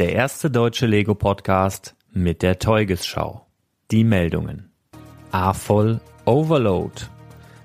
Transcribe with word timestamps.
der 0.00 0.14
erste 0.14 0.50
deutsche 0.50 0.86
Lego-Podcast 0.86 1.94
mit 2.10 2.40
der 2.40 2.58
Teugesschau. 2.58 3.44
Die 3.90 4.02
Meldungen. 4.02 4.70
A-Voll 5.30 6.00
Overload. 6.24 7.02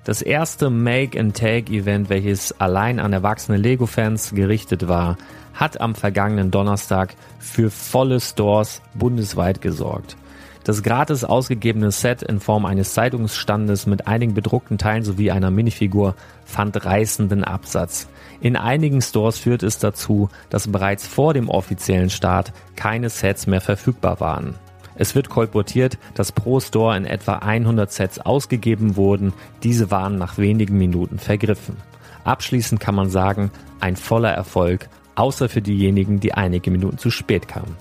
Das 0.04 0.20
erste 0.20 0.68
Make-and-Take-Event, 0.68 2.10
welches 2.10 2.52
allein 2.60 3.00
an 3.00 3.14
erwachsene 3.14 3.56
Lego-Fans 3.56 4.34
gerichtet 4.34 4.86
war, 4.86 5.16
hat 5.54 5.80
am 5.80 5.94
vergangenen 5.94 6.50
Donnerstag 6.50 7.14
für 7.38 7.70
volle 7.70 8.20
Stores 8.20 8.82
bundesweit 8.92 9.62
gesorgt. 9.62 10.18
Das 10.62 10.82
gratis 10.82 11.24
ausgegebene 11.24 11.90
Set 11.90 12.22
in 12.22 12.40
Form 12.40 12.66
eines 12.66 12.92
Zeitungsstandes 12.92 13.86
mit 13.86 14.06
einigen 14.08 14.34
bedruckten 14.34 14.76
Teilen 14.76 15.04
sowie 15.04 15.30
einer 15.30 15.50
Minifigur 15.50 16.14
fand 16.44 16.84
reißenden 16.84 17.44
Absatz. 17.44 18.08
In 18.40 18.56
einigen 18.56 19.00
Stores 19.00 19.38
führt 19.38 19.62
es 19.62 19.78
dazu, 19.78 20.28
dass 20.50 20.70
bereits 20.70 21.06
vor 21.06 21.34
dem 21.34 21.48
offiziellen 21.48 22.10
Start 22.10 22.52
keine 22.74 23.08
Sets 23.08 23.46
mehr 23.46 23.60
verfügbar 23.60 24.20
waren. 24.20 24.54
Es 24.94 25.14
wird 25.14 25.28
kolportiert, 25.28 25.98
dass 26.14 26.32
pro 26.32 26.58
Store 26.60 26.96
in 26.96 27.04
etwa 27.04 27.34
100 27.36 27.92
Sets 27.92 28.18
ausgegeben 28.18 28.96
wurden, 28.96 29.32
diese 29.62 29.90
waren 29.90 30.16
nach 30.16 30.38
wenigen 30.38 30.78
Minuten 30.78 31.18
vergriffen. 31.18 31.76
Abschließend 32.24 32.80
kann 32.80 32.94
man 32.94 33.10
sagen, 33.10 33.50
ein 33.78 33.96
voller 33.96 34.32
Erfolg, 34.32 34.88
außer 35.14 35.48
für 35.48 35.62
diejenigen, 35.62 36.18
die 36.18 36.34
einige 36.34 36.70
Minuten 36.70 36.98
zu 36.98 37.10
spät 37.10 37.46
kamen. 37.46 37.76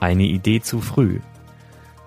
Eine 0.00 0.24
Idee 0.24 0.60
zu 0.60 0.80
früh. 0.80 1.20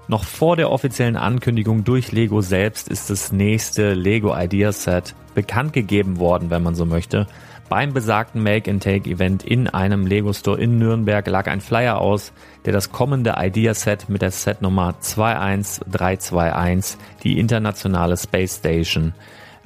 Noch 0.07 0.23
vor 0.23 0.55
der 0.55 0.71
offiziellen 0.71 1.17
Ankündigung 1.17 1.83
durch 1.83 2.11
Lego 2.11 2.41
selbst 2.41 2.87
ist 2.87 3.09
das 3.09 3.31
nächste 3.31 3.93
Lego 3.93 4.35
Idea 4.35 4.71
Set 4.71 5.15
bekannt 5.35 5.73
gegeben 5.73 6.17
worden, 6.17 6.49
wenn 6.49 6.63
man 6.63 6.75
so 6.75 6.85
möchte. 6.85 7.27
Beim 7.69 7.93
besagten 7.93 8.41
Make-and-Take-Event 8.43 9.43
in 9.43 9.67
einem 9.67 10.07
Lego 10.07 10.31
Store 10.31 10.57
in 10.59 10.77
Nürnberg 10.77 11.27
lag 11.27 11.47
ein 11.47 11.59
Flyer 11.59 11.99
aus, 11.99 12.31
der 12.65 12.71
das 12.71 12.93
kommende 12.93 13.35
Idea 13.37 13.73
Set 13.73 14.07
mit 14.07 14.21
der 14.21 14.31
Setnummer 14.31 14.95
21321, 15.01 16.97
die 17.23 17.39
internationale 17.39 18.15
Space 18.15 18.57
Station, 18.57 19.13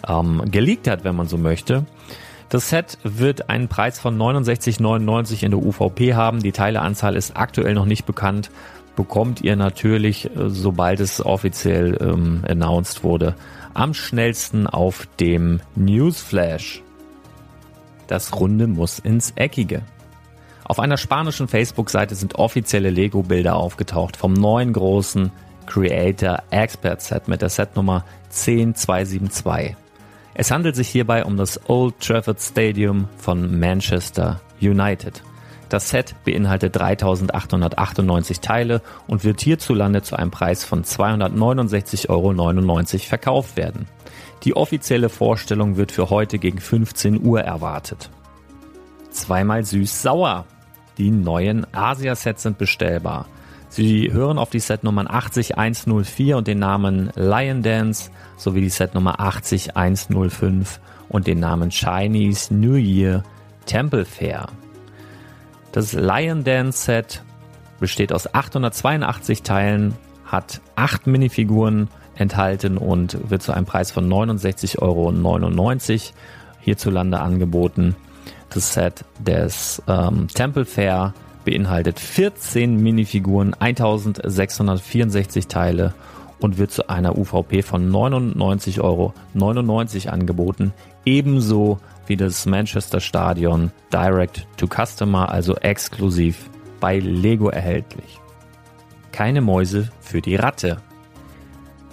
ähm, 0.08 0.42
geleakt 0.50 0.88
hat, 0.88 1.04
wenn 1.04 1.16
man 1.16 1.28
so 1.28 1.38
möchte. 1.38 1.86
Das 2.50 2.70
Set 2.70 2.98
wird 3.04 3.50
einen 3.50 3.68
Preis 3.68 4.00
von 4.00 4.18
69,99 4.18 5.44
in 5.44 5.52
der 5.52 5.60
UVP 5.62 6.16
haben. 6.16 6.42
Die 6.42 6.52
Teileanzahl 6.52 7.16
ist 7.16 7.38
aktuell 7.38 7.76
noch 7.76 7.86
nicht 7.86 8.08
bekannt 8.08 8.50
bekommt 8.96 9.42
ihr 9.42 9.56
natürlich, 9.56 10.26
äh, 10.26 10.50
sobald 10.50 11.00
es 11.00 11.26
offiziell 11.26 11.98
ähm, 12.02 12.44
announced 12.48 13.04
wurde, 13.04 13.36
am 13.74 13.94
schnellsten 13.94 14.68
auf 14.68 15.08
dem 15.20 15.62
Newsflash. 15.76 16.84
Das 18.12 18.36
Runde 18.38 18.68
muss 18.68 19.00
ins 19.00 19.32
Eckige. 19.38 19.84
Auf 20.66 20.82
einer 20.82 20.98
spanischen 20.98 21.48
Facebook-Seite 21.48 22.14
sind 22.14 22.36
offizielle 22.36 22.90
Lego-Bilder 22.90 23.56
aufgetaucht 23.56 24.18
vom 24.18 24.34
neuen 24.34 24.74
großen 24.74 25.32
Creator 25.66 26.40
Expert 26.50 27.02
Set 27.02 27.30
mit 27.30 27.42
der 27.42 27.48
Setnummer 27.48 28.04
10272. 28.30 29.78
Es 30.34 30.52
handelt 30.52 30.76
sich 30.76 30.90
hierbei 30.90 31.24
um 31.24 31.38
das 31.38 31.58
Old 31.70 32.02
Trafford 32.02 32.42
Stadium 32.42 33.08
von 33.16 33.58
Manchester 33.58 34.42
United. 34.60 35.24
Das 35.70 35.90
Set 35.90 36.14
beinhaltet 36.26 36.76
3898 36.76 38.42
Teile 38.42 38.82
und 39.08 39.24
wird 39.24 39.40
hierzulande 39.40 40.02
zu 40.02 40.18
einem 40.18 40.32
Preis 40.32 40.66
von 40.66 40.84
269,99 40.84 42.10
Euro 42.10 42.34
verkauft 43.08 43.56
werden. 43.56 43.88
Die 44.44 44.56
offizielle 44.56 45.10
Vorstellung 45.10 45.78
wird 45.78 45.92
für 45.92 46.10
heute 46.10 46.40
gegen 46.40 46.60
15 46.60 47.24
Uhr 47.24 47.42
erwartet. 47.42 48.10
Zweimal 49.12 49.64
süß-sauer. 49.64 50.46
Die 50.98 51.12
neuen 51.12 51.66
Asia-Sets 51.74 52.44
sind 52.44 52.58
bestellbar. 52.58 53.28
Sie 53.70 54.12
hören 54.12 54.38
auf 54.38 54.50
die 54.50 54.60
Setnummern 54.60 55.08
80104 55.08 56.36
und 56.36 56.48
den 56.48 56.60
Namen 56.60 57.12
Lion 57.16 57.62
Dance 57.62 58.12
sowie 58.36 58.62
die 58.62 58.70
Setnummer 58.70 59.20
80105 59.20 60.80
und 61.08 61.28
den 61.28 61.40
Namen 61.40 61.70
Chinese 61.70 62.54
New 62.54 62.76
Year 62.76 63.24
Temple 63.66 64.06
Fair. 64.06 64.48
Das 65.72 65.94
Lion 65.94 66.44
Dance 66.44 66.84
Set 66.84 67.24
besteht 67.80 68.12
aus 68.12 68.34
882 68.34 69.44
Teilen, 69.44 69.94
hat 70.26 70.60
acht 70.76 71.08
Minifiguren 71.08 71.88
enthalten 72.22 72.78
und 72.78 73.30
wird 73.30 73.42
zu 73.42 73.52
einem 73.52 73.66
Preis 73.66 73.92
von 73.92 74.08
69,99 74.08 74.80
Euro 74.80 75.12
hierzulande 76.62 77.20
angeboten. 77.20 77.96
Das 78.52 78.74
Set 78.74 79.04
des 79.20 79.82
ähm, 79.88 80.28
Temple 80.34 80.66
Fair 80.66 81.14
beinhaltet 81.44 82.00
14 82.00 82.76
Minifiguren, 82.76 83.54
1664 83.56 85.48
Teile 85.48 85.94
und 86.40 86.58
wird 86.58 86.72
zu 86.72 86.90
einer 86.90 87.18
UVP 87.18 87.62
von 87.62 87.92
99,99 87.92 88.82
Euro 88.82 89.14
angeboten. 90.12 90.74
Ebenso 91.06 91.80
wie 92.08 92.18
das 92.18 92.46
Manchester 92.46 93.00
Stadion 93.00 93.72
Direct 93.94 94.46
to 94.58 94.68
Customer, 94.68 95.30
also 95.30 95.56
exklusiv 95.56 96.50
bei 96.80 97.00
Lego 97.00 97.50
erhältlich. 97.50 98.20
Keine 99.12 99.42
Mäuse 99.42 99.90
für 100.02 100.22
die 100.22 100.36
Ratte. 100.36 100.78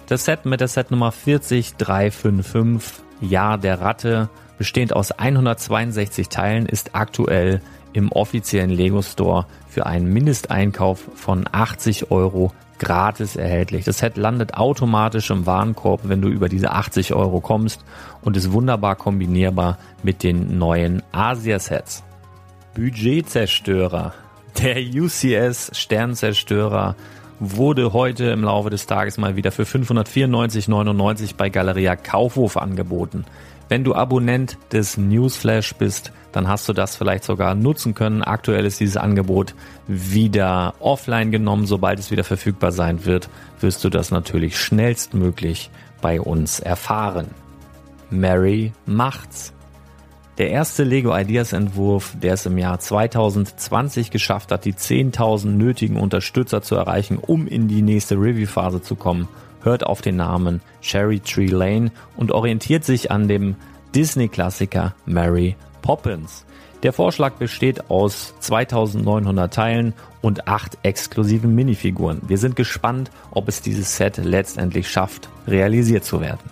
Das 0.09 0.25
Set 0.25 0.43
mit 0.47 0.59
der 0.59 0.67
Setnummer 0.67 1.11
40355 1.11 3.03
Jahr 3.21 3.59
der 3.59 3.79
Ratte, 3.79 4.27
bestehend 4.57 4.95
aus 4.95 5.11
162 5.11 6.29
Teilen, 6.29 6.65
ist 6.65 6.95
aktuell 6.95 7.61
im 7.93 8.11
offiziellen 8.11 8.71
Lego 8.71 9.03
Store 9.03 9.45
für 9.67 9.85
einen 9.85 10.11
Mindesteinkauf 10.11 10.99
von 11.13 11.45
80 11.51 12.09
Euro 12.09 12.51
gratis 12.79 13.35
erhältlich. 13.35 13.85
Das 13.85 13.99
Set 13.99 14.17
landet 14.17 14.55
automatisch 14.55 15.29
im 15.29 15.45
Warenkorb, 15.45 16.01
wenn 16.05 16.23
du 16.23 16.29
über 16.29 16.49
diese 16.49 16.71
80 16.71 17.13
Euro 17.13 17.39
kommst 17.39 17.85
und 18.21 18.35
ist 18.35 18.51
wunderbar 18.51 18.95
kombinierbar 18.95 19.77
mit 20.01 20.23
den 20.23 20.57
neuen 20.57 21.03
Asia-Sets. 21.11 22.03
Budgetzerstörer. 22.73 24.15
Der 24.57 24.77
UCS 24.81 25.69
Sternzerstörer 25.77 26.95
wurde 27.39 27.93
heute 27.93 28.25
im 28.25 28.43
Laufe 28.43 28.69
des 28.69 28.85
Tages 28.85 29.17
mal 29.17 29.35
wieder 29.35 29.51
für 29.51 29.63
594,99 29.63 31.35
bei 31.37 31.49
Galeria 31.49 31.95
Kaufhof 31.95 32.57
angeboten. 32.57 33.25
Wenn 33.69 33.83
du 33.83 33.93
Abonnent 33.93 34.57
des 34.71 34.97
Newsflash 34.97 35.75
bist, 35.75 36.11
dann 36.31 36.47
hast 36.47 36.67
du 36.67 36.73
das 36.73 36.95
vielleicht 36.95 37.23
sogar 37.23 37.55
nutzen 37.55 37.93
können. 37.93 38.23
Aktuell 38.23 38.65
ist 38.65 38.79
dieses 38.79 38.97
Angebot 38.97 39.55
wieder 39.87 40.73
offline 40.79 41.31
genommen. 41.31 41.65
Sobald 41.67 41.99
es 41.99 42.11
wieder 42.11 42.23
verfügbar 42.23 42.71
sein 42.71 43.05
wird, 43.05 43.29
wirst 43.59 43.83
du 43.83 43.89
das 43.89 44.11
natürlich 44.11 44.57
schnellstmöglich 44.57 45.69
bei 46.01 46.19
uns 46.19 46.59
erfahren. 46.59 47.27
Mary 48.09 48.73
macht's. 48.85 49.53
Der 50.39 50.51
erste 50.51 50.85
Lego 50.85 51.13
Ideas 51.13 51.51
Entwurf, 51.51 52.15
der 52.23 52.35
es 52.35 52.45
im 52.45 52.57
Jahr 52.57 52.79
2020 52.79 54.09
geschafft 54.09 54.53
hat, 54.53 54.63
die 54.63 54.73
10.000 54.73 55.47
nötigen 55.47 55.97
Unterstützer 55.97 56.61
zu 56.61 56.75
erreichen, 56.75 57.17
um 57.17 57.45
in 57.45 57.67
die 57.67 57.81
nächste 57.81 58.15
Review-Phase 58.15 58.81
zu 58.81 58.95
kommen, 58.95 59.27
hört 59.63 59.85
auf 59.85 60.01
den 60.01 60.15
Namen 60.15 60.61
Cherry 60.81 61.19
Tree 61.19 61.47
Lane 61.47 61.91
und 62.15 62.31
orientiert 62.31 62.85
sich 62.85 63.11
an 63.11 63.27
dem 63.27 63.57
Disney-Klassiker 63.93 64.95
Mary 65.05 65.57
Poppins. 65.81 66.45
Der 66.83 66.93
Vorschlag 66.93 67.33
besteht 67.33 67.89
aus 67.89 68.33
2900 68.39 69.53
Teilen 69.53 69.93
und 70.21 70.47
acht 70.47 70.77
exklusiven 70.83 71.53
Minifiguren. 71.53 72.21
Wir 72.29 72.37
sind 72.37 72.55
gespannt, 72.55 73.11
ob 73.31 73.49
es 73.49 73.61
dieses 73.61 73.97
Set 73.97 74.15
letztendlich 74.15 74.89
schafft, 74.89 75.27
realisiert 75.47 76.05
zu 76.05 76.21
werden. 76.21 76.49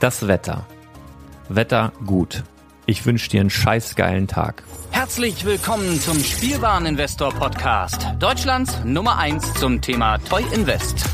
Das 0.00 0.26
Wetter. 0.26 0.66
Wetter 1.54 1.92
gut. 2.06 2.44
Ich 2.86 3.04
wünsche 3.04 3.28
dir 3.28 3.40
einen 3.40 3.50
scheißgeilen 3.50 4.28
Tag. 4.28 4.62
Herzlich 4.92 5.44
willkommen 5.44 6.00
zum 6.00 6.18
Spielwareninvestor 6.18 7.32
Podcast. 7.34 8.06
Deutschlands 8.20 8.78
Nummer 8.84 9.18
1 9.18 9.54
zum 9.54 9.80
Thema 9.80 10.18
Toy 10.18 10.44
Invest. 10.54 11.04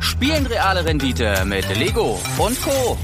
Spielen 0.00 0.46
reale 0.46 0.84
Rendite 0.84 1.44
mit 1.44 1.68
Lego 1.76 2.20
und 2.38 2.60
Co. 2.62 2.96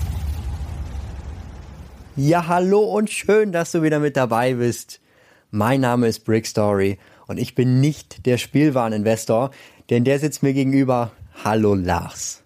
Ja, 2.14 2.46
hallo 2.46 2.80
und 2.80 3.10
schön, 3.10 3.52
dass 3.52 3.72
du 3.72 3.82
wieder 3.82 3.98
mit 3.98 4.16
dabei 4.16 4.54
bist. 4.54 5.00
Mein 5.50 5.80
Name 5.80 6.06
ist 6.06 6.25
Brickstory 6.25 6.98
und 7.26 7.38
ich 7.38 7.54
bin 7.54 7.80
nicht 7.80 8.25
der 8.25 8.38
Spielwareninvestor, 8.38 9.50
denn 9.90 10.04
der 10.04 10.19
sitzt 10.20 10.42
mir 10.42 10.52
gegenüber. 10.52 11.10
Hallo 11.44 11.75
Lars. 11.75 12.44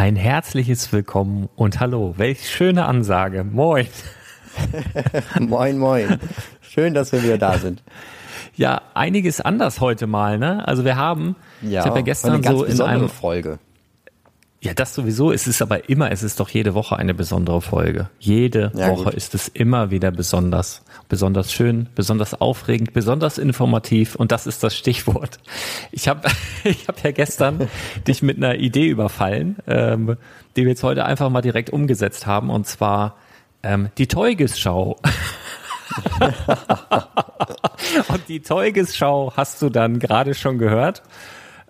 Ein 0.00 0.16
herzliches 0.16 0.94
Willkommen 0.94 1.50
und 1.56 1.78
hallo. 1.78 2.14
Welch 2.16 2.48
schöne 2.48 2.86
Ansage. 2.86 3.44
Moin. 3.44 3.86
moin, 5.38 5.76
moin. 5.76 6.18
Schön, 6.62 6.94
dass 6.94 7.12
wir 7.12 7.22
wieder 7.22 7.36
da 7.36 7.58
sind. 7.58 7.82
Ja, 8.56 8.80
einiges 8.94 9.42
anders 9.42 9.82
heute 9.82 10.06
mal, 10.06 10.38
ne? 10.38 10.66
Also 10.66 10.86
wir 10.86 10.96
haben, 10.96 11.36
ja, 11.60 11.80
ich 11.80 11.86
habe 11.86 11.98
ja 11.98 12.02
gestern 12.02 12.32
eine 12.32 12.40
ganz 12.40 12.58
so 12.58 12.64
in 12.64 12.80
einem 12.80 13.10
Folge. 13.10 13.58
Ja, 14.62 14.74
das 14.74 14.94
sowieso. 14.94 15.32
Es 15.32 15.46
ist 15.46 15.62
aber 15.62 15.88
immer, 15.88 16.10
es 16.12 16.22
ist 16.22 16.38
doch 16.38 16.50
jede 16.50 16.74
Woche 16.74 16.94
eine 16.96 17.14
besondere 17.14 17.62
Folge. 17.62 18.10
Jede 18.18 18.70
Ja, 18.74 18.88
Woche 18.90 19.04
gut. 19.04 19.14
ist 19.14 19.34
es 19.34 19.48
immer 19.48 19.90
wieder 19.90 20.10
besonders. 20.10 20.82
Besonders 21.08 21.50
schön, 21.50 21.88
besonders 21.94 22.38
aufregend, 22.38 22.92
besonders 22.92 23.38
informativ. 23.38 24.16
Und 24.16 24.32
das 24.32 24.46
ist 24.46 24.62
das 24.62 24.76
Stichwort. 24.76 25.38
Ich 25.92 26.08
habe 26.08 26.28
ich 26.64 26.88
hab 26.88 27.02
ja 27.02 27.10
gestern 27.10 27.68
dich 28.06 28.20
mit 28.22 28.36
einer 28.36 28.56
Idee 28.56 28.88
überfallen, 28.88 29.56
ähm, 29.66 30.18
die 30.56 30.62
wir 30.64 30.70
jetzt 30.70 30.82
heute 30.82 31.06
einfach 31.06 31.30
mal 31.30 31.40
direkt 31.40 31.70
umgesetzt 31.70 32.26
haben. 32.26 32.50
Und 32.50 32.66
zwar 32.66 33.16
ähm, 33.62 33.88
die 33.96 34.08
Teugesschau. 34.08 34.98
Und 38.08 38.28
die 38.28 38.40
Teugesschau 38.40 39.32
hast 39.36 39.62
du 39.62 39.70
dann 39.70 39.98
gerade 39.98 40.34
schon 40.34 40.58
gehört. 40.58 41.02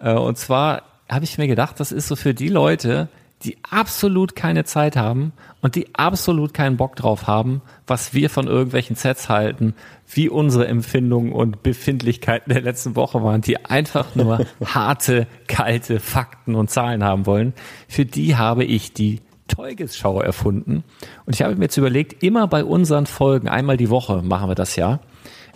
Äh, 0.00 0.12
Und 0.14 0.36
zwar 0.38 0.82
habe 1.10 1.24
ich 1.24 1.38
mir 1.38 1.46
gedacht, 1.48 1.80
das 1.80 1.92
ist 1.92 2.08
so 2.08 2.16
für 2.16 2.34
die 2.34 2.48
Leute, 2.48 3.08
die 3.42 3.56
absolut 3.68 4.36
keine 4.36 4.64
Zeit 4.64 4.96
haben 4.96 5.32
und 5.62 5.74
die 5.74 5.94
absolut 5.94 6.52
keinen 6.52 6.76
Bock 6.76 6.96
drauf 6.96 7.26
haben, 7.26 7.62
was 7.86 8.12
wir 8.12 8.28
von 8.28 8.46
irgendwelchen 8.46 8.96
Sets 8.96 9.28
halten, 9.28 9.74
wie 10.12 10.28
unsere 10.28 10.66
Empfindungen 10.66 11.32
und 11.32 11.62
Befindlichkeiten 11.62 12.52
der 12.52 12.62
letzten 12.62 12.96
Woche 12.96 13.22
waren, 13.22 13.40
die 13.40 13.64
einfach 13.64 14.14
nur 14.14 14.44
harte, 14.64 15.26
kalte 15.46 16.00
Fakten 16.00 16.54
und 16.54 16.70
Zahlen 16.70 17.02
haben 17.02 17.24
wollen. 17.24 17.54
Für 17.88 18.04
die 18.04 18.36
habe 18.36 18.64
ich 18.64 18.92
die 18.92 19.20
Teugesschau 19.48 20.20
erfunden. 20.20 20.84
Und 21.24 21.34
ich 21.34 21.42
habe 21.42 21.56
mir 21.56 21.64
jetzt 21.64 21.76
überlegt, 21.76 22.22
immer 22.22 22.46
bei 22.46 22.62
unseren 22.62 23.06
Folgen, 23.06 23.48
einmal 23.48 23.76
die 23.76 23.90
Woche 23.90 24.22
machen 24.22 24.48
wir 24.48 24.54
das 24.54 24.76
ja, 24.76 25.00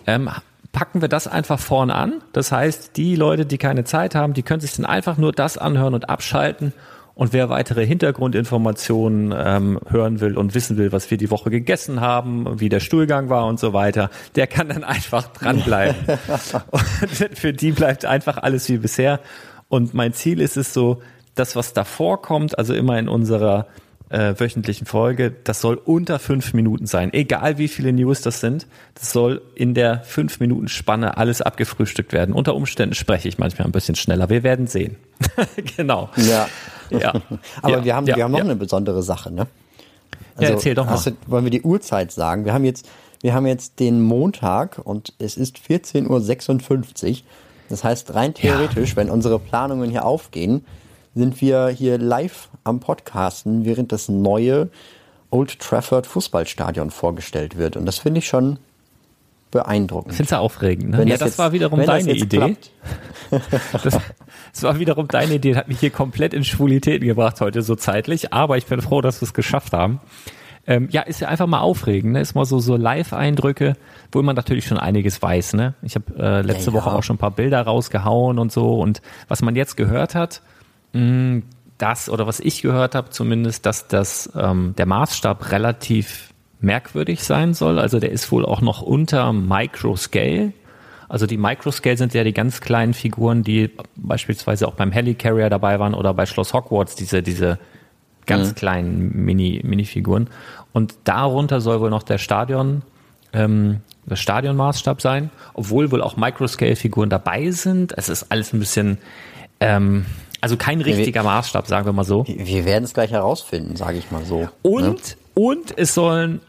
ähm, 0.06 0.30
packen 0.74 1.00
wir 1.00 1.08
das 1.08 1.26
einfach 1.26 1.58
vorne 1.58 1.94
an. 1.94 2.20
Das 2.32 2.52
heißt, 2.52 2.98
die 2.98 3.16
Leute, 3.16 3.46
die 3.46 3.56
keine 3.56 3.84
Zeit 3.84 4.14
haben, 4.14 4.34
die 4.34 4.42
können 4.42 4.60
sich 4.60 4.74
dann 4.74 4.84
einfach 4.84 5.16
nur 5.16 5.32
das 5.32 5.56
anhören 5.56 5.94
und 5.94 6.10
abschalten. 6.10 6.74
Und 7.14 7.32
wer 7.32 7.48
weitere 7.48 7.86
Hintergrundinformationen 7.86 9.32
ähm, 9.36 9.78
hören 9.88 10.20
will 10.20 10.36
und 10.36 10.54
wissen 10.54 10.76
will, 10.76 10.90
was 10.90 11.12
wir 11.12 11.16
die 11.16 11.30
Woche 11.30 11.48
gegessen 11.48 12.00
haben, 12.00 12.60
wie 12.60 12.68
der 12.68 12.80
Stuhlgang 12.80 13.28
war 13.28 13.46
und 13.46 13.60
so 13.60 13.72
weiter, 13.72 14.10
der 14.34 14.48
kann 14.48 14.68
dann 14.68 14.82
einfach 14.82 15.28
dranbleiben. 15.28 15.96
und 16.70 17.12
für 17.38 17.52
die 17.52 17.70
bleibt 17.70 18.04
einfach 18.04 18.38
alles 18.38 18.68
wie 18.68 18.78
bisher. 18.78 19.20
Und 19.68 19.94
mein 19.94 20.12
Ziel 20.12 20.40
ist 20.40 20.56
es 20.56 20.74
so, 20.74 21.02
das, 21.36 21.54
was 21.54 21.72
davor 21.72 22.20
kommt, 22.20 22.58
also 22.58 22.74
immer 22.74 22.98
in 22.98 23.08
unserer 23.08 23.66
äh, 24.10 24.34
wöchentlichen 24.38 24.86
Folge, 24.86 25.32
das 25.44 25.60
soll 25.60 25.76
unter 25.76 26.18
fünf 26.18 26.52
Minuten 26.52 26.86
sein. 26.86 27.12
Egal 27.12 27.58
wie 27.58 27.68
viele 27.68 27.92
News 27.92 28.20
das 28.20 28.40
sind, 28.40 28.66
das 28.94 29.12
soll 29.12 29.42
in 29.54 29.74
der 29.74 30.02
fünf 30.04 30.40
Minuten 30.40 30.68
Spanne 30.68 31.16
alles 31.16 31.40
abgefrühstückt 31.42 32.12
werden. 32.12 32.34
Unter 32.34 32.54
Umständen 32.54 32.94
spreche 32.94 33.28
ich 33.28 33.38
manchmal 33.38 33.66
ein 33.66 33.72
bisschen 33.72 33.94
schneller. 33.94 34.28
Wir 34.28 34.42
werden 34.42 34.66
sehen. 34.66 34.96
genau. 35.76 36.10
Ja. 36.16 36.48
Ja. 36.90 37.14
Aber 37.62 37.78
ja. 37.78 37.84
wir 37.84 37.96
haben, 37.96 38.06
ja. 38.06 38.16
wir 38.16 38.24
haben 38.24 38.32
noch 38.32 38.40
eine 38.40 38.56
besondere 38.56 39.02
Sache, 39.02 39.32
ne? 39.32 39.46
Ja, 40.38 40.50
erzähl 40.50 40.74
doch 40.74 40.86
mal. 40.86 40.98
Du, 41.02 41.12
wollen 41.26 41.44
wir 41.44 41.50
die 41.50 41.62
Uhrzeit 41.62 42.12
sagen? 42.12 42.44
Wir 42.44 42.52
haben 42.52 42.64
jetzt, 42.64 42.88
wir 43.22 43.34
haben 43.34 43.46
jetzt 43.46 43.80
den 43.80 44.02
Montag 44.02 44.80
und 44.82 45.12
es 45.18 45.36
ist 45.36 45.58
14.56 45.58 47.10
Uhr. 47.10 47.16
Das 47.68 47.84
heißt, 47.84 48.14
rein 48.14 48.34
theoretisch, 48.34 48.96
wenn 48.96 49.10
unsere 49.10 49.38
Planungen 49.38 49.90
hier 49.90 50.04
aufgehen, 50.04 50.64
sind 51.14 51.40
wir 51.40 51.68
hier 51.68 51.98
live 51.98 52.48
am 52.64 52.80
Podcasten, 52.80 53.64
während 53.64 53.92
das 53.92 54.08
neue 54.08 54.68
Old 55.30 55.58
Trafford 55.60 56.06
Fußballstadion 56.06 56.90
vorgestellt 56.90 57.56
wird. 57.58 57.76
Und 57.76 57.86
das 57.86 57.98
finde 57.98 58.18
ich 58.18 58.26
schon 58.26 58.58
beeindruckend. 59.50 60.14
Findest 60.14 60.32
du 60.32 60.38
aufregend, 60.38 60.90
ne? 60.90 60.98
Wenn 60.98 61.08
ja, 61.08 61.14
das 61.14 61.20
das 61.20 61.28
jetzt- 61.30 61.38
war 61.38 61.52
wiederum 61.52 61.84
deine 61.84 62.12
Idee. 62.12 62.56
Das, 63.72 63.98
das 64.52 64.62
war 64.62 64.78
wiederum 64.78 65.08
deine 65.08 65.34
Idee, 65.34 65.56
hat 65.56 65.66
mich 65.66 65.80
hier 65.80 65.90
komplett 65.90 66.34
in 66.34 66.44
Schwulitäten 66.44 67.06
gebracht 67.08 67.40
heute 67.40 67.62
so 67.62 67.74
zeitlich, 67.74 68.32
aber 68.32 68.56
ich 68.58 68.66
bin 68.66 68.80
froh, 68.80 69.00
dass 69.00 69.20
wir 69.20 69.26
es 69.26 69.34
geschafft 69.34 69.72
haben. 69.72 70.00
Ähm, 70.66 70.88
ja, 70.90 71.02
ist 71.02 71.20
ja 71.20 71.28
einfach 71.28 71.46
mal 71.48 71.60
aufregend, 71.60 72.12
ne? 72.12 72.20
Ist 72.20 72.34
mal 72.34 72.44
so 72.44 72.58
so 72.60 72.76
Live-Eindrücke, 72.76 73.74
wo 74.12 74.22
man 74.22 74.36
natürlich 74.36 74.66
schon 74.66 74.78
einiges 74.78 75.20
weiß, 75.20 75.54
ne? 75.54 75.74
Ich 75.82 75.96
habe 75.96 76.04
äh, 76.18 76.42
letzte 76.42 76.70
Ja, 76.70 76.76
ja. 76.76 76.82
Woche 76.84 76.92
auch 76.92 77.02
schon 77.02 77.16
ein 77.16 77.18
paar 77.18 77.32
Bilder 77.32 77.60
rausgehauen 77.62 78.38
und 78.38 78.52
so 78.52 78.80
und 78.80 79.02
was 79.28 79.42
man 79.42 79.56
jetzt 79.56 79.76
gehört 79.76 80.14
hat, 80.14 80.42
mh, 80.92 81.42
das 81.78 82.08
oder 82.08 82.26
was 82.26 82.40
ich 82.40 82.62
gehört 82.62 82.94
habe 82.94 83.10
zumindest, 83.10 83.66
dass 83.66 83.88
das 83.88 84.30
ähm, 84.36 84.74
der 84.76 84.86
Maßstab 84.86 85.50
relativ 85.50 86.32
merkwürdig 86.60 87.22
sein 87.24 87.54
soll. 87.54 87.78
Also 87.78 88.00
der 88.00 88.10
ist 88.10 88.30
wohl 88.32 88.44
auch 88.44 88.60
noch 88.60 88.82
unter 88.82 89.32
Microscale. 89.32 90.52
Also 91.08 91.26
die 91.26 91.36
Microscale 91.36 91.96
sind 91.96 92.14
ja 92.14 92.24
die 92.24 92.32
ganz 92.32 92.60
kleinen 92.60 92.94
Figuren, 92.94 93.42
die 93.42 93.70
beispielsweise 93.96 94.66
auch 94.66 94.74
beim 94.74 94.90
Helicarrier 94.90 95.50
dabei 95.50 95.78
waren 95.78 95.94
oder 95.94 96.14
bei 96.14 96.26
Schloss 96.26 96.54
Hogwarts, 96.54 96.96
diese, 96.96 97.22
diese 97.22 97.58
ganz 98.26 98.54
kleinen 98.54 99.24
Mini, 99.24 99.60
Minifiguren. 99.64 100.28
Und 100.72 100.94
darunter 101.04 101.60
soll 101.60 101.80
wohl 101.80 101.90
noch 101.90 102.02
der 102.02 102.18
Stadion, 102.18 102.82
ähm, 103.32 103.80
das 104.06 104.20
Stadionmaßstab 104.20 105.00
sein, 105.00 105.30
obwohl 105.54 105.90
wohl 105.90 106.02
auch 106.02 106.16
Microscale-Figuren 106.16 107.10
dabei 107.10 107.50
sind. 107.50 107.96
Es 107.96 108.08
ist 108.08 108.30
alles 108.30 108.52
ein 108.52 108.60
bisschen, 108.60 108.98
ähm, 109.60 110.06
also 110.44 110.58
kein 110.58 110.82
richtiger 110.82 111.22
Maßstab, 111.22 111.66
sagen 111.66 111.86
wir 111.86 111.94
mal 111.94 112.04
so. 112.04 112.26
Wir 112.26 112.66
werden 112.66 112.84
es 112.84 112.92
gleich 112.92 113.10
herausfinden, 113.10 113.76
sage 113.76 113.96
ich 113.96 114.10
mal 114.10 114.26
so. 114.26 114.50
Und, 114.60 114.84
ne? 114.84 114.96
und 115.32 115.78
es 115.78 115.94
sollen 115.94 116.42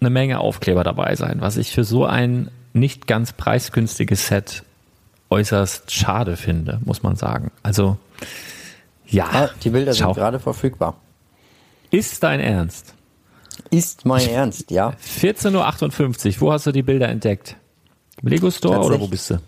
eine 0.00 0.08
Menge 0.08 0.40
Aufkleber 0.40 0.84
dabei 0.84 1.16
sein, 1.16 1.42
was 1.42 1.58
ich 1.58 1.70
für 1.70 1.84
so 1.84 2.06
ein 2.06 2.50
nicht 2.72 3.06
ganz 3.06 3.34
preisgünstiges 3.34 4.28
Set 4.28 4.62
äußerst 5.28 5.92
schade 5.92 6.38
finde, 6.38 6.80
muss 6.86 7.02
man 7.02 7.16
sagen. 7.16 7.50
Also, 7.62 7.98
ja. 9.06 9.28
Ah, 9.30 9.50
die 9.62 9.68
Bilder 9.68 9.92
schau. 9.92 10.14
sind 10.14 10.22
gerade 10.22 10.40
verfügbar. 10.40 10.96
Ist 11.90 12.22
dein 12.22 12.40
Ernst? 12.40 12.94
Ist 13.68 14.06
mein 14.06 14.26
Ernst, 14.30 14.70
ja. 14.70 14.94
14.58 15.20 16.36
Uhr, 16.36 16.40
wo 16.40 16.52
hast 16.54 16.66
du 16.66 16.72
die 16.72 16.82
Bilder 16.82 17.10
entdeckt? 17.10 17.56
Lego 18.22 18.50
Store 18.50 18.80
oder 18.80 18.98
wo 18.98 19.08
bist 19.08 19.28
du? 19.28 19.38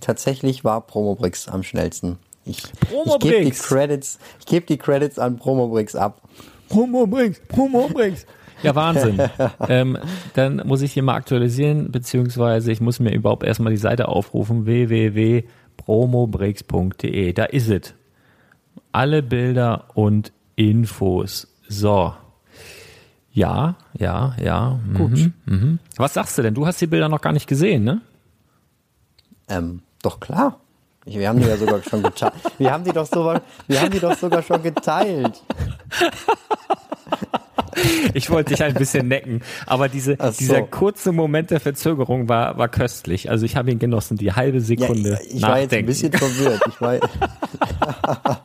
Tatsächlich 0.00 0.62
war 0.62 0.80
Promobrix 0.82 1.48
am 1.48 1.64
schnellsten. 1.64 2.18
Ich, 2.48 2.62
Promobrix. 2.80 3.24
ich 3.24 3.30
gebe 3.30 3.44
die 3.44 3.52
Credits, 3.52 4.18
ich 4.40 4.46
gebe 4.46 4.66
die 4.66 4.78
Credits 4.78 5.18
an 5.18 5.36
Promobrix 5.36 5.94
ab. 5.94 6.22
Promo 6.68 7.06
bringst, 7.06 7.46
Promo 7.48 7.88
bringst. 7.88 8.26
Ja, 8.62 8.74
Wahnsinn. 8.74 9.18
ähm, 9.68 9.98
dann 10.34 10.62
muss 10.66 10.82
ich 10.82 10.92
hier 10.92 11.02
mal 11.02 11.14
aktualisieren, 11.14 11.90
beziehungsweise 11.92 12.70
ich 12.72 12.80
muss 12.80 13.00
mir 13.00 13.14
überhaupt 13.14 13.44
erstmal 13.44 13.72
die 13.72 13.78
Seite 13.78 14.08
aufrufen, 14.08 14.66
www.promobreaks.de. 14.66 17.32
Da 17.32 17.44
ist 17.44 17.70
es. 17.70 17.94
Alle 18.90 19.22
Bilder 19.22 19.84
und 19.94 20.32
Infos. 20.56 21.46
So. 21.68 22.12
Ja, 23.30 23.76
ja, 23.96 24.34
ja. 24.42 24.80
Gut. 24.94 25.30
Mhm. 25.46 25.78
Was 25.96 26.14
sagst 26.14 26.36
du 26.38 26.42
denn? 26.42 26.54
Du 26.54 26.66
hast 26.66 26.80
die 26.80 26.88
Bilder 26.88 27.08
noch 27.08 27.20
gar 27.20 27.32
nicht 27.32 27.46
gesehen, 27.46 27.84
ne? 27.84 28.00
Ähm, 29.48 29.82
doch 30.02 30.18
klar. 30.18 30.58
Ich, 31.08 31.18
wir 31.18 31.28
haben 31.28 31.40
die 31.40 31.46
ja 31.48 31.56
sogar 31.56 31.80
schon 31.82 32.02
geteilt. 32.02 32.32
Wir 32.58 32.72
haben 32.72 32.84
die 32.84 32.92
doch 32.92 33.06
sogar, 33.06 33.40
wir 33.66 33.80
haben 33.80 33.90
die 33.90 34.00
doch 34.00 34.16
sogar 34.18 34.42
schon 34.42 34.62
geteilt. 34.62 35.42
Ich 38.12 38.28
wollte 38.30 38.52
dich 38.54 38.62
ein 38.64 38.74
bisschen 38.74 39.06
necken, 39.06 39.42
aber 39.66 39.88
diese, 39.88 40.16
so. 40.20 40.30
dieser 40.38 40.62
kurze 40.62 41.12
Moment 41.12 41.50
der 41.52 41.60
Verzögerung 41.60 42.28
war, 42.28 42.58
war 42.58 42.68
köstlich. 42.68 43.30
Also 43.30 43.46
ich 43.46 43.54
habe 43.56 43.70
ihn 43.70 43.78
genossen, 43.78 44.16
die 44.16 44.32
halbe 44.32 44.58
Ja, 44.58 44.64
Sekunde 44.64 45.20
ich 45.28 45.40
war 45.42 45.60
jetzt 45.60 45.72
ein 45.74 45.86
bisschen 45.86 46.12
verwirrt. 46.12 46.60
Ich 46.68 46.80
war, 46.80 46.98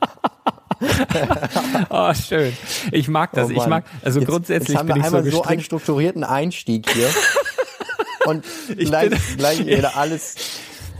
Oh, 1.90 2.14
schön. 2.14 2.54
Ich 2.92 3.08
mag 3.08 3.32
das. 3.34 3.48
oh 3.50 3.52
ich 3.52 3.66
mag, 3.68 3.86
also 4.04 4.20
jetzt, 4.20 4.30
grundsätzlich 4.30 4.70
jetzt 4.70 4.78
haben 4.80 4.88
bin 4.88 4.96
wir 4.98 5.02
ich 5.02 5.08
so 5.10 5.16
einmal 5.18 5.24
so 5.32 5.38
einen 5.42 5.42
gestrickt. 5.42 5.64
strukturierten 5.66 6.24
Einstieg 6.24 6.90
hier. 6.92 7.08
Und 8.26 8.46
Ich 8.78 8.90
gleich, 8.90 9.10
bin- 9.10 9.20
gleich 9.38 9.66
wieder 9.66 9.98
alles. 9.98 10.36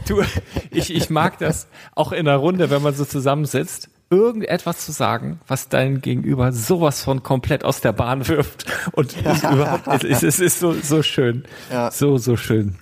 Du, 0.08 0.22
ich, 0.70 0.94
ich 0.94 1.10
mag 1.10 1.38
das 1.38 1.68
auch 1.94 2.12
in 2.12 2.24
der 2.26 2.36
Runde, 2.36 2.70
wenn 2.70 2.82
man 2.82 2.94
so 2.94 3.04
zusammensitzt, 3.04 3.88
irgendetwas 4.10 4.84
zu 4.84 4.92
sagen, 4.92 5.40
was 5.46 5.68
dein 5.68 6.00
Gegenüber 6.00 6.52
sowas 6.52 7.02
von 7.02 7.22
komplett 7.22 7.64
aus 7.64 7.80
der 7.80 7.92
Bahn 7.92 8.26
wirft. 8.28 8.66
Und 8.92 9.14
es 9.24 9.42
überhaupt, 9.42 9.86
es, 9.88 10.02
ist- 10.04 10.22
es 10.22 10.40
ist 10.40 10.60
so, 10.60 10.72
so 10.72 11.02
schön. 11.02 11.44
Ja. 11.72 11.90
So, 11.90 12.18
so 12.18 12.36
schön. 12.36 12.76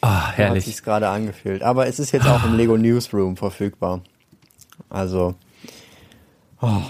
Ah, 0.00 0.28
Hat 0.28 0.38
herrlich. 0.38 0.64
sich's 0.64 0.82
gerade 0.82 1.08
angefühlt. 1.08 1.62
Aber 1.62 1.86
es 1.86 1.98
ist 1.98 2.12
jetzt 2.12 2.26
auch 2.26 2.44
im 2.44 2.56
Lego 2.56 2.76
Newsroom 2.76 3.36
verfügbar. 3.36 4.00
Also, 4.88 5.34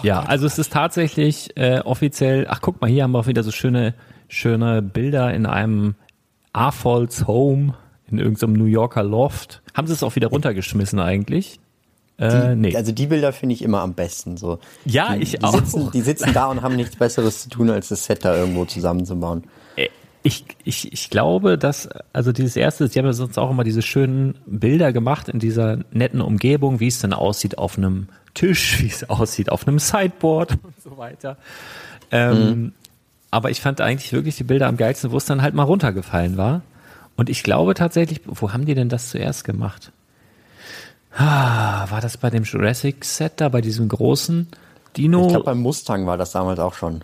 Ja, 0.02 0.20
also 0.22 0.46
es 0.46 0.58
ist 0.58 0.72
tatsächlich 0.72 1.56
äh, 1.56 1.80
offiziell, 1.80 2.46
ach 2.48 2.60
guck 2.60 2.80
mal, 2.80 2.88
hier 2.88 3.02
haben 3.02 3.10
wir 3.12 3.18
auch 3.20 3.26
wieder 3.26 3.42
so 3.42 3.50
schöne, 3.50 3.94
schöne 4.28 4.82
Bilder 4.82 5.34
in 5.34 5.46
einem 5.46 5.94
Arfolds 6.52 7.26
Home, 7.26 7.74
in 8.10 8.18
irgendeinem 8.18 8.54
New 8.54 8.66
Yorker 8.66 9.02
Loft. 9.02 9.62
Haben 9.74 9.86
sie 9.86 9.92
es 9.92 10.02
auch 10.02 10.16
wieder 10.16 10.28
runtergeschmissen 10.28 10.98
eigentlich? 10.98 11.58
Äh, 12.18 12.54
nee. 12.54 12.76
also 12.76 12.92
die 12.92 13.06
Bilder 13.06 13.32
finde 13.32 13.54
ich 13.54 13.62
immer 13.62 13.80
am 13.80 13.94
besten. 13.94 14.36
So. 14.36 14.60
Ja, 14.84 15.16
die, 15.16 15.22
ich 15.22 15.32
die 15.32 15.42
auch. 15.42 15.54
Sitzen, 15.54 15.90
die 15.92 16.00
sitzen 16.00 16.32
da 16.32 16.46
und 16.46 16.62
haben 16.62 16.76
nichts 16.76 16.96
Besseres 16.96 17.42
zu 17.42 17.48
tun, 17.48 17.70
als 17.70 17.88
das 17.88 18.04
Set 18.04 18.24
da 18.24 18.36
irgendwo 18.36 18.64
zusammenzubauen. 18.66 19.44
Äh, 19.74 19.88
Ich, 20.22 20.44
ich, 20.62 20.92
ich 20.92 21.10
glaube, 21.10 21.58
dass, 21.58 21.88
also 22.12 22.30
dieses 22.32 22.56
erste, 22.56 22.88
die 22.88 22.98
haben 22.98 23.06
ja 23.06 23.12
sonst 23.12 23.36
auch 23.36 23.50
immer 23.50 23.64
diese 23.64 23.82
schönen 23.82 24.36
Bilder 24.46 24.92
gemacht 24.92 25.28
in 25.28 25.40
dieser 25.40 25.80
netten 25.90 26.20
Umgebung, 26.20 26.78
wie 26.78 26.86
es 26.86 27.00
denn 27.00 27.12
aussieht 27.12 27.58
auf 27.58 27.76
einem 27.76 28.08
Tisch, 28.32 28.80
wie 28.80 28.86
es 28.86 29.10
aussieht, 29.10 29.50
auf 29.50 29.66
einem 29.66 29.78
Sideboard 29.78 30.52
und 30.62 30.80
so 30.82 30.96
weiter. 30.96 31.36
Ähm, 32.12 32.36
mhm. 32.36 32.72
Aber 33.32 33.50
ich 33.50 33.60
fand 33.60 33.80
eigentlich 33.80 34.12
wirklich 34.12 34.36
die 34.36 34.44
Bilder 34.44 34.68
am 34.68 34.76
geilsten, 34.76 35.10
wo 35.10 35.16
es 35.16 35.24
dann 35.24 35.42
halt 35.42 35.54
mal 35.54 35.64
runtergefallen 35.64 36.36
war. 36.36 36.62
Und 37.16 37.30
ich 37.30 37.42
glaube 37.42 37.74
tatsächlich, 37.74 38.20
wo 38.26 38.52
haben 38.52 38.66
die 38.66 38.74
denn 38.74 38.88
das 38.88 39.10
zuerst 39.10 39.44
gemacht? 39.44 39.92
Ah, 41.16 41.88
war 41.90 42.00
das 42.00 42.16
bei 42.16 42.30
dem 42.30 42.42
Jurassic 42.42 43.04
Set 43.04 43.34
da, 43.36 43.48
bei 43.48 43.60
diesem 43.60 43.88
großen 43.88 44.48
Dino? 44.96 45.22
Ich 45.22 45.28
glaube, 45.28 45.44
beim 45.44 45.60
Mustang 45.60 46.06
war 46.06 46.18
das 46.18 46.32
damals 46.32 46.58
auch 46.58 46.74
schon. 46.74 47.02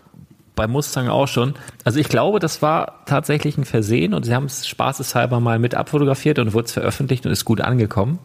Beim 0.56 0.72
Mustang 0.72 1.08
auch 1.08 1.28
schon. 1.28 1.54
Also 1.84 2.00
ich 2.00 2.08
glaube, 2.08 2.40
das 2.40 2.60
war 2.60 3.04
tatsächlich 3.06 3.56
ein 3.56 3.64
Versehen 3.64 4.12
und 4.12 4.24
sie 4.24 4.34
haben 4.34 4.46
es 4.46 4.66
spaßeshalber 4.66 5.38
mal 5.38 5.58
mit 5.58 5.74
abfotografiert 5.74 6.38
und 6.38 6.52
wurde 6.52 6.66
es 6.66 6.72
veröffentlicht 6.72 7.24
und 7.24 7.32
ist 7.32 7.44
gut 7.44 7.60
angekommen. 7.60 8.18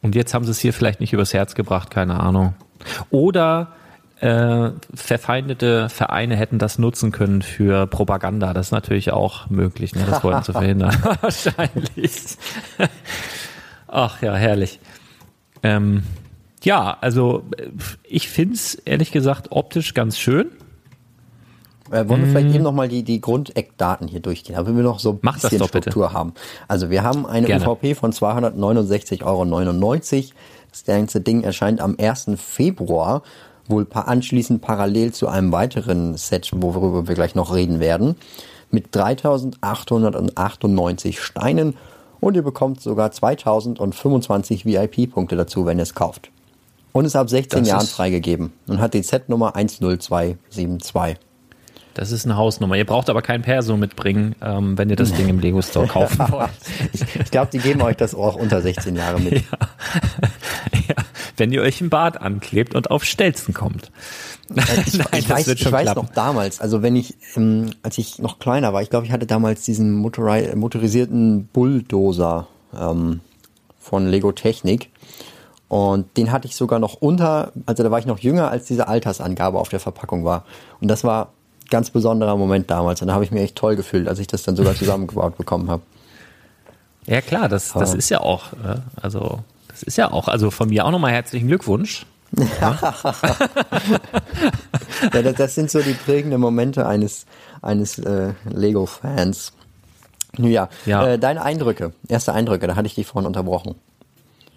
Und 0.00 0.14
jetzt 0.14 0.32
haben 0.32 0.44
sie 0.44 0.50
es 0.50 0.60
hier 0.60 0.72
vielleicht 0.72 1.00
nicht 1.00 1.12
übers 1.12 1.34
Herz 1.34 1.54
gebracht, 1.54 1.90
keine 1.90 2.20
Ahnung. 2.20 2.54
Oder 3.10 3.72
äh, 4.20 4.70
verfeindete 4.94 5.88
Vereine 5.88 6.36
hätten 6.36 6.58
das 6.58 6.78
nutzen 6.78 7.12
können 7.12 7.42
für 7.42 7.86
Propaganda. 7.86 8.52
Das 8.52 8.68
ist 8.68 8.72
natürlich 8.72 9.12
auch 9.12 9.48
möglich. 9.48 9.94
Ne? 9.94 10.04
Das 10.08 10.24
wollten 10.24 10.42
sie 10.42 10.52
verhindern. 10.54 10.96
Wahrscheinlich. 11.20 12.36
Ach 13.86 14.20
ja, 14.22 14.34
herrlich. 14.34 14.80
Ähm, 15.62 16.02
ja, 16.62 16.96
also 17.00 17.44
ich 18.02 18.28
finde 18.28 18.54
es 18.54 18.74
ehrlich 18.74 19.12
gesagt 19.12 19.48
optisch 19.50 19.94
ganz 19.94 20.18
schön. 20.18 20.50
Äh, 21.90 22.08
wollen 22.08 22.22
wir 22.22 22.28
vielleicht 22.28 22.50
mm. 22.50 22.54
eben 22.54 22.64
nochmal 22.64 22.88
die, 22.88 23.02
die 23.02 23.20
Grundeckdaten 23.20 24.08
hier 24.08 24.20
durchgehen, 24.20 24.56
damit 24.56 24.76
wir 24.76 24.82
noch 24.82 24.98
so 24.98 25.12
ein 25.12 25.18
Mach 25.22 25.40
bisschen 25.40 25.64
Struktur 25.64 26.06
bitte. 26.06 26.12
haben. 26.12 26.34
Also 26.66 26.90
wir 26.90 27.02
haben 27.02 27.26
eine 27.26 27.46
Gerne. 27.46 27.66
UVP 27.66 27.94
von 27.94 28.12
269,99 28.12 29.22
Euro. 29.24 30.34
Das 30.70 30.84
ganze 30.84 31.20
Ding 31.20 31.42
erscheint 31.42 31.80
am 31.80 31.96
1. 31.98 32.32
Februar, 32.36 33.22
wohl 33.68 33.86
anschließend 33.92 34.62
parallel 34.62 35.12
zu 35.12 35.28
einem 35.28 35.52
weiteren 35.52 36.16
Set, 36.16 36.50
worüber 36.54 37.06
wir 37.06 37.14
gleich 37.14 37.34
noch 37.34 37.54
reden 37.54 37.80
werden, 37.80 38.16
mit 38.70 38.94
3898 38.94 41.20
Steinen 41.20 41.74
und 42.20 42.34
ihr 42.34 42.42
bekommt 42.42 42.80
sogar 42.80 43.10
2025 43.10 44.64
VIP-Punkte 44.66 45.36
dazu, 45.36 45.66
wenn 45.66 45.78
ihr 45.78 45.82
es 45.82 45.94
kauft. 45.94 46.30
Und 46.92 47.04
ist 47.04 47.16
ab 47.16 47.28
16 47.30 47.60
das 47.60 47.68
Jahren 47.68 47.86
freigegeben 47.86 48.52
und 48.66 48.80
hat 48.80 48.94
die 48.94 49.02
Set-Nummer 49.02 49.54
10272. 49.54 51.18
Das 51.94 52.12
ist 52.12 52.26
eine 52.26 52.36
Hausnummer. 52.36 52.76
Ihr 52.76 52.86
braucht 52.86 53.10
aber 53.10 53.22
kein 53.22 53.42
Perso 53.42 53.76
mitbringen, 53.76 54.36
ähm, 54.40 54.78
wenn 54.78 54.88
ihr 54.88 54.94
das 54.94 55.12
Ding 55.12 55.28
im 55.28 55.40
Lego 55.40 55.60
Store 55.62 55.88
kaufen 55.88 56.18
wollt. 56.30 56.50
ich, 56.92 57.02
ich 57.02 57.30
glaube, 57.30 57.50
die 57.52 57.58
geben 57.58 57.82
euch 57.82 57.96
das 57.96 58.14
auch 58.14 58.36
unter 58.36 58.62
16 58.62 58.96
Jahre 58.96 59.20
mit. 59.20 59.42
Ja. 60.88 60.88
ja. 60.88 60.94
Wenn 61.38 61.52
ihr 61.52 61.62
euch 61.62 61.80
im 61.80 61.90
Bad 61.90 62.20
anklebt 62.20 62.74
und 62.74 62.90
auf 62.90 63.04
Stelzen 63.04 63.54
kommt. 63.54 63.90
Äh, 64.54 64.60
ich, 64.86 64.98
Nein, 64.98 65.06
ich 65.16 65.30
weiß, 65.30 65.48
ich 65.48 65.72
weiß 65.72 65.94
noch 65.94 66.10
damals, 66.10 66.60
also 66.60 66.82
wenn 66.82 66.96
ich, 66.96 67.14
ähm, 67.36 67.70
als 67.82 67.98
ich 67.98 68.18
noch 68.18 68.38
kleiner 68.38 68.72
war, 68.72 68.82
ich 68.82 68.90
glaube, 68.90 69.06
ich 69.06 69.12
hatte 69.12 69.26
damals 69.26 69.62
diesen 69.62 69.92
Motori 69.92 70.54
motorisierten 70.54 71.46
Bulldozer 71.46 72.48
ähm, 72.78 73.20
von 73.78 74.06
Lego 74.06 74.32
Technik. 74.32 74.90
Und 75.68 76.16
den 76.16 76.32
hatte 76.32 76.48
ich 76.48 76.56
sogar 76.56 76.78
noch 76.78 76.94
unter, 76.94 77.52
also 77.66 77.82
da 77.82 77.90
war 77.90 77.98
ich 77.98 78.06
noch 78.06 78.18
jünger, 78.18 78.50
als 78.50 78.64
diese 78.64 78.88
Altersangabe 78.88 79.58
auf 79.58 79.68
der 79.68 79.80
Verpackung 79.80 80.24
war. 80.24 80.44
Und 80.80 80.88
das 80.88 81.04
war 81.04 81.32
ganz 81.70 81.90
besonderer 81.90 82.36
Moment 82.36 82.70
damals. 82.70 83.02
Und 83.02 83.08
da 83.08 83.14
habe 83.14 83.24
ich 83.24 83.30
mich 83.30 83.42
echt 83.42 83.56
toll 83.56 83.76
gefühlt, 83.76 84.08
als 84.08 84.18
ich 84.18 84.26
das 84.26 84.42
dann 84.42 84.56
sogar 84.56 84.74
zusammengebaut 84.76 85.36
bekommen 85.36 85.70
habe. 85.70 85.82
Ja 87.06 87.20
klar, 87.20 87.48
das, 87.48 87.72
das 87.72 87.94
ist 87.94 88.10
ja 88.10 88.20
auch, 88.20 88.52
ne? 88.52 88.82
also 89.00 89.38
das 89.78 89.84
ist 89.84 89.96
ja 89.96 90.10
auch, 90.10 90.26
also 90.26 90.50
von 90.50 90.68
mir 90.68 90.84
auch 90.84 90.90
nochmal 90.90 91.12
herzlichen 91.12 91.46
Glückwunsch. 91.46 92.04
ja, 92.60 92.76
das, 95.12 95.34
das, 95.36 95.54
sind 95.54 95.70
so 95.70 95.80
die 95.80 95.92
prägenden 95.94 96.40
Momente 96.40 96.84
eines, 96.86 97.26
eines 97.62 97.98
äh, 98.00 98.32
Lego-Fans. 98.50 99.52
Ja, 100.36 100.68
ja. 100.84 101.06
Äh, 101.06 101.18
deine 101.18 101.42
Eindrücke, 101.42 101.92
erste 102.08 102.32
Eindrücke, 102.32 102.66
da 102.66 102.74
hatte 102.74 102.88
ich 102.88 102.96
dich 102.96 103.06
vorhin 103.06 103.26
unterbrochen. 103.26 103.76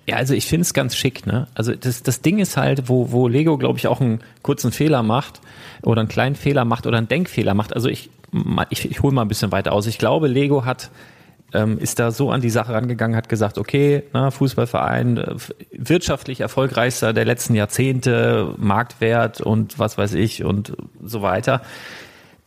Ja, 0.07 0.15
also 0.15 0.33
ich 0.33 0.47
finde 0.47 0.63
es 0.63 0.73
ganz 0.73 0.95
schick, 0.95 1.27
ne? 1.27 1.47
Also 1.53 1.75
das, 1.75 2.01
das 2.01 2.21
Ding 2.21 2.39
ist 2.39 2.57
halt, 2.57 2.89
wo, 2.89 3.11
wo 3.11 3.27
Lego, 3.27 3.59
glaube 3.59 3.77
ich, 3.77 3.87
auch 3.87 4.01
einen 4.01 4.21
kurzen 4.41 4.71
Fehler 4.71 5.03
macht 5.03 5.39
oder 5.83 6.01
einen 6.01 6.09
kleinen 6.09 6.35
Fehler 6.35 6.65
macht 6.65 6.87
oder 6.87 6.97
einen 6.97 7.07
Denkfehler 7.07 7.53
macht. 7.53 7.75
Also 7.75 7.89
ich, 7.89 8.09
ich, 8.71 8.89
ich 8.89 9.03
hole 9.03 9.13
mal 9.13 9.21
ein 9.21 9.27
bisschen 9.27 9.51
weiter 9.51 9.71
aus. 9.71 9.85
Ich 9.85 9.99
glaube, 9.99 10.27
Lego 10.27 10.65
hat 10.65 10.89
ähm, 11.53 11.77
ist 11.77 11.99
da 11.99 12.11
so 12.11 12.31
an 12.31 12.41
die 12.41 12.49
Sache 12.49 12.73
rangegangen, 12.73 13.15
hat 13.15 13.29
gesagt, 13.29 13.57
okay, 13.57 14.03
na, 14.13 14.31
Fußballverein, 14.31 15.17
äh, 15.17 15.35
wirtschaftlich 15.71 16.41
erfolgreichster 16.41 17.13
der 17.13 17.25
letzten 17.25 17.55
Jahrzehnte, 17.55 18.53
Marktwert 18.57 19.41
und 19.41 19.79
was 19.79 19.97
weiß 19.97 20.13
ich 20.13 20.43
und 20.43 20.73
so 21.03 21.21
weiter 21.21 21.61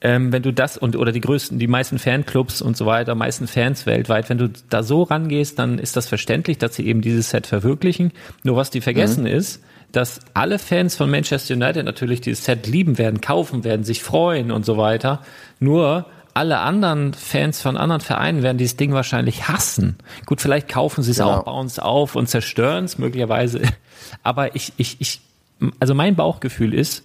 ähm, 0.04 0.32
wenn 0.32 0.42
du 0.42 0.52
das 0.52 0.76
und 0.76 0.96
oder 0.96 1.12
die 1.12 1.22
größten, 1.22 1.58
die 1.58 1.66
meisten 1.66 1.98
Fanclubs 1.98 2.60
und 2.60 2.76
so 2.76 2.84
weiter, 2.84 3.14
meisten 3.14 3.46
Fans 3.46 3.86
weltweit, 3.86 4.28
wenn 4.28 4.36
du 4.36 4.50
da 4.68 4.82
so 4.82 5.02
rangehst, 5.02 5.58
dann 5.58 5.78
ist 5.78 5.96
das 5.96 6.06
verständlich, 6.06 6.58
dass 6.58 6.76
sie 6.76 6.86
eben 6.86 7.00
dieses 7.00 7.30
Set 7.30 7.46
verwirklichen. 7.46 8.12
Nur 8.42 8.56
was 8.56 8.70
die 8.70 8.82
vergessen 8.82 9.22
mhm. 9.22 9.30
ist, 9.30 9.64
dass 9.92 10.20
alle 10.34 10.58
Fans 10.58 10.94
von 10.94 11.10
Manchester 11.10 11.54
United 11.54 11.86
natürlich 11.86 12.20
dieses 12.20 12.44
Set 12.44 12.66
lieben 12.66 12.98
werden, 12.98 13.22
kaufen 13.22 13.64
werden, 13.64 13.82
sich 13.82 14.02
freuen 14.02 14.50
und 14.50 14.66
so 14.66 14.76
weiter. 14.76 15.22
Nur 15.58 16.04
alle 16.34 16.58
anderen 16.58 17.14
Fans 17.14 17.62
von 17.62 17.76
anderen 17.76 18.00
Vereinen 18.00 18.42
werden 18.42 18.58
dieses 18.58 18.76
Ding 18.76 18.92
wahrscheinlich 18.92 19.48
hassen. 19.48 19.96
Gut, 20.26 20.40
vielleicht 20.40 20.68
kaufen 20.68 21.04
sie 21.04 21.12
es 21.12 21.18
ja. 21.18 21.26
auch, 21.26 21.44
bauen 21.44 21.66
es 21.66 21.78
auf 21.78 22.16
und 22.16 22.28
zerstören 22.28 22.84
es 22.84 22.98
möglicherweise. 22.98 23.62
Aber 24.24 24.56
ich, 24.56 24.72
ich, 24.76 24.96
ich, 24.98 25.20
also 25.78 25.94
mein 25.94 26.16
Bauchgefühl 26.16 26.74
ist, 26.74 27.04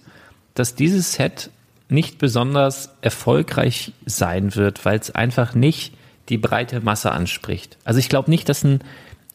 dass 0.54 0.74
dieses 0.74 1.12
Set 1.12 1.50
nicht 1.88 2.18
besonders 2.18 2.90
erfolgreich 3.02 3.92
sein 4.04 4.56
wird, 4.56 4.84
weil 4.84 4.98
es 4.98 5.12
einfach 5.12 5.54
nicht 5.54 5.94
die 6.28 6.38
breite 6.38 6.80
Masse 6.80 7.12
anspricht. 7.12 7.78
Also 7.84 8.00
ich 8.00 8.08
glaube 8.08 8.30
nicht, 8.30 8.48
dass 8.48 8.64
ein, 8.64 8.80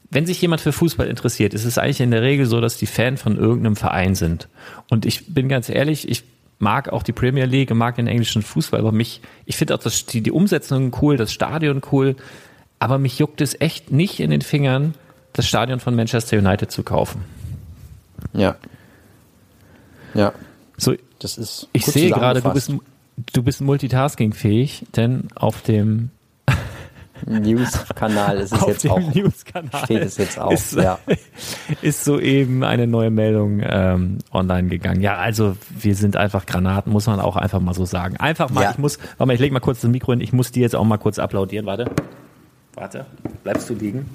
wenn 0.10 0.26
sich 0.26 0.42
jemand 0.42 0.62
für 0.62 0.74
Fußball 0.74 1.08
interessiert, 1.08 1.54
ist 1.54 1.66
es 1.66 1.78
eigentlich 1.78 2.02
in 2.02 2.12
der 2.12 2.22
Regel 2.22 2.46
so, 2.46 2.60
dass 2.60 2.78
die 2.78 2.86
Fan 2.86 3.16
von 3.18 3.38
irgendeinem 3.38 3.76
Verein 3.78 4.16
sind. 4.16 4.50
Und 4.90 5.06
ich 5.06 5.34
bin 5.34 5.50
ganz 5.50 5.70
ehrlich, 5.70 6.08
ich 6.10 6.24
mag 6.60 6.90
auch 6.90 7.04
die 7.04 7.12
Premier 7.12 7.46
League, 7.46 7.74
mag 7.74 7.96
den 7.96 8.08
englischen 8.08 8.42
Fußball, 8.42 8.80
aber 8.80 8.92
mich, 8.92 9.22
ich 9.46 9.58
finde 9.58 9.76
auch 9.76 9.80
das, 9.80 10.06
die, 10.06 10.22
die 10.22 10.32
Umsetzung 10.32 10.96
cool, 11.02 11.18
das 11.18 11.34
Stadion 11.34 11.82
cool, 11.92 12.16
aber 12.80 12.98
mich 12.98 13.20
juckt 13.20 13.42
es 13.42 13.60
echt 13.60 13.92
nicht 13.92 14.20
in 14.20 14.32
den 14.32 14.42
Fingern, 14.42 14.94
das 15.34 15.48
Stadion 15.48 15.80
von 15.80 15.96
Manchester 15.96 16.38
United 16.38 16.72
zu 16.72 16.84
kaufen. 16.84 17.26
Ja. 18.34 18.56
Ja. 20.14 20.34
So, 20.78 20.96
das 21.20 21.38
ist. 21.38 21.68
Ich 21.74 21.86
sehe 21.86 22.10
gerade, 22.10 22.42
du 22.42 22.54
bist, 22.54 22.72
du 23.34 23.44
bist 23.44 23.62
multitaskingfähig, 23.62 24.86
denn 24.96 25.28
auf 25.36 25.62
dem 25.62 26.10
News-Kanal 27.26 28.38
ist 28.38 28.54
es 28.54 28.62
auf 28.62 28.68
jetzt 28.68 28.88
auch. 28.90 29.02
Steht 29.84 30.04
es 30.04 30.18
jetzt 30.18 30.40
auch. 30.40 30.52
Ist, 30.52 30.74
ja. 30.74 31.00
ist 31.82 32.04
soeben 32.04 32.64
eine 32.64 32.88
neue 32.88 33.10
Meldung 33.10 33.62
ähm, 33.64 34.18
online 34.32 34.70
gegangen. 34.70 35.02
Ja, 35.02 35.18
also 35.18 35.56
wir 35.70 35.96
sind 35.96 36.18
einfach 36.18 36.46
Granaten, 36.46 36.92
muss 36.92 37.08
man 37.08 37.20
auch 37.20 37.36
einfach 37.36 37.60
mal 37.60 37.74
so 37.74 37.86
sagen. 37.86 38.18
Einfach 38.18 38.50
mal, 38.50 38.64
ja. 38.64 38.72
ich 38.72 38.78
muss, 38.78 39.00
warte 39.18 39.26
mal, 39.28 39.34
ich 39.34 39.40
lege 39.40 39.54
mal 39.54 39.60
kurz 39.60 39.82
das 39.82 39.90
Mikro 39.90 40.12
hin, 40.12 40.22
ich 40.22 40.34
muss 40.34 40.52
dir 40.52 40.62
jetzt 40.62 40.76
auch 40.76 40.84
mal 40.84 40.98
kurz 40.98 41.20
applaudieren. 41.20 41.66
Warte. 41.66 41.86
Warte, 42.76 43.06
bleibst 43.44 43.70
du 43.70 43.74
liegen? 43.74 44.10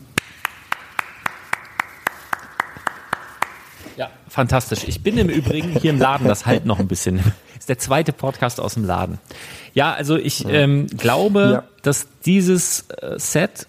Ja, 3.97 4.11
fantastisch. 4.29 4.85
Ich 4.87 5.03
bin 5.03 5.19
im 5.19 5.29
Übrigen 5.29 5.71
hier 5.79 5.91
im 5.91 5.99
Laden, 5.99 6.29
das 6.29 6.47
halt 6.47 6.67
noch 6.67 6.79
ein 6.79 6.89
bisschen. 6.89 7.17
Das 7.19 7.27
ist 7.61 7.69
der 7.69 7.79
zweite 7.79 8.13
Podcast 8.13 8.61
aus 8.61 8.75
dem 8.75 8.85
Laden. 8.85 9.19
Ja, 9.75 9.93
also 9.93 10.17
ich 10.17 10.47
ähm, 10.49 10.87
glaube, 10.89 11.51
ja. 11.53 11.65
dass 11.83 12.09
dieses 12.25 12.89
äh, 12.91 13.19
Set 13.19 13.67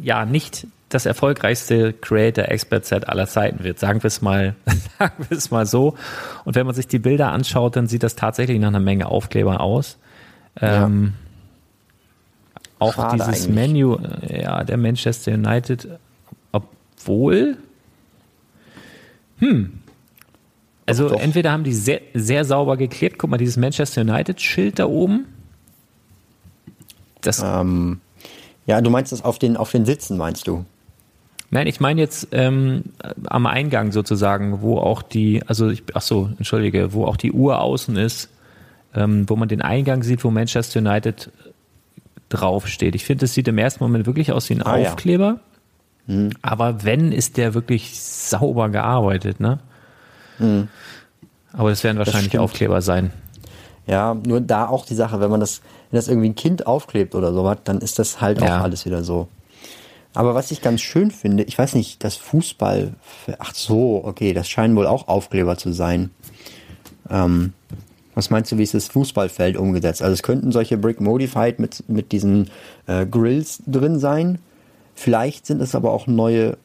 ja 0.00 0.24
nicht 0.24 0.66
das 0.88 1.06
erfolgreichste 1.06 1.92
Creator 1.92 2.44
Expert 2.46 2.86
Set 2.86 3.08
aller 3.08 3.26
Zeiten 3.26 3.64
wird. 3.64 3.78
Sagen 3.78 4.02
wir 4.02 4.08
es 4.08 4.22
mal, 4.22 4.54
sagen 4.98 5.26
wir 5.28 5.36
es 5.36 5.50
mal 5.50 5.66
so. 5.66 5.96
Und 6.44 6.54
wenn 6.54 6.66
man 6.66 6.74
sich 6.74 6.86
die 6.86 6.98
Bilder 6.98 7.32
anschaut, 7.32 7.76
dann 7.76 7.86
sieht 7.86 8.02
das 8.02 8.14
tatsächlich 8.14 8.60
nach 8.60 8.68
einer 8.68 8.80
Menge 8.80 9.06
Aufkleber 9.06 9.60
aus. 9.60 9.98
Ähm, 10.60 11.12
ja. 11.14 12.62
Auch 12.78 12.94
Schade 12.94 13.16
dieses 13.16 13.46
eigentlich. 13.46 13.54
Menü, 13.54 13.96
äh, 14.28 14.42
ja, 14.42 14.62
der 14.62 14.76
Manchester 14.76 15.32
United, 15.32 15.88
obwohl 16.52 17.56
hm. 19.38 19.80
Also 20.86 21.08
doch, 21.08 21.16
doch. 21.16 21.20
entweder 21.20 21.52
haben 21.52 21.64
die 21.64 21.74
sehr, 21.74 22.00
sehr 22.14 22.44
sauber 22.44 22.76
geklebt. 22.76 23.18
Guck 23.18 23.30
mal, 23.30 23.38
dieses 23.38 23.56
Manchester 23.56 24.02
United-Schild 24.02 24.78
da 24.78 24.86
oben. 24.86 25.26
Das 27.20 27.42
ähm, 27.44 28.00
ja, 28.66 28.80
du 28.80 28.90
meinst 28.90 29.12
das 29.12 29.24
auf 29.24 29.38
den, 29.38 29.56
auf 29.56 29.70
den 29.70 29.84
Sitzen, 29.84 30.16
meinst 30.16 30.46
du? 30.46 30.64
Nein, 31.50 31.68
ich 31.68 31.78
meine 31.78 32.00
jetzt 32.00 32.28
ähm, 32.32 32.84
am 33.26 33.46
Eingang 33.46 33.92
sozusagen, 33.92 34.60
wo 34.62 34.78
auch 34.78 35.02
die, 35.02 35.42
also 35.46 35.70
ich, 35.70 35.84
ach 35.94 36.02
so, 36.02 36.30
entschuldige, 36.38 36.92
wo 36.92 37.04
auch 37.04 37.16
die 37.16 37.30
Uhr 37.30 37.60
außen 37.60 37.96
ist, 37.96 38.28
ähm, 38.94 39.28
wo 39.28 39.36
man 39.36 39.48
den 39.48 39.62
Eingang 39.62 40.02
sieht, 40.02 40.24
wo 40.24 40.30
Manchester 40.30 40.80
United 40.80 41.30
draufsteht. 42.28 42.96
Ich 42.96 43.04
finde, 43.04 43.26
es 43.26 43.34
sieht 43.34 43.46
im 43.46 43.58
ersten 43.58 43.84
Moment 43.84 44.06
wirklich 44.06 44.32
aus 44.32 44.50
wie 44.50 44.54
ein 44.54 44.62
ah, 44.62 44.74
Aufkleber. 44.74 45.38
Ja. 46.08 46.14
Mhm. 46.14 46.30
Aber 46.42 46.84
wenn, 46.84 47.12
ist 47.12 47.36
der 47.36 47.54
wirklich 47.54 48.00
sauber 48.00 48.68
gearbeitet, 48.68 49.38
ne? 49.38 49.60
Mhm. 50.38 50.68
Aber 51.52 51.70
das 51.70 51.84
werden 51.84 51.98
wahrscheinlich 51.98 52.32
das 52.32 52.40
Aufkleber 52.40 52.82
sein. 52.82 53.12
Ja, 53.86 54.14
nur 54.14 54.40
da 54.40 54.66
auch 54.66 54.84
die 54.84 54.94
Sache, 54.94 55.20
wenn 55.20 55.30
man 55.30 55.40
das, 55.40 55.62
wenn 55.90 55.98
das 55.98 56.08
irgendwie 56.08 56.28
ein 56.28 56.34
Kind 56.34 56.66
aufklebt 56.66 57.14
oder 57.14 57.32
sowas, 57.32 57.58
dann 57.64 57.78
ist 57.78 57.98
das 57.98 58.20
halt 58.20 58.40
ja. 58.40 58.58
auch 58.58 58.64
alles 58.64 58.84
wieder 58.84 59.04
so. 59.04 59.28
Aber 60.12 60.34
was 60.34 60.50
ich 60.50 60.62
ganz 60.62 60.80
schön 60.80 61.10
finde, 61.10 61.42
ich 61.44 61.58
weiß 61.58 61.74
nicht, 61.74 62.02
das 62.02 62.16
Fußball, 62.16 62.94
ach 63.38 63.54
so, 63.54 64.02
okay, 64.04 64.32
das 64.32 64.48
scheinen 64.48 64.74
wohl 64.74 64.86
auch 64.86 65.08
Aufkleber 65.08 65.56
zu 65.56 65.72
sein. 65.72 66.10
Ähm, 67.10 67.52
was 68.14 68.30
meinst 68.30 68.50
du, 68.50 68.56
wie 68.56 68.62
ist 68.62 68.72
das 68.72 68.88
Fußballfeld 68.88 69.58
umgesetzt? 69.58 70.00
Also 70.00 70.14
es 70.14 70.22
könnten 70.22 70.52
solche 70.52 70.78
Brick 70.78 71.02
Modified 71.02 71.58
mit, 71.58 71.84
mit 71.86 72.12
diesen 72.12 72.50
äh, 72.86 73.04
Grills 73.04 73.62
drin 73.66 73.98
sein. 73.98 74.38
Vielleicht 74.94 75.44
sind 75.44 75.60
es 75.60 75.74
aber 75.74 75.92
auch 75.92 76.06
neue, 76.06 76.56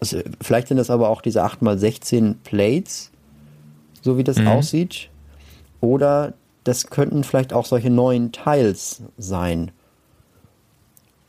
also 0.00 0.18
vielleicht 0.42 0.66
sind 0.66 0.78
es 0.78 0.90
aber 0.90 1.08
auch 1.08 1.22
diese 1.22 1.44
8x16 1.44 2.34
Plates, 2.42 3.12
so 4.06 4.16
wie 4.16 4.24
das 4.24 4.38
mhm. 4.38 4.48
aussieht. 4.48 5.10
Oder 5.82 6.32
das 6.64 6.86
könnten 6.86 7.24
vielleicht 7.24 7.52
auch 7.52 7.66
solche 7.66 7.90
neuen 7.90 8.32
Tiles 8.32 9.02
sein. 9.18 9.72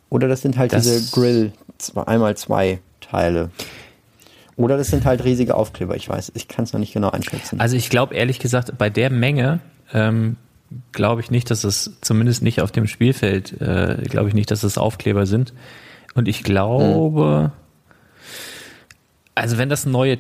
Oder 0.09 0.29
das 0.29 0.41
sind 0.41 0.57
halt 0.57 0.71
das 0.71 0.83
diese 0.83 1.11
Grill 1.11 1.51
einmal 2.05 2.37
zwei 2.37 2.79
Teile. 3.01 3.49
Oder 4.55 4.77
das 4.77 4.87
sind 4.87 5.05
halt 5.05 5.23
riesige 5.23 5.55
Aufkleber, 5.55 5.95
ich 5.95 6.07
weiß. 6.07 6.31
Ich 6.35 6.47
kann 6.47 6.63
es 6.63 6.73
noch 6.73 6.79
nicht 6.79 6.93
genau 6.93 7.09
einschätzen. 7.09 7.59
Also 7.59 7.75
ich 7.75 7.89
glaube 7.89 8.15
ehrlich 8.15 8.39
gesagt, 8.39 8.77
bei 8.77 8.89
der 8.89 9.09
Menge 9.09 9.59
ähm, 9.93 10.37
glaube 10.91 11.21
ich 11.21 11.29
nicht, 11.29 11.51
dass 11.51 11.63
es 11.63 11.97
zumindest 12.01 12.41
nicht 12.41 12.61
auf 12.61 12.71
dem 12.71 12.87
Spielfeld, 12.87 13.59
äh, 13.59 14.03
glaube 14.07 14.29
ich 14.29 14.35
nicht, 14.35 14.49
dass 14.49 14.63
es 14.63 14.77
Aufkleber 14.77 15.25
sind. 15.25 15.53
Und 16.15 16.27
ich 16.27 16.43
glaube, 16.43 17.43
hm. 17.43 18.31
also 19.35 19.57
wenn 19.57 19.69
das 19.69 19.85
neue 19.85 20.17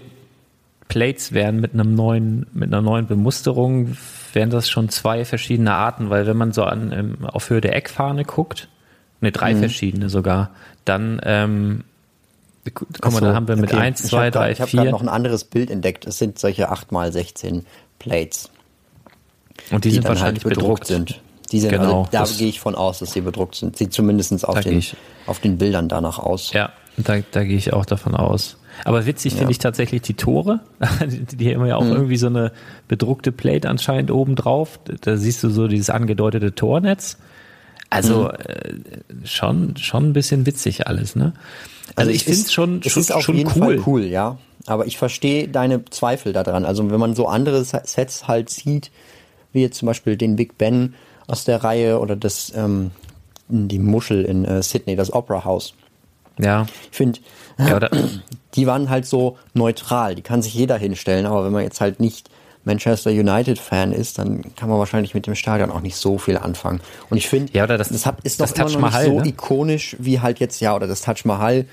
Plates 0.87 1.33
wären 1.33 1.59
mit 1.59 1.73
einem 1.73 1.95
neuen, 1.95 2.47
mit 2.53 2.73
einer 2.73 2.81
neuen 2.81 3.07
Bemusterung, 3.07 3.97
wären 4.33 4.49
das 4.49 4.69
schon 4.69 4.89
zwei 4.89 5.25
verschiedene 5.25 5.73
Arten, 5.73 6.09
weil 6.09 6.27
wenn 6.27 6.37
man 6.37 6.53
so 6.53 6.63
an, 6.63 6.91
ähm, 6.91 7.25
auf 7.25 7.49
Höhe 7.49 7.61
der 7.61 7.75
Eckfahne 7.75 8.23
guckt, 8.23 8.69
ne, 9.21 9.31
drei 9.31 9.53
mhm. 9.53 9.59
verschiedene 9.59 10.09
sogar, 10.09 10.51
dann 10.85 11.19
ähm, 11.23 11.83
guck 12.73 13.03
mal, 13.05 13.11
so, 13.11 13.19
da 13.21 13.33
haben 13.33 13.47
wir 13.47 13.55
mit 13.55 13.71
okay. 13.71 13.81
1, 13.81 14.03
2, 14.03 14.31
3, 14.31 14.45
4. 14.45 14.51
Ich 14.51 14.61
habe 14.61 14.71
gerade 14.71 14.91
noch 14.91 15.01
ein 15.01 15.09
anderes 15.09 15.43
Bild 15.43 15.69
entdeckt. 15.69 16.05
Es 16.05 16.17
sind 16.17 16.39
solche 16.39 16.71
8x16 16.71 17.63
Plates. 17.99 18.49
Und 19.71 19.83
die, 19.83 19.89
die 19.89 19.95
sind 19.95 20.05
halt 20.05 20.15
wahrscheinlich 20.17 20.43
halt 20.45 20.55
bedruckt. 20.55 20.87
bedruckt. 20.87 20.87
sind. 20.87 21.21
Die 21.51 21.59
sind 21.59 21.71
genau, 21.71 22.09
also, 22.11 22.33
da 22.33 22.37
gehe 22.37 22.49
ich 22.49 22.59
von 22.59 22.75
aus, 22.75 22.99
dass 22.99 23.13
sie 23.13 23.21
bedruckt 23.21 23.55
sind. 23.55 23.77
Sieht 23.77 23.93
zumindest 23.93 24.45
auf, 24.47 24.59
den, 24.59 24.83
auf 25.27 25.39
den 25.39 25.57
Bildern 25.57 25.87
danach 25.87 26.19
aus. 26.19 26.51
Ja, 26.51 26.71
da, 26.97 27.19
da 27.31 27.43
gehe 27.43 27.57
ich 27.57 27.73
auch 27.73 27.85
davon 27.85 28.15
aus. 28.15 28.57
Aber 28.83 29.05
witzig 29.05 29.33
ja. 29.33 29.39
finde 29.39 29.51
ich 29.51 29.59
tatsächlich 29.59 30.01
die 30.01 30.13
Tore. 30.13 30.59
die 31.05 31.53
haben 31.53 31.65
ja 31.65 31.75
auch 31.75 31.83
mhm. 31.83 31.93
irgendwie 31.93 32.17
so 32.17 32.27
eine 32.27 32.51
bedruckte 32.87 33.31
Plate 33.31 33.69
anscheinend 33.69 34.11
oben 34.11 34.35
drauf. 34.35 34.79
Da 35.01 35.17
siehst 35.17 35.43
du 35.43 35.49
so 35.49 35.67
dieses 35.67 35.89
angedeutete 35.89 36.53
Tornetz. 36.55 37.17
Also 37.89 38.23
mhm. 38.23 38.29
äh, 38.29 39.27
schon, 39.27 39.77
schon 39.77 40.09
ein 40.09 40.13
bisschen 40.13 40.45
witzig 40.45 40.87
alles, 40.87 41.15
ne? 41.15 41.33
Also, 41.95 42.09
also 42.09 42.11
ich 42.11 42.25
finde 42.25 42.39
es 42.41 42.53
schon, 42.53 42.83
schon, 42.83 43.01
ist 43.01 43.11
auf 43.11 43.23
schon 43.23 43.35
jeden 43.35 43.51
cool. 43.55 43.77
Fall 43.77 43.83
cool, 43.85 44.03
ja. 44.03 44.37
Aber 44.65 44.85
ich 44.85 44.97
verstehe 44.97 45.47
deine 45.47 45.85
Zweifel 45.85 46.33
daran. 46.33 46.65
Also 46.65 46.89
wenn 46.91 46.99
man 46.99 47.15
so 47.15 47.27
andere 47.27 47.63
Sets 47.63 48.27
halt 48.27 48.49
sieht, 48.49 48.91
wie 49.53 49.61
jetzt 49.61 49.77
zum 49.77 49.85
Beispiel 49.85 50.17
den 50.17 50.35
Big 50.35 50.57
Ben 50.57 50.95
aus 51.27 51.45
der 51.45 51.63
Reihe 51.63 51.99
oder 51.99 52.17
das 52.17 52.51
ähm, 52.55 52.91
die 53.47 53.79
Muschel 53.79 54.25
in 54.25 54.45
äh, 54.45 54.61
Sydney, 54.61 54.95
das 54.95 55.13
Opera 55.13 55.45
House. 55.45 55.73
Ja. 56.39 56.65
Ich 56.91 56.97
finde, 56.97 57.19
ja, 57.57 57.79
die 58.55 58.67
waren 58.67 58.89
halt 58.89 59.05
so 59.05 59.37
neutral, 59.53 60.15
die 60.15 60.21
kann 60.21 60.41
sich 60.41 60.53
jeder 60.53 60.77
hinstellen, 60.77 61.25
aber 61.25 61.45
wenn 61.45 61.51
man 61.51 61.63
jetzt 61.63 61.81
halt 61.81 61.99
nicht 61.99 62.29
Manchester 62.67 63.09
United 63.09 63.57
Fan 63.57 63.93
ist, 63.93 64.19
dann 64.19 64.53
kann 64.55 64.69
man 64.69 64.77
wahrscheinlich 64.77 65.13
mit 65.13 65.25
dem 65.25 65.35
Stadion 65.35 65.71
auch 65.71 65.81
nicht 65.81 65.95
so 65.95 66.17
viel 66.17 66.37
anfangen. 66.37 66.81
Und 67.09 67.17
ich 67.17 67.27
finde, 67.29 67.53
ja, 67.53 67.65
das, 67.65 67.89
das 67.89 68.05
hat, 68.05 68.19
ist 68.23 68.41
doch 68.41 68.53
immer 68.53 68.69
noch 68.69 68.79
Mahal, 68.79 69.03
nicht 69.05 69.17
so 69.17 69.19
ne? 69.21 69.29
ikonisch 69.29 69.95
wie 69.99 70.19
halt 70.19 70.39
jetzt, 70.39 70.59
ja, 70.59 70.75
oder 70.75 70.85
das 70.85 71.01
Taj 71.01 71.21
Mahal 71.23 71.65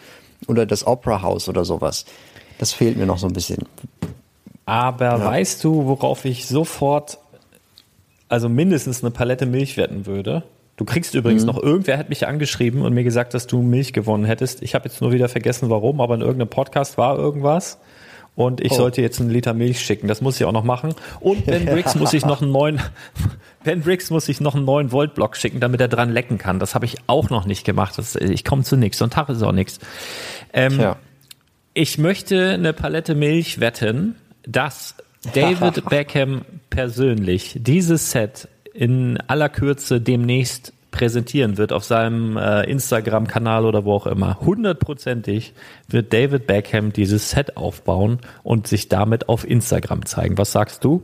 oder 0.47 0.65
das 0.65 0.87
Opera 0.87 1.21
House 1.21 1.49
oder 1.49 1.65
sowas. 1.65 2.07
Das 2.59 2.73
fehlt 2.73 2.97
mir 2.97 3.07
noch 3.07 3.19
so 3.19 3.27
ein 3.27 3.33
bisschen. 3.33 3.67
Aber 4.67 5.19
ja. 5.19 5.25
weißt 5.25 5.63
du, 5.65 5.85
worauf 5.85 6.25
ich 6.25 6.47
sofort, 6.47 7.19
also 8.29 8.49
mindestens 8.49 9.03
eine 9.03 9.11
Palette 9.11 9.47
Milch 9.47 9.77
wetten 9.77 10.07
würde? 10.07 10.45
Du 10.77 10.85
kriegst 10.85 11.15
übrigens 11.15 11.43
mhm. 11.43 11.49
noch, 11.49 11.63
irgendwer 11.63 11.99
hat 11.99 12.09
mich 12.09 12.27
angeschrieben 12.27 12.83
und 12.83 12.95
mir 12.95 13.05
gesagt, 13.05 13.35
dass 13.35 13.47
du 13.47 13.63
Milch 13.63 13.93
gewonnen 13.93 14.25
hättest. 14.25 14.63
Ich 14.63 14.75
habe 14.75 14.89
jetzt 14.89 15.01
nur 15.01 15.13
wieder 15.13 15.29
vergessen, 15.29 15.71
warum, 15.71 16.01
aber 16.01 16.15
in 16.15 16.21
irgendeinem 16.21 16.49
Podcast 16.49 16.99
war 16.99 17.17
irgendwas. 17.17 17.79
Und 18.37 18.61
ich 18.61 18.73
oh. 18.73 18.77
sollte 18.77 19.01
jetzt 19.01 19.21
einen 19.21 19.31
Liter 19.31 19.55
Milch 19.55 19.81
schicken. 19.81 20.09
Das 20.09 20.21
muss 20.21 20.41
ich 20.41 20.45
auch 20.45 20.53
noch 20.53 20.65
machen. 20.65 20.95
Und 21.21 21.47
Ben 21.47 21.65
Briggs 21.67 21.95
muss 21.95 22.13
ich 22.13 22.27
noch 22.27 22.43
einen 22.43 22.51
neuen, 22.51 22.81
Ben 23.65 23.83
Briggs 23.83 24.11
muss 24.11 24.29
ich 24.29 24.41
noch 24.41 24.57
einen 24.57 24.65
neuen 24.65 24.91
Voltblock 24.91 25.37
schicken, 25.37 25.61
damit 25.61 25.81
er 25.81 25.87
dran 25.87 26.11
lecken 26.11 26.39
kann. 26.39 26.59
Das 26.59 26.75
habe 26.75 26.85
ich 26.85 26.97
auch 27.07 27.31
noch 27.31 27.47
nicht 27.47 27.65
gemacht. 27.65 27.97
Das, 27.97 28.17
ich 28.17 28.45
komme 28.45 28.65
zu 28.65 28.77
nichts. 28.77 28.99
So 28.99 29.05
ein 29.05 29.11
Tag 29.11 29.29
ist 29.29 29.43
auch 29.43 29.53
nichts. 29.53 29.79
Ähm, 30.53 30.95
ich 31.75 31.99
möchte 31.99 32.51
eine 32.51 32.73
Palette 32.73 33.15
Milch 33.15 33.61
wetten, 33.61 34.17
dass 34.47 34.97
David 35.33 35.85
Beckham 35.89 36.45
persönlich 36.71 37.57
dieses 37.61 38.11
Set 38.11 38.49
in 38.75 39.19
aller 39.29 39.49
Kürze 39.49 40.01
demnächst 40.01 40.73
präsentieren 40.91 41.59
wird 41.59 41.73
auf 41.73 41.83
seinem 41.83 42.37
äh, 42.37 42.63
Instagram-Kanal 42.71 43.67
oder 43.67 43.85
wo 43.85 43.95
auch 43.95 44.07
immer. 44.07 44.39
Hundertprozentig 44.41 45.53
wird 45.89 46.13
David 46.13 46.47
Beckham 46.47 46.93
dieses 46.93 47.31
Set 47.31 47.57
aufbauen 47.57 48.21
und 48.45 48.69
sich 48.69 48.89
damit 48.89 49.29
auf 49.29 49.49
Instagram 49.49 50.07
zeigen. 50.07 50.39
Was 50.39 50.53
sagst 50.53 50.85
du? 50.85 51.03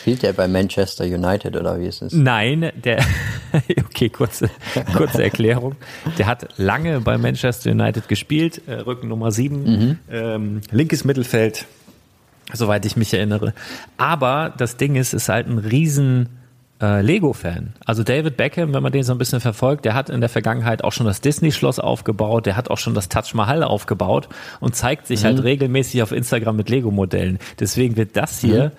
Spielt 0.00 0.24
er 0.24 0.32
bei 0.32 0.48
Manchester 0.48 1.04
United 1.04 1.54
oder 1.54 1.78
wie 1.78 1.86
ist 1.86 2.00
es? 2.00 2.14
Nein, 2.14 2.72
der, 2.82 3.04
okay, 3.84 4.08
kurze, 4.08 4.48
kurze 4.96 5.22
Erklärung. 5.22 5.76
Der 6.16 6.26
hat 6.26 6.48
lange 6.56 7.00
bei 7.02 7.18
Manchester 7.18 7.70
United 7.70 8.08
gespielt, 8.08 8.62
äh, 8.66 8.72
Rücken 8.72 9.08
Nummer 9.08 9.30
7, 9.30 9.62
mhm. 9.62 9.98
ähm, 10.10 10.60
linkes 10.70 11.04
Mittelfeld, 11.04 11.66
soweit 12.54 12.84
ich 12.86 12.96
mich 12.96 13.12
erinnere. 13.14 13.54
Aber 13.96 14.52
das 14.56 14.76
Ding 14.76 14.96
ist, 14.96 15.14
ist 15.14 15.28
halt 15.28 15.46
ein 15.46 15.58
riesen 15.58 16.28
äh, 16.80 17.02
Lego-Fan. 17.02 17.74
Also 17.84 18.02
David 18.02 18.36
Beckham, 18.36 18.72
wenn 18.72 18.82
man 18.82 18.92
den 18.92 19.02
so 19.02 19.12
ein 19.12 19.18
bisschen 19.18 19.40
verfolgt, 19.40 19.84
der 19.84 19.94
hat 19.94 20.08
in 20.10 20.20
der 20.20 20.30
Vergangenheit 20.30 20.82
auch 20.82 20.92
schon 20.92 21.06
das 21.06 21.20
Disney-Schloss 21.20 21.78
aufgebaut, 21.78 22.46
der 22.46 22.56
hat 22.56 22.70
auch 22.70 22.78
schon 22.78 22.94
das 22.94 23.08
Taj 23.08 23.34
Mahal 23.34 23.62
aufgebaut 23.62 24.28
und 24.60 24.74
zeigt 24.74 25.06
sich 25.06 25.24
halt 25.24 25.34
mhm. 25.34 25.38
halt 25.38 25.46
regelmäßig 25.46 26.02
auf 26.02 26.12
Instagram 26.12 26.56
mit 26.56 26.70
Lego-Modellen. 26.70 27.38
Deswegen 27.58 27.96
wird 27.96 28.16
das 28.16 28.40
hier 28.40 28.72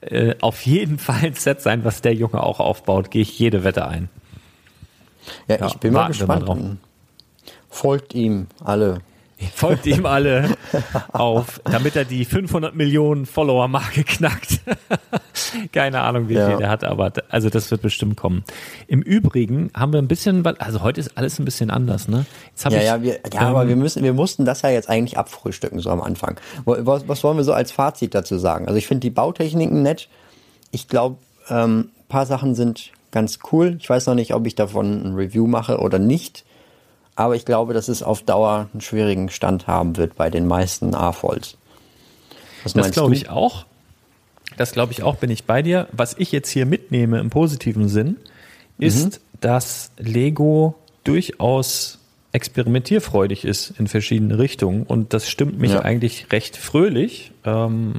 mhm. 0.00 0.16
äh, 0.16 0.34
auf 0.40 0.62
jeden 0.62 0.98
Fall 0.98 1.20
ein 1.22 1.34
Set 1.34 1.60
sein, 1.60 1.84
was 1.84 2.02
der 2.02 2.14
Junge 2.14 2.42
auch 2.42 2.60
aufbaut. 2.60 3.10
Gehe 3.10 3.22
ich 3.22 3.38
jede 3.38 3.64
Wette 3.64 3.86
ein. 3.86 4.08
Ja, 5.48 5.58
ja 5.58 5.66
ich 5.66 5.74
bin 5.74 5.92
mal 5.92 6.08
gespannt. 6.08 6.46
Mal 6.46 6.76
Folgt 7.70 8.14
ihm 8.14 8.46
alle. 8.62 8.98
Folgt 9.54 9.86
ihm 9.86 10.06
alle 10.06 10.56
auf, 11.12 11.60
damit 11.64 11.96
er 11.96 12.04
die 12.04 12.24
500 12.24 12.74
Millionen 12.74 13.26
Follower-Marke 13.26 14.04
knackt. 14.04 14.60
Keine 15.72 16.00
Ahnung, 16.02 16.28
wie 16.28 16.34
ja. 16.34 16.50
viel 16.50 16.60
er 16.60 16.70
hat, 16.70 16.84
aber 16.84 17.12
also 17.28 17.50
das 17.50 17.70
wird 17.70 17.82
bestimmt 17.82 18.16
kommen. 18.16 18.44
Im 18.86 19.02
Übrigen 19.02 19.70
haben 19.74 19.92
wir 19.92 20.00
ein 20.00 20.08
bisschen, 20.08 20.46
also 20.46 20.82
heute 20.82 21.00
ist 21.00 21.16
alles 21.18 21.38
ein 21.38 21.44
bisschen 21.44 21.70
anders, 21.70 22.08
ne? 22.08 22.26
Jetzt 22.50 22.64
ja, 22.64 22.78
ich, 22.78 22.84
ja, 22.84 23.02
wir, 23.02 23.20
ja, 23.32 23.40
ähm, 23.40 23.46
aber 23.48 23.68
wir 23.68 23.76
müssen, 23.76 24.02
wir 24.02 24.12
mussten 24.12 24.44
das 24.44 24.62
ja 24.62 24.70
jetzt 24.70 24.88
eigentlich 24.88 25.18
abfrühstücken 25.18 25.80
so 25.80 25.90
am 25.90 26.00
Anfang. 26.00 26.38
Was, 26.64 27.08
was 27.08 27.24
wollen 27.24 27.36
wir 27.36 27.44
so 27.44 27.52
als 27.52 27.72
Fazit 27.72 28.14
dazu 28.14 28.38
sagen? 28.38 28.66
Also 28.66 28.78
ich 28.78 28.86
finde 28.86 29.00
die 29.00 29.10
Bautechniken 29.10 29.82
nett. 29.82 30.08
Ich 30.70 30.88
glaube, 30.88 31.16
ähm, 31.48 31.90
paar 32.08 32.26
Sachen 32.26 32.54
sind 32.54 32.92
ganz 33.10 33.40
cool. 33.52 33.76
Ich 33.80 33.90
weiß 33.90 34.06
noch 34.06 34.14
nicht, 34.14 34.34
ob 34.34 34.46
ich 34.46 34.54
davon 34.54 35.04
ein 35.04 35.14
Review 35.14 35.46
mache 35.46 35.78
oder 35.78 35.98
nicht. 35.98 36.44
Aber 37.16 37.36
ich 37.36 37.44
glaube, 37.44 37.74
dass 37.74 37.88
es 37.88 38.02
auf 38.02 38.22
Dauer 38.22 38.68
einen 38.72 38.80
schwierigen 38.80 39.28
Stand 39.28 39.66
haben 39.66 39.96
wird 39.96 40.16
bei 40.16 40.30
den 40.30 40.46
meisten 40.46 40.94
A-Folds. 40.94 41.56
Das 42.74 42.90
glaube 42.90 43.14
ich 43.14 43.28
auch. 43.28 43.66
Das 44.56 44.72
glaube 44.72 44.92
ich 44.92 45.02
auch, 45.02 45.16
bin 45.16 45.30
ich 45.30 45.44
bei 45.44 45.62
dir. 45.62 45.88
Was 45.92 46.14
ich 46.18 46.32
jetzt 46.32 46.48
hier 46.48 46.66
mitnehme 46.66 47.18
im 47.20 47.30
positiven 47.30 47.88
Sinn, 47.88 48.16
ist, 48.78 49.04
mhm. 49.04 49.38
dass 49.40 49.90
Lego 49.98 50.74
durchaus 51.04 51.98
experimentierfreudig 52.32 53.44
ist 53.44 53.74
in 53.78 53.86
verschiedene 53.86 54.38
Richtungen 54.38 54.82
und 54.82 55.14
das 55.14 55.28
stimmt 55.28 55.58
mich 55.58 55.72
ja. 55.72 55.82
eigentlich 55.82 56.32
recht 56.32 56.56
fröhlich. 56.56 57.30
Ähm, 57.44 57.94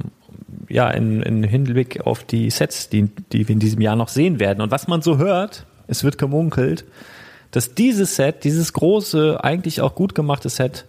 ja, 0.68 0.90
in, 0.90 1.22
in 1.22 1.42
Hinblick 1.42 2.06
auf 2.06 2.24
die 2.24 2.50
Sets, 2.50 2.88
die, 2.88 3.08
die 3.32 3.48
wir 3.48 3.52
in 3.52 3.60
diesem 3.60 3.80
Jahr 3.80 3.96
noch 3.96 4.08
sehen 4.08 4.40
werden. 4.40 4.60
Und 4.60 4.70
was 4.70 4.88
man 4.88 5.00
so 5.00 5.16
hört, 5.16 5.64
es 5.86 6.04
wird 6.04 6.18
gemunkelt, 6.18 6.84
dass 7.50 7.74
dieses 7.74 8.16
Set, 8.16 8.44
dieses 8.44 8.72
große, 8.72 9.42
eigentlich 9.42 9.80
auch 9.80 9.94
gut 9.94 10.14
gemachte 10.14 10.48
Set, 10.48 10.84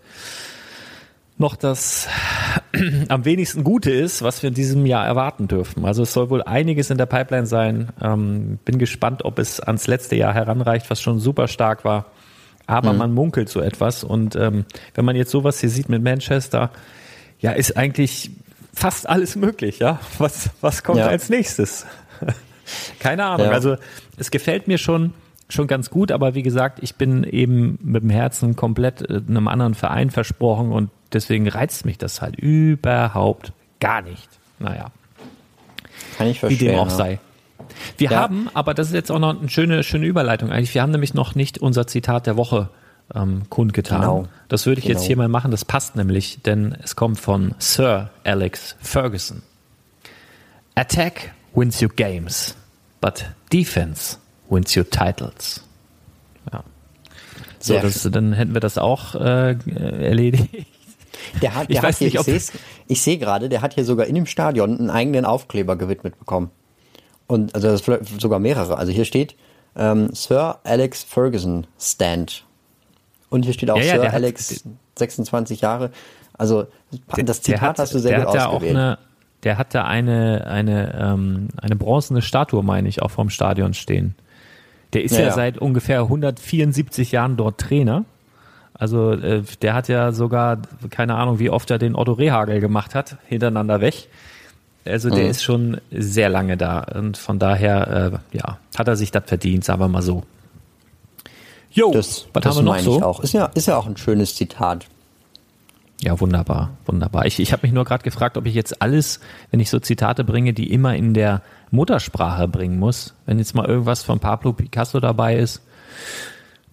noch 1.38 1.56
das 1.56 2.08
am 3.10 3.26
wenigsten 3.26 3.64
Gute 3.64 3.92
ist, 3.92 4.24
was 4.24 4.42
wir 4.42 4.48
in 4.48 4.54
diesem 4.54 4.86
Jahr 4.86 5.06
erwarten 5.06 5.48
dürfen. 5.48 5.86
Also 5.86 6.04
es 6.04 6.14
soll 6.14 6.30
wohl 6.30 6.42
einiges 6.42 6.90
in 6.90 6.98
der 6.98 7.06
Pipeline 7.06 7.46
sein. 7.46 7.90
Ähm, 8.02 8.60
bin 8.66 8.80
gespannt, 8.80 9.24
ob 9.24 9.38
es 9.40 9.60
ans 9.60 9.88
letzte 9.88 10.16
Jahr 10.16 10.34
heranreicht, 10.34 10.90
was 10.90 11.02
schon 11.02 11.20
super 11.20 11.48
stark 11.48 11.86
war. 11.86 12.06
Aber 12.66 12.92
mhm. 12.92 13.00
man 13.00 13.14
munkelt 13.14 13.50
so 13.50 13.62
etwas. 13.62 14.04
Und 14.04 14.36
ähm, 14.36 14.66
wenn 14.96 15.06
man 15.06 15.16
jetzt 15.16 15.32
sowas 15.32 15.60
hier 15.60 15.70
sieht 15.70 15.90
mit 15.90 16.02
Manchester, 16.02 16.72
ja, 17.40 17.52
ist 17.52 17.78
eigentlich 17.78 18.32
fast 18.74 19.08
alles 19.08 19.36
möglich, 19.36 19.80
ja. 19.80 20.00
Was, 20.18 20.50
was 20.62 20.84
kommt 20.84 21.00
Ja. 21.00 21.08
als 21.08 21.30
nächstes? 21.30 21.86
Keine 23.00 23.26
Ahnung. 23.26 23.48
Ja. 23.48 23.54
Also 23.54 23.78
es 24.18 24.32
gefällt 24.32 24.68
mir 24.68 24.78
schon, 24.78 25.14
schon 25.50 25.68
ganz 25.68 25.90
gut, 25.90 26.12
aber 26.12 26.36
wie 26.36 26.44
gesagt, 26.44 26.80
ich 26.82 26.96
bin 26.96 27.24
eben 27.24 27.80
mit 27.82 28.04
dem 28.04 28.10
Herzen 28.10 28.56
komplett 28.56 29.02
äh, 29.10 29.22
einem 29.28 29.48
anderen 29.48 29.76
Verein 29.76 30.10
versprochen 30.12 30.72
und 30.72 30.90
deswegen 31.14 31.48
reizt 31.48 31.86
mich 31.86 31.98
das 31.98 32.22
halt 32.22 32.36
überhaupt 32.36 33.54
gar 33.80 34.02
nicht. 34.02 34.28
Naja, 34.60 34.88
Kann 36.18 36.28
ich 36.28 36.38
wie 36.38 36.40
verstehen. 36.40 36.68
dem 36.70 36.80
auch 36.80 36.90
sei. 36.90 37.20
Wir 37.98 38.12
Ja. 38.12 38.20
haben, 38.22 38.50
aber 38.54 38.74
das 38.74 38.88
ist 38.88 38.94
jetzt 38.94 39.12
auch 39.12 39.20
noch 39.20 39.40
eine 39.40 39.50
schöne, 39.50 39.84
schöne 39.84 40.06
Überleitung 40.06 40.52
eigentlich, 40.52 40.74
wir 40.74 40.82
haben 40.82 40.92
nämlich 40.92 41.14
noch 41.14 41.36
nicht 41.36 41.60
unser 41.60 41.88
Zitat 41.88 42.26
der 42.28 42.36
Woche 42.38 42.70
ähm, 43.16 43.44
kundgetan. 43.50 44.02
Genau. 44.02 44.28
Das 44.50 44.66
würde 44.66 44.80
ich 44.80 44.86
jetzt 44.86 44.98
Genau. 45.00 45.08
hier 45.08 45.18
mal 45.18 45.28
machen, 45.30 45.52
das 45.52 45.64
passt 45.64 45.96
nämlich, 45.96 46.42
denn 46.44 46.76
es 46.84 46.96
kommt 46.98 47.20
von 47.20 47.56
Sir 47.60 48.10
Alex 48.26 48.76
Ferguson. 48.82 49.44
Attack 50.76 51.32
wins 51.56 51.80
you 51.80 51.90
games, 51.90 52.56
but 53.02 53.26
defense 53.52 54.18
wins 54.50 54.74
you 54.76 54.84
titles. 54.84 55.62
Ja. 56.52 56.64
So, 57.60 57.80
das, 57.80 58.08
dann 58.12 58.34
hätten 58.34 58.54
wir 58.54 58.62
das 58.62 58.78
auch 58.78 59.16
äh, 59.16 59.56
erledigt. 59.76 60.48
Der 61.42 61.56
hat, 61.56 61.64
Ich 61.70 61.76
der 61.76 61.84
weiß 61.84 61.96
hat 61.96 61.98
hier, 62.00 62.06
nicht, 62.08 62.28
ich 62.28 62.50
ob- 62.54 62.62
ich 62.88 63.02
sehe 63.02 63.18
gerade, 63.18 63.50
der 63.50 63.62
hat 63.62 63.74
hier 63.74 63.84
sogar 63.86 64.06
in 64.08 64.16
dem 64.16 64.26
Stadion 64.26 64.78
einen 64.80 64.90
eigenen 64.90 65.26
Aufkleber 65.26 65.76
gewidmet 65.76 66.18
bekommen. 66.20 66.52
Und 67.28 67.56
also 67.56 67.68
das 67.70 67.84
sogar 68.20 68.40
mehrere. 68.40 68.78
Also 68.78 68.92
hier 68.94 69.04
steht 69.06 69.36
ähm, 69.76 70.10
Sir 70.14 70.60
Alex 70.64 71.04
Ferguson 71.04 71.68
Stand. 71.80 72.46
Und 73.30 73.44
hier 73.44 73.54
steht 73.54 73.70
auch 73.70 73.78
Ja, 73.78 73.84
ja, 73.84 73.92
Sir 73.96 74.02
der 74.02 74.10
hat- 74.12 74.16
Alex 74.16 74.64
26 74.98 75.62
Jahre. 75.62 75.92
Also 76.38 76.68
das 77.18 77.42
Zitat 77.42 77.62
hat- 77.62 77.80
hast 77.80 77.94
du 77.94 78.00
sehr 78.00 78.12
der 78.12 78.20
gut 78.22 78.28
hat 78.30 78.36
da 78.36 78.46
auch 78.48 78.54
ausgewählt. 78.54 78.78
eine, 78.78 78.98
Der 79.44 79.58
hat 79.58 79.76
da 79.76 79.84
eine, 79.86 80.48
eine, 80.48 80.96
ähm, 81.00 81.50
eine 81.58 81.76
bronzene 81.76 82.22
Statue, 82.22 82.64
meine 82.64 82.88
ich, 82.88 83.02
auch 83.02 83.12
vorm 83.12 83.30
Stadion 83.30 83.74
stehen. 83.74 84.16
Der 84.94 85.04
ist 85.04 85.16
Ja, 85.18 85.26
ja, 85.26 85.32
seit 85.34 85.58
ungefähr 85.58 86.02
174 86.02 87.12
Jahren 87.12 87.38
dort 87.38 87.60
Trainer. 87.60 88.06
Also 88.74 89.12
äh, 89.14 89.42
der 89.62 89.74
hat 89.74 89.88
ja 89.88 90.12
sogar, 90.12 90.60
keine 90.90 91.16
Ahnung, 91.16 91.40
wie 91.40 91.50
oft 91.50 91.70
er 91.72 91.80
den 91.80 91.96
Otto 91.96 92.14
Rehagel 92.14 92.60
gemacht 92.60 92.94
hat, 92.96 93.18
hintereinander 93.28 93.82
weg. 93.82 94.08
Also 94.86 95.10
der 95.10 95.26
Mhm. 95.26 95.30
ist 95.32 95.44
schon 95.44 95.78
sehr 95.92 96.30
lange 96.30 96.56
da 96.56 96.80
und 96.80 97.18
von 97.18 97.40
daher, 97.40 98.22
äh, 98.32 98.38
ja, 98.38 98.58
hat 98.78 98.88
er 98.88 98.96
sich 98.96 99.12
das 99.12 99.24
verdient, 99.26 99.66
sagen 99.66 99.82
wir 99.82 99.88
mal 99.90 100.02
so. 100.02 100.24
Jo, 101.72 101.92
das 101.92 102.28
was 102.34 102.44
das 102.44 102.56
haben 102.56 102.60
wir 102.60 102.64
noch 102.64 102.72
meine 102.74 102.84
so? 102.84 102.98
ich 102.98 103.04
auch. 103.04 103.20
Ist 103.20 103.34
ja, 103.34 103.46
ist 103.48 103.68
ja 103.68 103.76
auch 103.78 103.86
ein 103.88 103.98
schönes 103.98 104.36
Zitat. 104.36 104.86
Ja, 106.02 106.20
wunderbar, 106.20 106.78
wunderbar. 106.86 107.26
Ich, 107.26 107.40
ich 107.40 107.52
habe 107.54 107.64
mich 107.66 107.74
nur 107.74 107.84
gerade 107.84 108.04
gefragt, 108.04 108.38
ob 108.38 108.46
ich 108.46 108.54
jetzt 108.54 108.82
alles, 108.84 109.20
wenn 109.50 109.60
ich 109.60 109.70
so 109.70 109.80
Zitate 109.80 110.24
bringe, 110.24 110.54
die 110.54 110.72
immer 110.72 110.96
in 110.96 111.14
der 111.16 111.42
Muttersprache 111.72 112.48
bringen 112.48 112.78
muss. 112.78 113.16
Wenn 113.26 113.40
jetzt 113.40 113.56
mal 113.56 113.66
irgendwas 113.66 114.04
von 114.04 114.20
Pablo 114.20 114.54
Picasso 114.54 115.00
dabei 115.00 115.38
ist, 115.38 115.62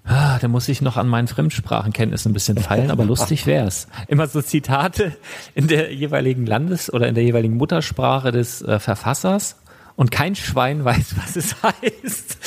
ah, 0.05 0.39
dann 0.41 0.51
muss 0.51 0.69
ich 0.69 0.83
noch 0.83 0.99
an 0.99 1.09
meinen 1.09 1.27
Fremdsprachenkenntnissen 1.27 2.31
ein 2.31 2.35
bisschen 2.35 2.59
feilen, 2.59 2.91
aber 2.91 3.07
lustig 3.07 3.47
wär's. 3.47 3.89
Immer 4.09 4.27
so 4.27 4.43
Zitate 4.43 5.17
in 5.55 5.69
der 5.69 5.95
jeweiligen 5.95 6.45
Landes- 6.45 6.93
oder 6.93 7.09
in 7.09 7.15
der 7.15 7.25
jeweiligen 7.25 7.57
Muttersprache 7.57 8.31
des 8.31 8.61
äh, 8.61 8.79
Verfassers 8.79 9.57
und 9.97 10.11
kein 10.11 10.35
Schwein 10.35 10.85
weiß, 10.85 11.15
was 11.17 11.37
es 11.37 11.57
heißt. 11.63 12.39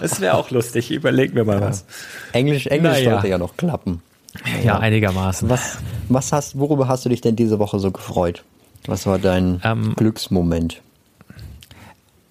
Das 0.00 0.20
wäre 0.22 0.34
auch 0.34 0.50
lustig. 0.50 0.90
Überleg 0.90 1.34
mir 1.34 1.44
mal 1.44 1.60
was. 1.60 1.84
Englisch, 2.32 2.68
Englisch 2.68 2.92
Naja. 2.94 3.10
sollte 3.12 3.28
ja 3.28 3.36
noch 3.36 3.58
klappen. 3.58 4.00
Ja, 4.64 4.78
einigermaßen. 4.78 5.48
Was, 5.48 5.78
was 6.08 6.32
hast, 6.32 6.58
worüber 6.58 6.88
hast 6.88 7.04
du 7.04 7.08
dich 7.08 7.20
denn 7.20 7.36
diese 7.36 7.58
Woche 7.58 7.78
so 7.78 7.90
gefreut? 7.90 8.44
Was 8.86 9.06
war 9.06 9.18
dein 9.18 9.60
Ähm, 9.64 9.94
Glücksmoment? 9.96 10.80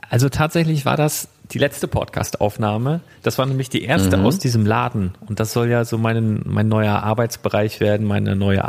Also 0.09 0.27
tatsächlich 0.27 0.85
war 0.85 0.97
das 0.97 1.29
die 1.51 1.57
letzte 1.59 1.87
Podcast-Aufnahme. 1.87 3.01
Das 3.23 3.37
war 3.37 3.45
nämlich 3.45 3.69
die 3.69 3.83
erste 3.83 4.21
aus 4.21 4.39
diesem 4.39 4.65
Laden. 4.65 5.13
Und 5.27 5.39
das 5.39 5.53
soll 5.53 5.69
ja 5.69 5.85
so 5.85 5.97
mein, 5.97 6.41
mein 6.45 6.67
neuer 6.67 7.03
Arbeitsbereich 7.03 7.79
werden, 7.79 8.07
meine 8.07 8.35
neue 8.35 8.65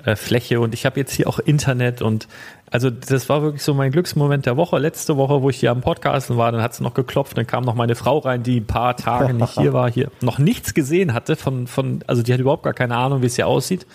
Arbeitsfläche. 0.00 0.60
Und 0.60 0.74
ich 0.74 0.86
habe 0.86 0.98
jetzt 1.00 1.12
hier 1.12 1.28
auch 1.28 1.38
Internet 1.38 2.02
und 2.02 2.28
also 2.70 2.90
das 2.90 3.28
war 3.28 3.42
wirklich 3.42 3.62
so 3.62 3.72
mein 3.74 3.90
Glücksmoment 3.90 4.44
der 4.46 4.56
Woche. 4.56 4.78
Letzte 4.78 5.16
Woche, 5.16 5.40
wo 5.42 5.48
ich 5.48 5.58
hier 5.58 5.70
am 5.70 5.80
Podcasten 5.80 6.36
war, 6.36 6.52
dann 6.52 6.62
hat 6.62 6.72
es 6.72 6.80
noch 6.80 6.92
geklopft, 6.94 7.36
dann 7.38 7.46
kam 7.46 7.64
noch 7.64 7.74
meine 7.74 7.94
Frau 7.94 8.18
rein, 8.18 8.42
die 8.42 8.60
ein 8.60 8.66
paar 8.66 8.94
Tage 8.96 9.32
nicht 9.32 9.58
hier 9.58 9.72
war, 9.72 9.90
hier 9.90 10.10
noch 10.20 10.38
nichts 10.38 10.74
gesehen 10.74 11.14
hatte 11.14 11.36
von, 11.36 11.66
von 11.66 12.04
also 12.06 12.22
die 12.22 12.32
hat 12.32 12.40
überhaupt 12.40 12.64
gar 12.64 12.74
keine 12.74 12.96
Ahnung, 12.96 13.22
wie 13.22 13.26
es 13.26 13.36
hier 13.36 13.46
aussieht. 13.46 13.86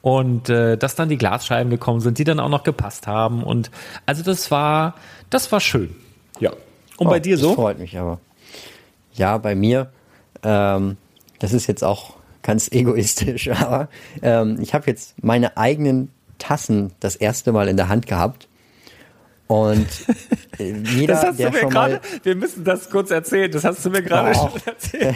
Und 0.00 0.48
äh, 0.48 0.78
dass 0.78 0.94
dann 0.94 1.08
die 1.08 1.18
Glasscheiben 1.18 1.68
gekommen 1.68 2.00
sind, 2.00 2.18
die 2.18 2.24
dann 2.24 2.38
auch 2.38 2.48
noch 2.48 2.62
gepasst 2.62 3.06
haben. 3.06 3.42
Und 3.42 3.70
also 4.06 4.22
das 4.22 4.50
war, 4.52 4.94
das 5.30 5.50
war 5.50 5.60
schön. 5.60 5.94
Ja. 6.38 6.52
Und 6.96 7.08
bei 7.08 7.16
Oh, 7.16 7.20
dir 7.20 7.36
Das 7.36 7.40
so? 7.42 7.54
freut 7.54 7.78
mich 7.78 7.98
aber. 7.98 8.20
Ja, 9.14 9.36
bei 9.38 9.54
mir, 9.56 9.90
ähm, 10.44 10.96
das 11.40 11.52
ist 11.52 11.66
jetzt 11.66 11.82
auch 11.82 12.14
ganz 12.46 12.70
egoistisch, 12.70 13.50
aber 13.60 13.88
ähm, 14.22 14.58
ich 14.60 14.72
habe 14.72 14.86
jetzt 14.86 15.22
meine 15.22 15.56
eigenen 15.56 16.10
Tassen 16.38 16.92
das 17.00 17.16
erste 17.16 17.52
Mal 17.52 17.68
in 17.68 17.76
der 17.76 17.88
Hand 17.88 18.06
gehabt. 18.06 18.48
Und 19.48 19.86
äh, 20.58 20.72
jeder, 20.96 21.32
der 21.32 21.52
schon 21.52 21.72
mal, 21.72 22.00
wir 22.22 22.34
müssen 22.34 22.64
das 22.64 22.90
kurz 22.90 23.10
erzählen, 23.10 23.50
das 23.50 23.64
hast 23.64 23.84
du 23.84 23.90
mir 23.90 24.02
gerade 24.02 24.34
schon 24.34 24.50
erzählt. 24.64 25.14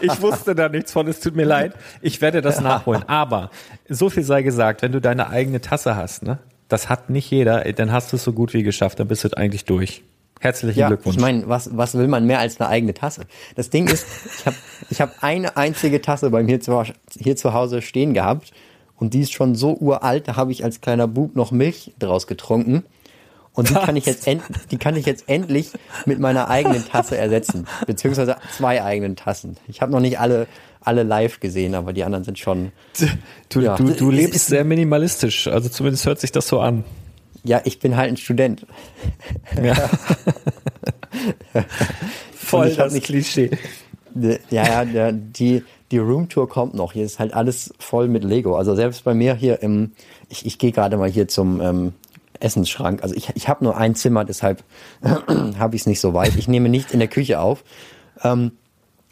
Ich 0.00 0.20
wusste 0.20 0.54
da 0.54 0.68
nichts 0.68 0.92
von, 0.92 1.06
es 1.08 1.20
tut 1.20 1.34
mir 1.34 1.46
leid. 1.46 1.74
Ich 2.02 2.20
werde 2.20 2.42
das 2.42 2.60
nachholen. 2.60 3.04
Aber 3.08 3.50
so 3.88 4.10
viel 4.10 4.22
sei 4.22 4.42
gesagt, 4.42 4.82
wenn 4.82 4.92
du 4.92 5.00
deine 5.00 5.30
eigene 5.30 5.62
Tasse 5.62 5.96
hast, 5.96 6.24
ne, 6.24 6.38
das 6.68 6.88
hat 6.88 7.08
nicht 7.08 7.30
jeder, 7.30 7.60
dann 7.72 7.90
hast 7.90 8.12
du 8.12 8.16
es 8.16 8.24
so 8.24 8.32
gut 8.32 8.52
wie 8.52 8.62
geschafft, 8.62 9.00
dann 9.00 9.08
bist 9.08 9.24
du 9.24 9.28
eigentlich 9.34 9.64
durch. 9.64 10.02
Herzlichen 10.44 10.78
ja, 10.78 10.88
Glückwunsch. 10.88 11.16
ich 11.16 11.22
meine, 11.22 11.48
was, 11.48 11.74
was 11.74 11.94
will 11.94 12.06
man 12.06 12.26
mehr 12.26 12.38
als 12.38 12.60
eine 12.60 12.68
eigene 12.68 12.92
Tasse? 12.92 13.22
Das 13.54 13.70
Ding 13.70 13.88
ist, 13.88 14.06
ich 14.38 14.44
habe 14.44 14.56
ich 14.90 15.00
hab 15.00 15.22
eine 15.22 15.56
einzige 15.56 16.02
Tasse 16.02 16.28
bei 16.28 16.42
mir 16.42 16.60
zu, 16.60 16.82
hier 17.18 17.34
zu 17.34 17.54
Hause 17.54 17.80
stehen 17.80 18.12
gehabt 18.12 18.52
und 18.98 19.14
die 19.14 19.20
ist 19.20 19.32
schon 19.32 19.54
so 19.54 19.74
uralt, 19.74 20.28
da 20.28 20.36
habe 20.36 20.52
ich 20.52 20.62
als 20.62 20.82
kleiner 20.82 21.08
Bub 21.08 21.34
noch 21.34 21.50
Milch 21.50 21.94
draus 21.98 22.26
getrunken. 22.26 22.84
Und 23.54 23.70
die 23.70 23.74
kann 23.74 23.96
ich 23.96 24.04
jetzt 24.04 24.26
end, 24.26 24.42
die 24.70 24.76
kann 24.76 24.96
ich 24.96 25.06
jetzt 25.06 25.30
endlich 25.30 25.70
mit 26.04 26.18
meiner 26.18 26.50
eigenen 26.50 26.84
Tasse 26.84 27.16
ersetzen, 27.16 27.66
beziehungsweise 27.86 28.36
zwei 28.54 28.82
eigenen 28.82 29.16
Tassen. 29.16 29.56
Ich 29.66 29.80
habe 29.80 29.92
noch 29.92 30.00
nicht 30.00 30.20
alle 30.20 30.46
alle 30.82 31.04
live 31.04 31.40
gesehen, 31.40 31.74
aber 31.74 31.94
die 31.94 32.04
anderen 32.04 32.24
sind 32.24 32.38
schon. 32.38 32.70
du, 33.48 33.60
ja. 33.60 33.76
du, 33.76 33.92
du 33.92 34.10
lebst 34.10 34.48
sehr 34.48 34.64
minimalistisch, 34.64 35.48
also 35.48 35.70
zumindest 35.70 36.04
hört 36.04 36.20
sich 36.20 36.32
das 36.32 36.46
so 36.48 36.60
an. 36.60 36.84
Ja, 37.44 37.60
ich 37.64 37.78
bin 37.78 37.96
halt 37.96 38.08
ein 38.10 38.16
Student. 38.16 38.66
Ja. 39.62 39.74
Voll 42.34 42.74
das 42.74 42.92
nicht- 42.92 43.06
Klischee. 43.06 43.50
Ne, 44.14 44.38
Ja, 44.50 44.82
ja, 44.84 45.12
die, 45.12 45.62
die 45.90 45.98
Roomtour 45.98 46.48
kommt 46.48 46.74
noch. 46.74 46.92
Hier 46.92 47.04
ist 47.04 47.18
halt 47.18 47.34
alles 47.34 47.74
voll 47.78 48.08
mit 48.08 48.24
Lego. 48.24 48.56
Also 48.56 48.74
selbst 48.74 49.04
bei 49.04 49.12
mir 49.14 49.34
hier 49.34 49.60
im, 49.62 49.92
ich, 50.28 50.46
ich 50.46 50.58
gehe 50.58 50.72
gerade 50.72 50.96
mal 50.96 51.10
hier 51.10 51.26
zum 51.28 51.60
ähm, 51.60 51.92
Essensschrank. 52.40 53.02
Also 53.02 53.14
ich, 53.14 53.30
ich 53.34 53.48
habe 53.48 53.64
nur 53.64 53.76
ein 53.76 53.94
Zimmer, 53.94 54.24
deshalb 54.24 54.62
habe 55.58 55.74
ich 55.76 55.82
es 55.82 55.86
nicht 55.86 56.00
so 56.00 56.14
weit. 56.14 56.36
Ich 56.36 56.48
nehme 56.48 56.68
nicht 56.68 56.92
in 56.92 56.98
der 57.00 57.08
Küche 57.08 57.40
auf. 57.40 57.64
Ähm, 58.22 58.52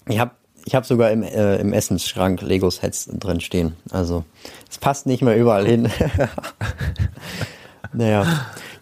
ich 0.08 0.18
habe 0.20 0.32
ich 0.64 0.76
hab 0.76 0.86
sogar 0.86 1.10
im, 1.10 1.24
äh, 1.24 1.56
im 1.56 1.72
Essensschrank 1.72 2.40
Lego-Sets 2.40 3.10
drin 3.18 3.40
stehen. 3.40 3.74
Also 3.90 4.24
es 4.70 4.78
passt 4.78 5.06
nicht 5.06 5.22
mehr 5.22 5.36
überall 5.36 5.66
hin. 5.66 5.88
naja, 7.92 8.26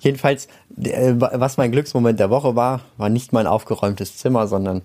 jedenfalls, 0.00 0.48
äh, 0.82 1.14
was 1.16 1.56
mein 1.56 1.72
Glücksmoment 1.72 2.20
der 2.20 2.30
Woche 2.30 2.56
war, 2.56 2.80
war 2.96 3.08
nicht 3.08 3.32
mein 3.32 3.46
aufgeräumtes 3.46 4.16
Zimmer, 4.16 4.46
sondern 4.46 4.82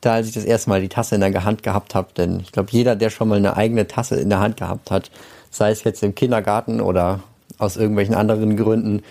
da, 0.00 0.14
als 0.14 0.28
ich 0.28 0.34
das 0.34 0.44
erste 0.44 0.70
Mal 0.70 0.80
die 0.80 0.88
Tasse 0.88 1.16
in 1.16 1.20
der 1.20 1.44
Hand 1.44 1.62
gehabt 1.62 1.94
habe, 1.94 2.08
denn 2.16 2.40
ich 2.40 2.52
glaube, 2.52 2.70
jeder, 2.70 2.96
der 2.96 3.10
schon 3.10 3.28
mal 3.28 3.38
eine 3.38 3.56
eigene 3.56 3.86
Tasse 3.86 4.20
in 4.20 4.30
der 4.30 4.38
Hand 4.38 4.56
gehabt 4.56 4.90
hat, 4.90 5.10
sei 5.50 5.70
es 5.70 5.84
jetzt 5.84 6.02
im 6.02 6.14
Kindergarten 6.14 6.80
oder 6.80 7.20
aus 7.58 7.76
irgendwelchen 7.76 8.14
anderen 8.14 8.56
Gründen, 8.56 9.02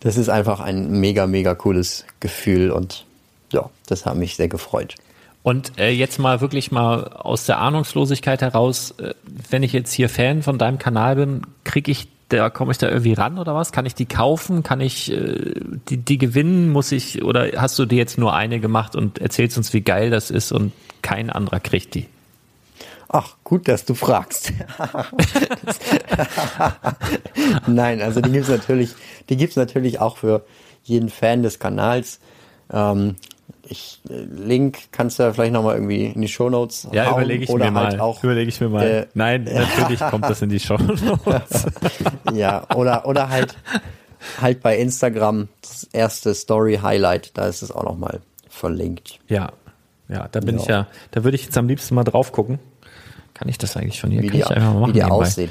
das 0.00 0.16
ist 0.16 0.28
einfach 0.28 0.60
ein 0.60 1.00
mega, 1.00 1.26
mega 1.26 1.54
cooles 1.54 2.04
Gefühl 2.20 2.70
und 2.70 3.06
ja, 3.52 3.70
das 3.86 4.04
hat 4.06 4.16
mich 4.16 4.36
sehr 4.36 4.48
gefreut. 4.48 4.96
Und 5.42 5.78
äh, 5.78 5.90
jetzt 5.90 6.18
mal 6.18 6.40
wirklich 6.40 6.72
mal 6.72 7.04
aus 7.08 7.46
der 7.46 7.58
Ahnungslosigkeit 7.58 8.40
heraus, 8.40 8.92
äh, 8.92 9.14
wenn 9.50 9.62
ich 9.62 9.72
jetzt 9.72 9.92
hier 9.92 10.08
Fan 10.08 10.42
von 10.42 10.58
deinem 10.58 10.78
Kanal 10.78 11.16
bin, 11.16 11.42
kriege 11.64 11.90
ich 11.90 12.08
da 12.36 12.50
komme 12.50 12.72
ich 12.72 12.78
da 12.78 12.88
irgendwie 12.88 13.14
ran 13.14 13.38
oder 13.38 13.54
was? 13.54 13.72
Kann 13.72 13.86
ich 13.86 13.94
die 13.94 14.06
kaufen? 14.06 14.62
Kann 14.62 14.80
ich 14.80 15.12
äh, 15.12 15.54
die, 15.88 15.96
die 15.96 16.18
gewinnen? 16.18 16.70
Muss 16.70 16.92
ich 16.92 17.22
oder 17.22 17.50
hast 17.56 17.78
du 17.78 17.86
dir 17.86 17.98
jetzt 17.98 18.18
nur 18.18 18.34
eine 18.34 18.60
gemacht 18.60 18.96
und 18.96 19.18
erzählst 19.18 19.56
uns, 19.56 19.72
wie 19.72 19.80
geil 19.80 20.10
das 20.10 20.30
ist 20.30 20.52
und 20.52 20.72
kein 21.02 21.30
anderer 21.30 21.60
kriegt 21.60 21.94
die? 21.94 22.06
Ach, 23.08 23.36
gut, 23.44 23.68
dass 23.68 23.84
du 23.84 23.94
fragst. 23.94 24.52
Nein, 27.66 28.02
also 28.02 28.20
die 28.20 28.32
gibt's 28.32 28.48
natürlich, 28.48 28.94
natürlich 29.56 30.00
auch 30.00 30.16
für 30.16 30.44
jeden 30.82 31.10
Fan 31.10 31.42
des 31.42 31.60
Kanals. 31.60 32.18
Ähm, 32.72 33.14
ich, 33.68 34.00
äh, 34.08 34.14
Link 34.22 34.78
kannst 34.92 35.18
du 35.18 35.22
ja 35.24 35.32
vielleicht 35.32 35.52
nochmal 35.52 35.74
irgendwie 35.76 36.06
in 36.06 36.20
die 36.20 36.28
Shownotes 36.28 36.88
Ja, 36.92 37.06
hauen, 37.06 37.14
überlege 37.22 37.44
ich 37.44 37.50
oder 37.50 37.70
mir 37.70 37.80
halt 37.80 37.98
mal. 37.98 38.00
auch, 38.04 38.22
überlege 38.24 38.48
ich 38.48 38.60
mir 38.60 38.68
mal. 38.68 39.06
Nein, 39.14 39.44
natürlich 39.52 40.00
kommt 40.00 40.24
das 40.24 40.42
in 40.42 40.48
die 40.50 40.60
Show 40.60 40.76
Notes. 40.76 41.66
ja, 42.32 42.66
oder, 42.74 43.06
oder 43.06 43.28
halt, 43.28 43.56
halt 44.40 44.60
bei 44.62 44.76
Instagram 44.78 45.48
das 45.62 45.84
erste 45.92 46.34
Story-Highlight, 46.34 47.36
da 47.36 47.46
ist 47.46 47.62
es 47.62 47.70
auch 47.72 47.84
nochmal 47.84 48.20
verlinkt. 48.48 49.18
ja, 49.28 49.52
ja, 50.08 50.28
da 50.30 50.40
bin 50.40 50.56
Ja. 50.56 50.60
ich 50.62 50.68
ja, 50.68 50.86
da 51.12 51.24
würde 51.24 51.34
ich 51.36 51.44
jetzt 51.44 51.56
am 51.56 51.66
liebsten 51.66 51.94
mal 51.94 52.04
drauf 52.04 52.30
gucken. 52.32 52.58
Kann 53.32 53.48
ich 53.48 53.56
das 53.58 53.76
eigentlich 53.76 54.00
von 54.00 54.10
hier? 54.10 54.20
Wie 54.22 54.26
Kann 54.28 54.36
die, 54.36 54.42
ich 54.42 54.50
einfach 54.50 54.74
mal 54.74 54.80
machen 54.80 54.88
wie 54.90 54.92
die 54.92 54.98
nebenbei? 55.04 55.14
aussieht. 55.26 55.50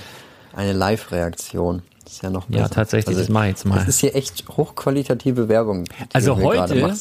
Eine 0.56 0.74
Live-Reaktion. 0.74 1.82
Ist 2.06 2.22
ja 2.22 2.30
noch 2.30 2.50
Ja, 2.50 2.64
besser. 2.64 2.74
tatsächlich, 2.76 3.18
das 3.18 3.30
mache 3.30 3.46
ich 3.46 3.50
jetzt 3.52 3.66
mal. 3.66 3.76
Das 3.80 3.88
ist 3.88 4.00
hier 4.00 4.16
echt 4.16 4.48
hochqualitative 4.50 5.48
Werbung. 5.50 5.86
Also 6.12 6.36
heute, 6.38 6.94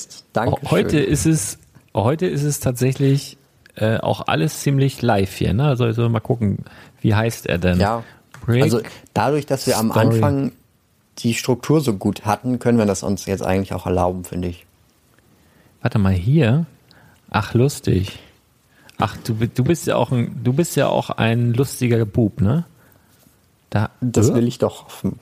heute 0.70 1.00
ist 1.00 1.26
es, 1.26 1.58
heute 1.94 2.26
ist 2.26 2.42
es 2.42 2.60
tatsächlich 2.60 3.36
äh, 3.74 3.98
auch 3.98 4.26
alles 4.26 4.60
ziemlich 4.60 5.02
live 5.02 5.34
hier. 5.34 5.54
Ne? 5.54 5.64
Also, 5.64 5.84
also 5.84 6.08
mal 6.08 6.20
gucken, 6.20 6.64
wie 7.00 7.14
heißt 7.14 7.46
er 7.46 7.58
denn? 7.58 7.80
Ja, 7.80 8.04
Break 8.44 8.62
also 8.62 8.80
dadurch, 9.14 9.46
dass 9.46 9.66
wir 9.66 9.78
am 9.78 9.90
Story. 9.90 10.06
Anfang 10.06 10.52
die 11.18 11.34
Struktur 11.34 11.80
so 11.80 11.94
gut 11.94 12.24
hatten, 12.24 12.58
können 12.58 12.78
wir 12.78 12.86
das 12.86 13.02
uns 13.02 13.26
jetzt 13.26 13.42
eigentlich 13.42 13.72
auch 13.74 13.86
erlauben, 13.86 14.24
finde 14.24 14.48
ich. 14.48 14.66
Warte 15.80 15.98
mal 15.98 16.12
hier. 16.12 16.66
Ach 17.30 17.54
lustig. 17.54 18.18
Ach 18.98 19.16
du, 19.24 19.34
du 19.34 19.64
bist 19.64 19.86
ja 19.86 19.96
auch 19.96 20.12
ein, 20.12 20.40
du 20.44 20.52
bist 20.52 20.76
ja 20.76 20.88
auch 20.88 21.10
ein 21.10 21.54
lustiger 21.54 22.04
Bub, 22.04 22.40
ne? 22.40 22.64
Da. 23.72 23.88
Das 24.02 24.28
Äh? 24.28 24.34
will 24.34 24.46
ich 24.46 24.58
doch 24.58 24.84
hoffen. 24.84 25.18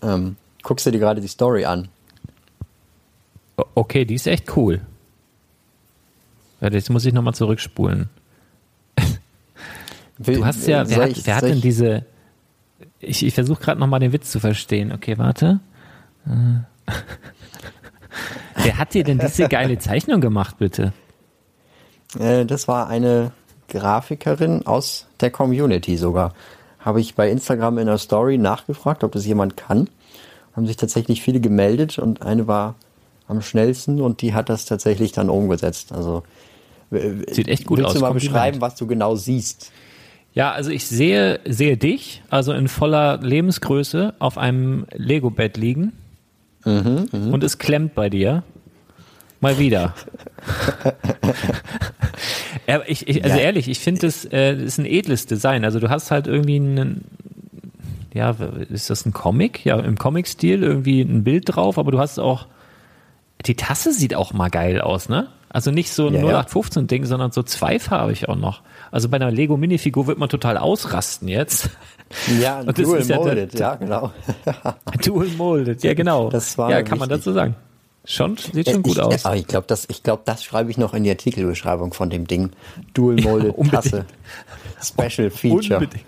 Ähm, 0.00 0.36
guckst 0.62 0.86
du 0.86 0.92
dir 0.92 1.00
gerade 1.00 1.20
die 1.20 1.26
Story 1.26 1.64
an? 1.64 1.88
Okay, 3.74 4.04
die 4.04 4.14
ist 4.14 4.28
echt 4.28 4.56
cool. 4.56 4.80
Jetzt 6.60 6.88
muss 6.90 7.04
ich 7.04 7.12
nochmal 7.12 7.34
zurückspulen. 7.34 8.08
Will, 10.18 10.36
Du 10.36 10.46
hast 10.46 10.66
ja, 10.68 10.88
wer 10.88 11.02
hat, 11.02 11.26
wer 11.26 11.34
hat 11.36 11.42
denn 11.44 11.60
diese, 11.60 12.04
ich, 13.00 13.26
ich 13.26 13.34
versuche 13.34 13.60
gerade 13.60 13.80
nochmal 13.80 13.98
den 13.98 14.12
Witz 14.12 14.30
zu 14.30 14.38
verstehen. 14.38 14.92
Okay, 14.92 15.18
warte. 15.18 15.58
Äh. 16.26 16.92
Wer 18.62 18.76
hat 18.78 18.94
dir 18.94 19.04
denn 19.04 19.18
diese 19.18 19.48
geile 19.48 19.78
Zeichnung 19.78 20.20
gemacht, 20.20 20.58
bitte? 20.58 20.92
Äh, 22.18 22.44
das 22.44 22.66
war 22.66 22.88
eine 22.88 23.30
Grafikerin 23.68 24.66
aus 24.66 25.06
der 25.20 25.30
Community 25.30 25.96
sogar. 25.96 26.34
Habe 26.88 27.02
ich 27.02 27.14
bei 27.14 27.30
Instagram 27.30 27.76
in 27.76 27.86
der 27.86 27.98
Story 27.98 28.38
nachgefragt, 28.38 29.04
ob 29.04 29.12
das 29.12 29.26
jemand 29.26 29.58
kann. 29.58 29.90
Haben 30.56 30.66
sich 30.66 30.76
tatsächlich 30.76 31.20
viele 31.20 31.38
gemeldet 31.38 31.98
und 31.98 32.22
eine 32.22 32.46
war 32.46 32.76
am 33.28 33.42
schnellsten 33.42 34.00
und 34.00 34.22
die 34.22 34.32
hat 34.32 34.48
das 34.48 34.64
tatsächlich 34.64 35.12
dann 35.12 35.28
umgesetzt. 35.28 35.92
Also 35.92 36.22
w- 36.88 37.24
Sieht 37.30 37.46
echt 37.48 37.66
gut 37.66 37.76
willst 37.78 37.88
aus. 37.90 37.94
du 37.96 38.00
mal 38.00 38.08
Kompliment. 38.08 38.32
beschreiben, 38.34 38.60
was 38.62 38.74
du 38.76 38.86
genau 38.86 39.16
siehst? 39.16 39.70
Ja, 40.32 40.52
also 40.52 40.70
ich 40.70 40.86
sehe, 40.86 41.40
sehe 41.44 41.76
dich, 41.76 42.22
also 42.30 42.52
in 42.54 42.68
voller 42.68 43.18
Lebensgröße, 43.18 44.14
auf 44.18 44.38
einem 44.38 44.86
Lego-Bett 44.94 45.58
liegen. 45.58 45.92
und 46.64 47.42
es 47.44 47.58
klemmt 47.58 47.94
bei 47.94 48.08
dir. 48.08 48.44
Mal 49.40 49.58
wieder. 49.58 49.94
Ja, 52.68 52.82
ich, 52.86 53.08
ich, 53.08 53.24
also 53.24 53.36
Ja. 53.36 53.42
ehrlich, 53.42 53.68
ich 53.68 53.78
finde, 53.80 54.02
das 54.02 54.24
äh, 54.26 54.54
ist 54.54 54.78
ein 54.78 54.84
edles 54.84 55.26
Design. 55.26 55.64
Also 55.64 55.80
du 55.80 55.88
hast 55.88 56.10
halt 56.10 56.26
irgendwie 56.26 56.56
einen, 56.56 57.04
ja, 58.12 58.36
ist 58.70 58.90
das 58.90 59.06
ein 59.06 59.12
Comic? 59.12 59.64
Ja, 59.64 59.78
im 59.80 59.96
Comic-Stil 59.96 60.62
irgendwie 60.62 61.00
ein 61.00 61.24
Bild 61.24 61.44
drauf, 61.46 61.78
aber 61.78 61.90
du 61.90 61.98
hast 61.98 62.18
auch, 62.18 62.46
die 63.46 63.54
Tasse 63.54 63.92
sieht 63.92 64.14
auch 64.14 64.32
mal 64.32 64.50
geil 64.50 64.80
aus, 64.80 65.08
ne? 65.08 65.28
Also 65.50 65.70
nicht 65.70 65.90
so 65.92 66.08
ein 66.08 66.14
Ja, 66.14 66.24
ja. 66.26 66.40
0815-Ding, 66.42 67.06
sondern 67.06 67.32
so 67.32 67.42
zweifarbig 67.42 68.28
auch 68.28 68.36
noch. 68.36 68.60
Also 68.90 69.08
bei 69.08 69.16
einer 69.16 69.30
Lego-Minifigur 69.30 70.06
wird 70.06 70.18
man 70.18 70.28
total 70.28 70.58
ausrasten 70.58 71.26
jetzt. 71.26 71.70
Ja, 72.40 72.60
Und 72.66 72.78
das 72.78 72.84
dual 72.84 72.98
ist 72.98 73.08
ja 73.08 73.16
molded, 73.16 73.54
der- 73.54 73.60
ja, 73.60 73.74
genau. 73.76 74.12
Dual 75.06 75.28
molded, 75.38 75.82
ja 75.84 75.94
genau. 75.94 76.28
Das 76.28 76.58
war 76.58 76.70
ja, 76.70 76.82
kann 76.82 76.98
man 76.98 77.08
wichtig. 77.08 77.24
dazu 77.24 77.32
sagen. 77.32 77.54
Schon, 78.10 78.38
sieht 78.38 78.66
schon 78.70 78.76
ich, 78.78 78.82
gut 78.82 78.98
aus. 79.00 79.26
Aber 79.26 79.36
ich 79.36 79.46
glaube, 79.46 79.66
das, 79.66 79.86
ich 79.90 80.02
glaub, 80.02 80.24
das 80.24 80.42
schreibe 80.42 80.70
ich 80.70 80.78
noch 80.78 80.94
in 80.94 81.04
die 81.04 81.10
Artikelbeschreibung 81.10 81.92
von 81.92 82.08
dem 82.08 82.26
Ding. 82.26 82.50
Dual 82.94 83.16
molded 83.16 83.54
unbedingt. 83.54 83.72
Tasse. 83.84 84.06
Special 84.82 85.30
Feature. 85.30 85.80
Unbedingt. 85.80 86.04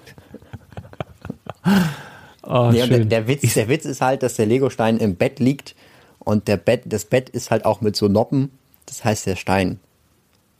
Oh, 2.42 2.70
Nee, 2.72 2.86
der, 2.86 3.04
der, 3.04 3.28
Witz, 3.28 3.52
der 3.54 3.68
Witz 3.68 3.84
ist 3.84 4.00
halt, 4.00 4.22
dass 4.22 4.34
der 4.36 4.46
Legostein 4.46 4.96
im 4.96 5.16
Bett 5.16 5.40
liegt 5.40 5.74
und 6.20 6.48
der 6.48 6.56
Bett, 6.56 6.82
das 6.86 7.04
Bett 7.04 7.28
ist 7.28 7.50
halt 7.50 7.64
auch 7.66 7.82
mit 7.82 7.96
so 7.96 8.08
Noppen. 8.08 8.50
Das 8.86 9.04
heißt, 9.04 9.26
der 9.26 9.36
Stein 9.36 9.78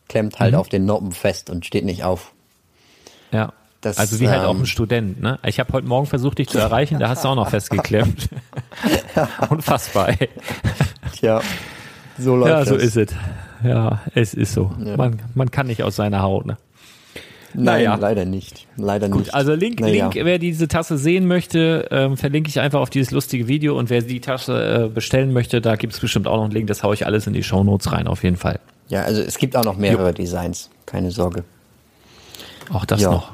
klemmt 0.08 0.38
halt 0.40 0.52
Mhm. 0.52 0.58
auf 0.60 0.68
den 0.68 0.84
Noppen 0.84 1.12
fest 1.12 1.48
und 1.48 1.64
steht 1.64 1.84
nicht 1.86 2.04
auf. 2.04 2.32
Ja. 3.32 3.52
Das, 3.80 3.96
also 3.96 4.20
wie 4.20 4.28
halt 4.28 4.44
auch 4.44 4.54
ähm, 4.54 4.60
ein 4.62 4.66
Student, 4.66 5.22
ne? 5.22 5.38
Ich 5.46 5.58
habe 5.58 5.72
heute 5.72 5.86
Morgen 5.86 6.04
versucht, 6.06 6.36
dich 6.36 6.48
zu 6.50 6.58
erreichen, 6.58 6.98
da 6.98 7.08
hast 7.08 7.24
du 7.24 7.28
auch 7.28 7.34
noch 7.34 7.48
festgeklemmt. 7.50 8.28
Unfassbar, 9.48 10.10
ey. 10.20 10.28
Tja, 11.20 11.40
so 12.18 12.34
läuft 12.36 12.50
Ja, 12.50 12.64
so 12.64 12.74
das. 12.74 12.84
ist 12.84 12.96
es. 12.96 13.08
Ja, 13.62 14.00
es 14.14 14.34
ist 14.34 14.54
so. 14.54 14.72
Ja. 14.84 14.96
Man, 14.96 15.20
man 15.34 15.50
kann 15.50 15.66
nicht 15.66 15.82
aus 15.82 15.96
seiner 15.96 16.22
Haut, 16.22 16.46
ne? 16.46 16.56
Nein, 17.52 17.64
Naja. 17.64 17.94
leider 17.96 18.24
nicht. 18.24 18.66
Leider 18.76 19.08
Gut, 19.08 19.22
nicht. 19.22 19.34
also 19.34 19.54
Link, 19.54 19.80
Naja. 19.80 20.08
Link, 20.08 20.24
wer 20.24 20.38
diese 20.38 20.68
Tasse 20.68 20.96
sehen 20.96 21.26
möchte, 21.26 21.88
ähm, 21.90 22.16
verlinke 22.16 22.48
ich 22.48 22.60
einfach 22.60 22.80
auf 22.80 22.90
dieses 22.90 23.10
lustige 23.10 23.48
Video 23.48 23.76
und 23.78 23.90
wer 23.90 24.02
die 24.02 24.20
Tasse 24.20 24.84
äh, 24.86 24.88
bestellen 24.88 25.32
möchte, 25.32 25.60
da 25.60 25.74
gibt 25.76 25.92
es 25.92 26.00
bestimmt 26.00 26.26
auch 26.28 26.36
noch 26.36 26.44
einen 26.44 26.52
Link, 26.52 26.68
das 26.68 26.82
haue 26.84 26.94
ich 26.94 27.06
alles 27.06 27.26
in 27.26 27.32
die 27.32 27.42
Shownotes 27.42 27.90
rein, 27.92 28.06
auf 28.06 28.22
jeden 28.22 28.36
Fall. 28.36 28.60
Ja, 28.88 29.02
also 29.02 29.20
es 29.20 29.36
gibt 29.36 29.56
auch 29.56 29.64
noch 29.64 29.76
mehrere 29.76 30.14
Designs. 30.14 30.70
Keine 30.86 31.10
Sorge. 31.10 31.44
Auch 32.72 32.84
das 32.84 33.02
Ja. 33.02 33.10
noch. 33.10 33.32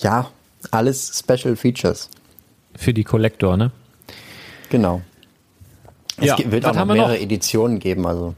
Ja, 0.00 0.30
alles 0.70 1.22
Special 1.22 1.56
Features. 1.56 2.08
Für 2.76 2.94
die 2.94 3.04
Collector, 3.04 3.56
ne? 3.58 3.70
Genau. 4.70 5.02
Es 6.20 6.26
Ja, 6.26 6.36
wird 6.38 6.64
was 6.64 6.76
auch 6.76 6.86
noch 6.86 6.94
mehrere 6.94 7.14
noch? 7.14 7.20
Editionen 7.20 7.78
geben, 7.78 8.06
also 8.06 8.34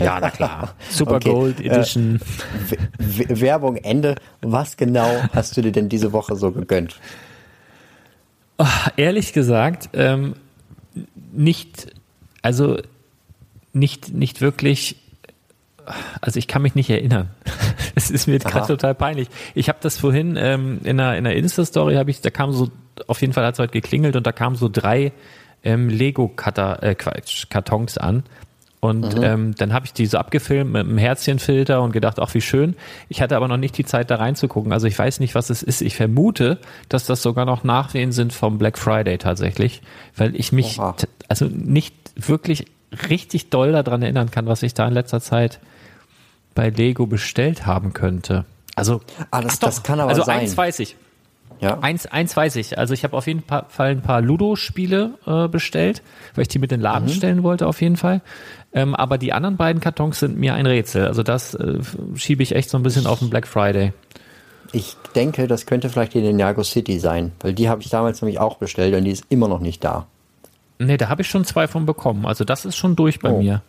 Ja, 0.00 0.18
na 0.20 0.30
klar. 0.30 0.74
Super 0.90 1.16
Okay, 1.16 1.30
Gold 1.32 1.60
äh, 1.60 1.64
Edition. 1.68 2.20
W- 2.98 3.40
Werbung 3.40 3.76
Ende. 3.76 4.14
Was 4.40 4.76
genau 4.76 5.22
hast 5.32 5.56
du 5.56 5.62
dir 5.62 5.72
denn 5.72 5.88
diese 5.88 6.12
Woche 6.12 6.36
so 6.36 6.52
gegönnt? 6.52 6.96
Ehrlich 8.96 9.32
gesagt, 9.32 9.90
ähm, 9.92 10.34
nicht, 11.32 11.92
also 12.42 12.78
nicht, 13.72 14.12
nicht 14.12 14.40
wirklich, 14.40 14.96
also 16.20 16.38
ich 16.38 16.48
kann 16.48 16.62
mich 16.62 16.74
nicht 16.74 16.90
erinnern. 16.90 17.30
Es 17.94 18.12
ist 18.12 18.28
mir 18.28 18.38
gerade 18.38 18.68
total 18.68 18.94
peinlich. 18.94 19.26
Ich 19.56 19.68
habe 19.68 19.78
das 19.82 19.98
vorhin 19.98 20.36
ähm, 20.36 20.78
in 20.84 21.00
einer, 21.00 21.16
in 21.16 21.26
einer 21.26 21.34
Insta-Story, 21.34 21.96
habe 21.96 22.12
ich, 22.12 22.20
da 22.20 22.30
kam 22.30 22.52
so, 22.52 22.70
auf 23.08 23.20
jeden 23.22 23.32
Fall 23.32 23.44
hat 23.44 23.54
es 23.54 23.58
heute 23.58 23.72
geklingelt 23.72 24.14
und 24.14 24.24
da 24.24 24.30
kamen 24.30 24.54
so 24.54 24.68
drei 24.68 25.10
ähm, 25.64 25.88
Lego-Cutter, 25.88 26.82
äh, 26.82 26.94
Quatsch, 26.94 27.46
Kartons 27.50 27.98
an. 27.98 28.22
Und 28.80 29.16
ähm, 29.20 29.56
dann 29.56 29.72
habe 29.72 29.86
ich 29.86 29.92
die 29.92 30.06
so 30.06 30.18
abgefilmt 30.18 30.70
mit 30.72 30.82
einem 30.86 30.98
Herzchenfilter 30.98 31.82
und 31.82 31.90
gedacht, 31.90 32.20
ach 32.20 32.32
wie 32.34 32.40
schön. 32.40 32.76
Ich 33.08 33.20
hatte 33.20 33.36
aber 33.36 33.48
noch 33.48 33.56
nicht 33.56 33.76
die 33.76 33.84
Zeit 33.84 34.08
da 34.08 34.16
reinzugucken. 34.16 34.72
Also 34.72 34.86
ich 34.86 34.96
weiß 34.96 35.18
nicht, 35.18 35.34
was 35.34 35.50
es 35.50 35.64
ist. 35.64 35.80
Ich 35.82 35.96
vermute, 35.96 36.58
dass 36.88 37.04
das 37.04 37.20
sogar 37.20 37.44
noch 37.44 37.64
Nachwehen 37.64 38.12
sind 38.12 38.32
vom 38.32 38.56
Black 38.58 38.78
Friday 38.78 39.18
tatsächlich, 39.18 39.82
weil 40.16 40.36
ich 40.36 40.52
mich 40.52 40.78
Oha. 40.78 40.94
also 41.26 41.46
nicht 41.46 41.92
wirklich 42.14 42.66
richtig 43.10 43.50
doll 43.50 43.72
daran 43.72 44.00
erinnern 44.02 44.30
kann, 44.30 44.46
was 44.46 44.62
ich 44.62 44.74
da 44.74 44.86
in 44.86 44.94
letzter 44.94 45.20
Zeit 45.20 45.58
bei 46.54 46.70
Lego 46.70 47.06
bestellt 47.06 47.66
haben 47.66 47.92
könnte. 47.94 48.44
Also, 48.76 49.00
Ah, 49.32 49.40
das- 49.40 49.54
ach 49.54 49.58
doch, 49.58 49.68
das 49.70 49.82
kann 49.82 49.98
aber 49.98 50.10
also 50.10 50.22
sein. 50.22 50.38
eins 50.40 50.56
weiß 50.56 50.78
ich. 50.78 50.94
Ja. 51.60 51.78
Eins, 51.80 52.06
eins 52.06 52.36
weiß 52.36 52.56
ich. 52.56 52.78
Also 52.78 52.94
ich 52.94 53.04
habe 53.04 53.16
auf 53.16 53.26
jeden 53.26 53.42
Fall 53.42 53.90
ein 53.90 54.02
paar 54.02 54.20
Ludo-Spiele 54.20 55.14
äh, 55.26 55.48
bestellt, 55.48 56.02
weil 56.34 56.42
ich 56.42 56.48
die 56.48 56.58
mit 56.58 56.70
in 56.72 56.78
den 56.78 56.82
Laden 56.82 57.06
Mhm. 57.08 57.12
stellen 57.12 57.42
wollte 57.42 57.66
auf 57.66 57.80
jeden 57.80 57.96
Fall. 57.96 58.20
Ähm, 58.72 58.94
aber 58.94 59.18
die 59.18 59.32
anderen 59.32 59.56
beiden 59.56 59.80
Kartons 59.80 60.20
sind 60.20 60.38
mir 60.38 60.54
ein 60.54 60.66
Rätsel. 60.66 61.06
Also 61.06 61.22
das 61.22 61.54
äh, 61.54 61.78
schiebe 62.14 62.42
ich 62.42 62.54
echt 62.54 62.70
so 62.70 62.76
ein 62.78 62.82
bisschen 62.82 63.06
auf 63.06 63.18
den 63.20 63.30
Black 63.30 63.46
Friday. 63.48 63.92
Ich 64.72 64.96
denke, 65.14 65.46
das 65.48 65.64
könnte 65.66 65.88
vielleicht 65.88 66.12
die 66.14 66.20
Ninjago 66.20 66.62
City 66.62 66.98
sein, 66.98 67.32
weil 67.40 67.54
die 67.54 67.68
habe 67.70 67.80
ich 67.82 67.88
damals 67.88 68.20
nämlich 68.20 68.38
auch 68.38 68.56
bestellt 68.58 68.94
und 68.94 69.04
die 69.04 69.10
ist 69.12 69.24
immer 69.30 69.48
noch 69.48 69.60
nicht 69.60 69.82
da. 69.82 70.06
Nee, 70.78 70.96
da 70.98 71.08
habe 71.08 71.22
ich 71.22 71.28
schon 71.28 71.44
zwei 71.44 71.66
von 71.66 71.86
bekommen. 71.86 72.26
Also 72.26 72.44
das 72.44 72.64
ist 72.66 72.76
schon 72.76 72.94
durch 72.94 73.18
bei 73.18 73.30
Oh. 73.32 73.38
mir. 73.40 73.62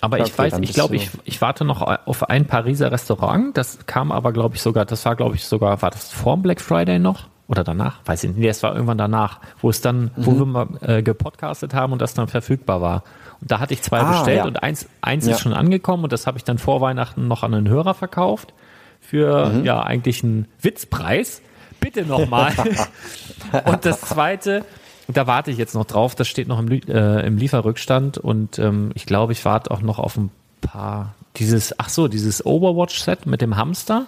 Aber 0.00 0.20
ich 0.20 0.36
weiß, 0.38 0.58
ich 0.60 0.72
glaube, 0.72 0.96
ich, 0.96 1.10
ich 1.24 1.40
warte 1.40 1.64
noch 1.64 1.80
auf 1.82 2.28
ein 2.28 2.46
Pariser 2.46 2.92
Restaurant. 2.92 3.56
Das 3.56 3.78
kam 3.86 4.12
aber, 4.12 4.32
glaube 4.32 4.54
ich, 4.56 4.62
sogar, 4.62 4.84
das 4.84 5.04
war, 5.04 5.16
glaube 5.16 5.34
ich, 5.34 5.44
sogar, 5.44 5.82
war 5.82 5.90
das 5.90 6.12
vor 6.12 6.36
dem 6.36 6.42
Black 6.42 6.60
Friday 6.60 6.98
noch? 6.98 7.26
Oder 7.48 7.64
danach? 7.64 8.00
Weiß 8.04 8.24
ich 8.24 8.30
nicht. 8.30 8.38
Nee, 8.40 8.48
es 8.48 8.62
war 8.62 8.74
irgendwann 8.74 8.98
danach, 8.98 9.40
wo 9.62 9.70
es 9.70 9.80
dann, 9.80 10.10
wo 10.16 10.32
Mhm. 10.32 10.38
wir 10.38 10.46
mal 10.46 10.66
äh, 10.82 11.02
gepodcastet 11.02 11.72
haben 11.72 11.92
und 11.94 12.02
das 12.02 12.12
dann 12.14 12.28
verfügbar 12.28 12.82
war. 12.82 13.04
Und 13.40 13.50
da 13.50 13.58
hatte 13.58 13.72
ich 13.72 13.80
zwei 13.82 14.00
Ah, 14.00 14.10
bestellt 14.12 14.38
ja. 14.38 14.44
und 14.44 14.62
eins, 14.62 14.86
eins 15.00 15.24
Ja. 15.26 15.32
ist 15.32 15.40
schon 15.40 15.54
angekommen 15.54 16.04
und 16.04 16.12
das 16.12 16.26
habe 16.26 16.36
ich 16.36 16.44
dann 16.44 16.58
vor 16.58 16.80
Weihnachten 16.82 17.26
noch 17.26 17.42
an 17.42 17.54
einen 17.54 17.68
Hörer 17.68 17.94
verkauft. 17.94 18.52
Für 19.00 19.46
Mhm. 19.48 19.64
ja 19.64 19.80
eigentlich 19.82 20.22
einen 20.22 20.46
Witzpreis. 20.60 21.40
Bitte 21.80 22.04
nochmal. 22.04 22.52
und 23.64 23.84
das 23.86 24.00
zweite 24.02 24.64
da 25.08 25.26
warte 25.26 25.50
ich 25.50 25.58
jetzt 25.58 25.74
noch 25.74 25.86
drauf. 25.86 26.14
Das 26.14 26.28
steht 26.28 26.48
noch 26.48 26.58
im, 26.58 26.70
äh, 26.70 27.26
im 27.26 27.38
Lieferrückstand 27.38 28.18
und 28.18 28.58
ähm, 28.58 28.90
ich 28.94 29.06
glaube, 29.06 29.32
ich 29.32 29.44
warte 29.44 29.70
auch 29.70 29.80
noch 29.80 29.98
auf 29.98 30.16
ein 30.16 30.30
paar. 30.60 31.14
Dieses, 31.36 31.78
ach 31.78 31.88
so, 31.88 32.08
dieses 32.08 32.44
Overwatch-Set 32.44 33.26
mit 33.26 33.40
dem 33.40 33.56
Hamster. 33.56 34.06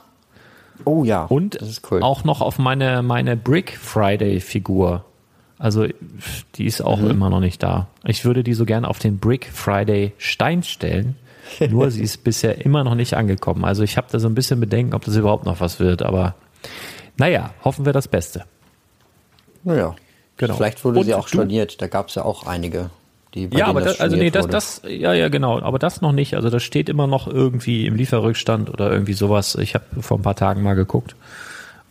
Oh 0.84 1.04
ja. 1.04 1.24
Und 1.24 1.58
cool. 1.90 2.02
auch 2.02 2.24
noch 2.24 2.40
auf 2.40 2.58
meine, 2.58 3.02
meine 3.02 3.36
Brick 3.36 3.76
Friday-Figur. 3.76 5.04
Also 5.58 5.86
die 6.54 6.64
ist 6.64 6.80
auch 6.80 6.98
mhm. 6.98 7.10
immer 7.10 7.30
noch 7.30 7.40
nicht 7.40 7.62
da. 7.62 7.86
Ich 8.04 8.24
würde 8.24 8.42
die 8.42 8.54
so 8.54 8.64
gerne 8.64 8.88
auf 8.88 8.98
den 8.98 9.18
Brick 9.18 9.50
Friday 9.52 10.12
Stein 10.18 10.62
stellen. 10.62 11.16
Nur 11.68 11.90
sie 11.90 12.02
ist 12.02 12.24
bisher 12.24 12.64
immer 12.64 12.82
noch 12.82 12.94
nicht 12.94 13.14
angekommen. 13.14 13.64
Also 13.64 13.82
ich 13.82 13.96
habe 13.96 14.08
da 14.10 14.18
so 14.18 14.28
ein 14.28 14.34
bisschen 14.34 14.58
Bedenken, 14.58 14.94
ob 14.94 15.04
das 15.04 15.16
überhaupt 15.16 15.44
noch 15.44 15.60
was 15.60 15.78
wird. 15.78 16.02
Aber 16.02 16.34
naja, 17.16 17.52
hoffen 17.62 17.84
wir 17.84 17.92
das 17.92 18.08
Beste. 18.08 18.44
Naja, 19.62 19.94
genau. 20.40 20.56
Vielleicht 20.56 20.84
wurde 20.84 21.00
Und 21.00 21.04
sie 21.04 21.14
auch 21.14 21.28
storniert. 21.28 21.80
Da 21.80 21.86
gab 21.86 22.08
es 22.08 22.16
ja 22.16 22.24
auch 22.24 22.46
einige. 22.46 22.90
Die, 23.34 23.48
ja, 23.52 23.66
aber 23.66 23.80
das, 23.80 24.00
also 24.00 24.16
nee, 24.16 24.30
das, 24.30 24.48
das, 24.48 24.82
ja, 24.84 25.12
ja, 25.12 25.28
genau, 25.28 25.60
aber 25.60 25.78
das 25.78 26.00
noch 26.00 26.10
nicht. 26.10 26.34
Also 26.34 26.50
das 26.50 26.64
steht 26.64 26.88
immer 26.88 27.06
noch 27.06 27.28
irgendwie 27.28 27.86
im 27.86 27.94
Lieferrückstand 27.94 28.70
oder 28.70 28.90
irgendwie 28.90 29.12
sowas. 29.12 29.54
Ich 29.54 29.74
habe 29.74 29.84
vor 30.00 30.18
ein 30.18 30.22
paar 30.22 30.34
Tagen 30.34 30.62
mal 30.62 30.74
geguckt. 30.74 31.14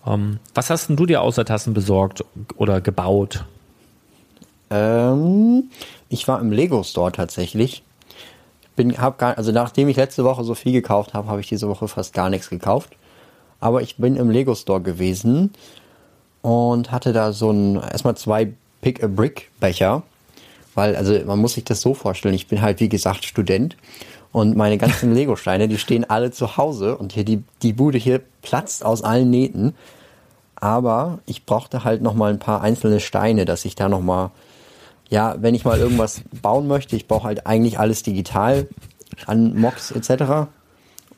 Ähm, 0.06 0.40
was 0.54 0.70
hast 0.70 0.90
denn 0.90 0.98
du 0.98 1.06
dir 1.06 1.22
außer 1.22 1.46
Tassen 1.46 1.74
besorgt 1.74 2.26
oder 2.58 2.82
gebaut? 2.82 3.46
Ähm, 4.70 5.70
ich 6.10 6.28
war 6.28 6.42
im 6.42 6.52
Lego 6.52 6.84
Store 6.84 7.14
tatsächlich. 7.14 7.84
Bin, 8.76 8.98
hab 8.98 9.18
gar, 9.18 9.38
also 9.38 9.54
nachdem 9.54 9.88
ich 9.88 9.96
letzte 9.96 10.26
Woche 10.26 10.44
so 10.44 10.56
viel 10.56 10.74
gekauft 10.74 11.14
habe, 11.14 11.30
habe 11.30 11.40
ich 11.40 11.48
diese 11.48 11.70
Woche 11.70 11.88
fast 11.88 12.14
gar 12.14 12.30
nichts 12.30 12.50
gekauft. 12.50 12.98
Aber 13.62 13.82
ich 13.82 13.96
bin 13.96 14.18
im 14.18 14.30
Lego 14.30 14.56
Store 14.56 14.82
gewesen 14.82 15.52
und 16.42 16.92
hatte 16.92 17.14
da 17.14 17.34
so 17.34 17.52
ein 17.52 17.76
erstmal 17.76 18.16
zwei 18.16 18.52
Pick 18.82 19.04
a 19.04 19.08
Brick 19.08 19.50
Becher 19.60 20.04
weil, 20.80 20.96
also 20.96 21.14
man 21.26 21.40
muss 21.40 21.54
sich 21.54 21.66
das 21.66 21.82
so 21.82 21.94
vorstellen, 21.94 22.34
ich 22.34 22.48
bin 22.48 22.62
halt 22.62 22.80
wie 22.80 22.88
gesagt 22.88 23.26
Student 23.26 23.76
und 24.32 24.56
meine 24.56 24.78
ganzen 24.78 25.14
Lego-Steine, 25.16 25.68
die 25.68 25.78
stehen 25.78 26.10
alle 26.10 26.32
zu 26.32 26.56
Hause 26.56 26.98
und 26.98 27.12
hier 27.12 27.26
die, 27.26 27.44
die 27.62 27.74
Bude 27.74 27.98
hier 27.98 28.22
platzt 28.42 28.86
aus 28.86 29.04
allen 29.04 29.30
Nähten. 29.30 29.76
Aber 30.56 31.20
ich 31.26 31.46
brauchte 31.46 31.84
halt 31.84 32.02
nochmal 32.02 32.32
ein 32.32 32.40
paar 32.40 32.62
einzelne 32.62 33.02
Steine, 33.02 33.44
dass 33.44 33.66
ich 33.66 33.76
da 33.76 33.90
nochmal, 33.90 34.32
ja, 35.10 35.36
wenn 35.40 35.54
ich 35.54 35.66
mal 35.66 35.80
irgendwas 35.80 36.22
bauen 36.42 36.68
möchte, 36.68 36.96
ich 36.96 37.08
brauche 37.08 37.28
halt 37.28 37.46
eigentlich 37.46 37.78
alles 37.78 38.04
digital 38.04 38.68
an 39.26 39.60
Mocks 39.60 39.92
etc. 39.92 40.50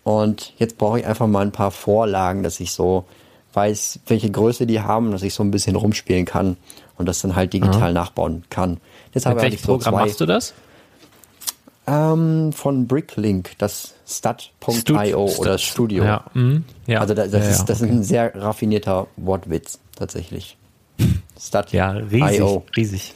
Und 0.03 0.53
jetzt 0.57 0.79
brauche 0.79 0.99
ich 0.99 1.05
einfach 1.05 1.27
mal 1.27 1.41
ein 1.41 1.51
paar 1.51 1.71
Vorlagen, 1.71 2.41
dass 2.41 2.60
ich 2.60 2.71
so 2.71 3.05
weiß, 3.53 3.99
welche 4.07 4.31
Größe 4.31 4.65
die 4.65 4.81
haben, 4.81 5.11
dass 5.11 5.23
ich 5.23 5.33
so 5.33 5.43
ein 5.43 5.51
bisschen 5.51 5.75
rumspielen 5.75 6.25
kann 6.25 6.57
und 6.97 7.07
das 7.07 7.21
dann 7.21 7.35
halt 7.35 7.53
digital 7.53 7.81
Aha. 7.81 7.91
nachbauen 7.91 8.43
kann. 8.49 8.79
Deshalb 9.13 9.35
Mit 9.35 9.43
welchem 9.43 9.61
Programm 9.63 9.93
zwei. 9.93 10.05
machst 10.05 10.21
du 10.21 10.25
das? 10.25 10.53
Ähm, 11.87 12.53
von 12.53 12.87
Bricklink, 12.87 13.51
das 13.57 13.95
stat.io 14.07 15.31
oder 15.37 15.57
Studio. 15.57 16.03
Ja. 16.03 16.25
Mhm. 16.33 16.63
ja. 16.85 16.99
Also 16.99 17.13
das, 17.13 17.31
das, 17.31 17.43
ja, 17.43 17.49
ist, 17.49 17.65
das 17.65 17.81
okay. 17.81 17.89
ist 17.89 17.95
ein 17.97 18.03
sehr 18.03 18.35
raffinierter 18.35 19.07
Wortwitz 19.17 19.79
tatsächlich. 19.95 20.57
Stat. 21.39 21.71
Ja, 21.71 21.91
riesig, 21.91 22.43
riesig. 22.77 23.13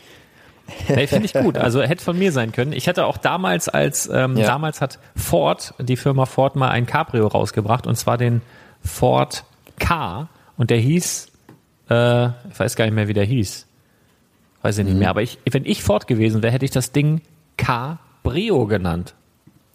Nee, 0.90 1.06
finde 1.06 1.26
ich 1.26 1.34
gut. 1.34 1.58
Also 1.58 1.84
hätte 1.84 2.04
von 2.04 2.18
mir 2.18 2.32
sein 2.32 2.52
können. 2.52 2.74
Ich 2.74 2.88
hatte 2.88 3.06
auch 3.06 3.18
damals 3.18 3.70
als 3.70 4.10
ähm, 4.12 4.36
damals 4.36 4.82
hat 4.82 4.98
Ford, 5.16 5.76
die 5.80 5.96
Firma 5.96 6.26
Ford 6.26 6.56
mal 6.56 6.70
ein 6.70 6.88
Cabrio 6.88 7.28
rausgebracht 7.28 7.86
und 7.86 7.96
zwar 7.96 8.18
den 8.18 8.42
Ford 8.84 9.44
K 9.80 10.30
und 10.58 10.70
der 10.70 10.78
hieß, 10.78 11.32
äh, 11.90 12.26
ich 12.28 12.60
weiß 12.60 12.76
gar 12.76 12.86
nicht 12.86 12.94
mehr, 12.94 13.08
wie 13.08 13.14
der 13.14 13.26
hieß. 13.26 13.68
Weiß 14.62 14.78
ich 14.78 14.86
nicht 14.86 14.94
mhm. 14.94 15.00
mehr. 15.00 15.10
Aber 15.10 15.22
ich, 15.22 15.38
wenn 15.50 15.66
ich 15.66 15.84
fort 15.84 16.08
gewesen 16.08 16.42
wäre, 16.42 16.54
hätte 16.54 16.66
ich 16.66 16.72
das 16.72 16.92
Ding 16.92 17.22
Cabrio 17.58 18.66
genannt. 18.66 19.14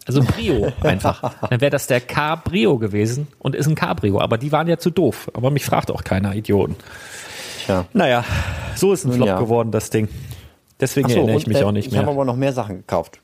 Also 0.07 0.23
Brio 0.23 0.71
einfach. 0.81 1.33
Dann 1.47 1.61
wäre 1.61 1.71
das 1.71 1.87
der 1.87 2.01
Cabrio 2.01 2.77
gewesen 2.77 3.27
und 3.39 3.55
ist 3.55 3.67
ein 3.67 3.75
Cabrio. 3.75 4.19
Aber 4.19 4.37
die 4.37 4.51
waren 4.51 4.67
ja 4.67 4.77
zu 4.77 4.89
doof. 4.89 5.31
Aber 5.33 5.51
mich 5.51 5.63
fragt 5.63 5.91
auch 5.91 6.03
keiner, 6.03 6.35
Idioten. 6.35 6.75
Tja. 7.65 7.85
Naja, 7.93 8.25
so 8.75 8.93
ist 8.93 9.05
ein 9.05 9.13
Flop 9.13 9.27
ja. 9.27 9.39
geworden, 9.39 9.71
das 9.71 9.89
Ding. 9.89 10.09
Deswegen 10.79 11.09
so, 11.09 11.17
erinnere 11.17 11.37
ich 11.37 11.47
mich 11.47 11.57
äh, 11.59 11.63
auch 11.63 11.71
nicht 11.71 11.91
mehr. 11.91 12.01
Ich 12.01 12.05
habe 12.05 12.15
aber 12.15 12.25
noch 12.25 12.35
mehr 12.35 12.53
Sachen 12.53 12.77
gekauft. 12.77 13.19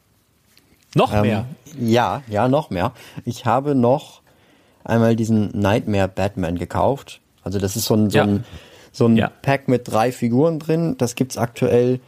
Noch 0.95 1.13
ähm, 1.13 1.21
mehr? 1.21 1.45
Ja, 1.79 2.21
ja, 2.27 2.47
noch 2.47 2.69
mehr. 2.69 2.93
Ich 3.25 3.45
habe 3.45 3.75
noch 3.75 4.21
einmal 4.83 5.15
diesen 5.15 5.49
Nightmare 5.57 6.07
Batman 6.07 6.57
gekauft. 6.57 7.21
Also 7.43 7.59
das 7.59 7.75
ist 7.75 7.85
so 7.85 7.95
ein, 7.95 8.09
so 8.09 8.17
ja. 8.17 8.23
ein 8.23 8.43
so 8.97 9.05
ein 9.05 9.15
ja. 9.15 9.31
Pack 9.41 9.67
mit 9.67 9.89
drei 9.89 10.11
Figuren 10.11 10.59
drin. 10.59 10.95
Das 10.97 11.15
gibt's 11.15 11.37
aktuell, 11.37 11.99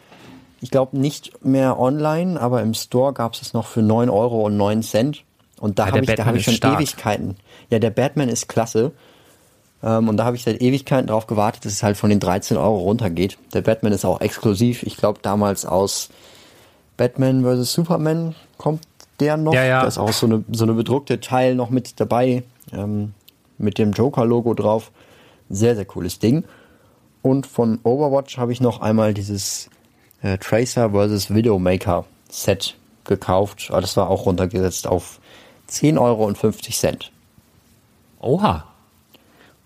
ich 0.60 0.72
glaube, 0.72 0.98
nicht 0.98 1.46
mehr 1.46 1.80
online, 1.80 2.40
aber 2.40 2.62
im 2.62 2.74
Store 2.74 3.14
gab 3.14 3.36
es 3.36 3.54
noch 3.54 3.68
für 3.68 3.82
neun 3.82 4.10
Euro 4.10 4.46
und 4.46 4.58
neun 4.58 4.82
Cent. 4.82 5.24
Und 5.60 5.78
da 5.78 5.88
ja, 5.88 5.92
habe 5.92 6.00
ich, 6.02 6.16
da 6.16 6.26
hab 6.26 6.36
ich 6.36 6.44
schon 6.44 6.56
stark. 6.56 6.80
Ewigkeiten. 6.80 7.36
Ja, 7.70 7.80
der 7.80 7.92
Batman 7.92 8.30
ist 8.30 8.48
klasse. 8.48 8.92
Ähm, 9.84 10.10
und 10.10 10.18
da 10.18 10.26
habe 10.26 10.36
ich 10.36 10.44
seit 10.44 10.62
Ewigkeiten 10.62 11.08
drauf 11.08 11.28
gewartet, 11.28 11.66
dass 11.66 11.74
es 11.74 11.84
halt 11.84 11.96
von 11.98 12.10
den 12.10 12.20
13 12.20 12.58
Euro 12.58 12.78
runtergeht. 12.80 13.38
Der 13.54 13.62
Batman 13.62 13.94
ist 13.94 14.06
auch 14.06 14.22
exklusiv. 14.22 14.84
Ich 14.84 14.98
glaube, 14.98 15.20
damals 15.22 15.66
aus 15.66 16.10
Batman 16.98 17.44
vs. 17.44 17.72
Superman 17.72 18.36
kommt 18.58 18.82
der 19.20 19.38
noch. 19.38 19.54
Ja, 19.54 19.64
ja. 19.64 19.82
Da 19.82 19.88
ist 19.88 19.98
auch 19.98 20.14
so 20.14 20.26
eine, 20.26 20.44
so 20.52 20.64
eine 20.64 20.74
bedruckte 20.74 21.20
Teil 21.20 21.56
noch 21.56 21.70
mit 21.70 22.00
dabei. 22.00 22.44
Ähm, 22.72 23.14
mit 23.58 23.78
dem 23.78 23.92
Joker-Logo 23.92 24.54
drauf. 24.54 24.92
Sehr, 25.50 25.76
sehr 25.76 25.86
cooles 25.86 26.20
Ding. 26.20 26.46
Und 27.22 27.46
von 27.46 27.80
Overwatch 27.84 28.38
habe 28.38 28.54
ich 28.54 28.62
noch 28.62 28.82
einmal 28.82 29.14
dieses 29.14 29.70
äh, 30.22 30.38
Tracer 30.38 30.92
vs. 30.92 31.34
Widowmaker 31.34 32.06
Set 32.30 32.76
gekauft. 33.04 33.68
Aber 33.70 33.82
das 33.82 33.98
war 33.98 34.10
auch 34.10 34.26
runtergesetzt 34.26 34.88
auf 34.88 35.20
10,50 35.70 36.00
Euro. 36.00 36.34
Oha. 38.22 38.66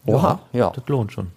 Oha, 0.05 0.39
ja, 0.51 0.59
ja. 0.59 0.69
Das 0.71 0.83
lohnt 0.87 1.11
schon. 1.11 1.31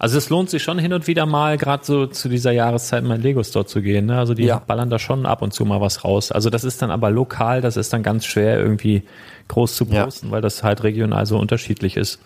Also 0.00 0.16
es 0.16 0.30
lohnt 0.30 0.48
sich 0.48 0.62
schon 0.62 0.78
hin 0.78 0.94
und 0.94 1.06
wieder 1.06 1.26
mal, 1.26 1.58
gerade 1.58 1.84
so 1.84 2.06
zu 2.06 2.30
dieser 2.30 2.52
Jahreszeit 2.52 3.04
mal 3.04 3.16
in 3.16 3.20
Lego 3.20 3.42
Store 3.42 3.66
zu 3.66 3.82
gehen. 3.82 4.06
Ne? 4.06 4.18
Also 4.18 4.32
die 4.32 4.44
ja. 4.44 4.58
ballern 4.58 4.88
da 4.88 4.98
schon 4.98 5.26
ab 5.26 5.42
und 5.42 5.52
zu 5.52 5.66
mal 5.66 5.82
was 5.82 6.04
raus. 6.04 6.32
Also 6.32 6.48
das 6.48 6.64
ist 6.64 6.80
dann 6.80 6.90
aber 6.90 7.10
lokal, 7.10 7.60
das 7.60 7.76
ist 7.76 7.92
dann 7.92 8.02
ganz 8.02 8.24
schwer 8.24 8.58
irgendwie 8.58 9.02
groß 9.48 9.76
zu 9.76 9.84
posten, 9.84 10.28
ja. 10.28 10.32
weil 10.32 10.40
das 10.40 10.62
halt 10.62 10.84
regional 10.84 11.26
so 11.26 11.38
unterschiedlich 11.38 11.98
ist. 11.98 12.18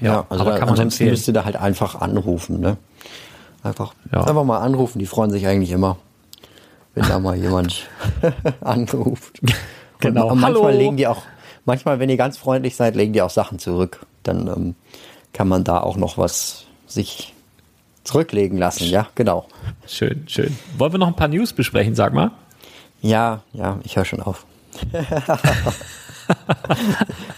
Ja, 0.00 0.12
ja 0.12 0.26
also 0.30 0.44
aber 0.44 0.52
da, 0.52 0.58
kann 0.58 0.68
man 0.68 0.78
ansonsten 0.78 1.04
müsst 1.10 1.28
ihr 1.28 1.34
da 1.34 1.44
halt 1.44 1.56
einfach 1.56 2.00
anrufen, 2.00 2.58
ne? 2.58 2.78
Einfach, 3.62 3.92
ja. 4.10 4.20
einfach 4.24 4.44
mal 4.44 4.60
anrufen, 4.60 4.98
die 4.98 5.06
freuen 5.06 5.30
sich 5.30 5.46
eigentlich 5.46 5.72
immer, 5.72 5.98
wenn 6.94 7.06
da 7.06 7.18
mal 7.18 7.36
jemand 7.36 7.86
anruft. 8.62 9.40
Genau. 9.98 10.28
Und 10.30 10.40
manchmal 10.40 10.72
Hallo. 10.72 10.78
legen 10.78 10.98
die 10.98 11.06
auch, 11.06 11.22
manchmal, 11.64 11.98
wenn 11.98 12.10
ihr 12.10 12.18
ganz 12.18 12.36
freundlich 12.36 12.76
seid, 12.76 12.96
legen 12.96 13.14
die 13.14 13.22
auch 13.22 13.30
Sachen 13.30 13.58
zurück. 13.58 14.04
Dann 14.24 14.46
ähm, 14.46 14.74
kann 15.36 15.48
man 15.48 15.64
da 15.64 15.80
auch 15.80 15.98
noch 15.98 16.16
was 16.16 16.64
sich 16.86 17.34
zurücklegen 18.04 18.56
lassen, 18.56 18.84
ja, 18.84 19.08
genau. 19.14 19.46
Schön, 19.86 20.24
schön. 20.28 20.56
Wollen 20.78 20.92
wir 20.92 20.98
noch 20.98 21.08
ein 21.08 21.16
paar 21.16 21.28
News 21.28 21.52
besprechen, 21.52 21.94
sag 21.94 22.14
mal? 22.14 22.30
Ja, 23.02 23.42
ja, 23.52 23.78
ich 23.82 23.96
höre 23.96 24.06
schon 24.06 24.22
auf. 24.22 24.46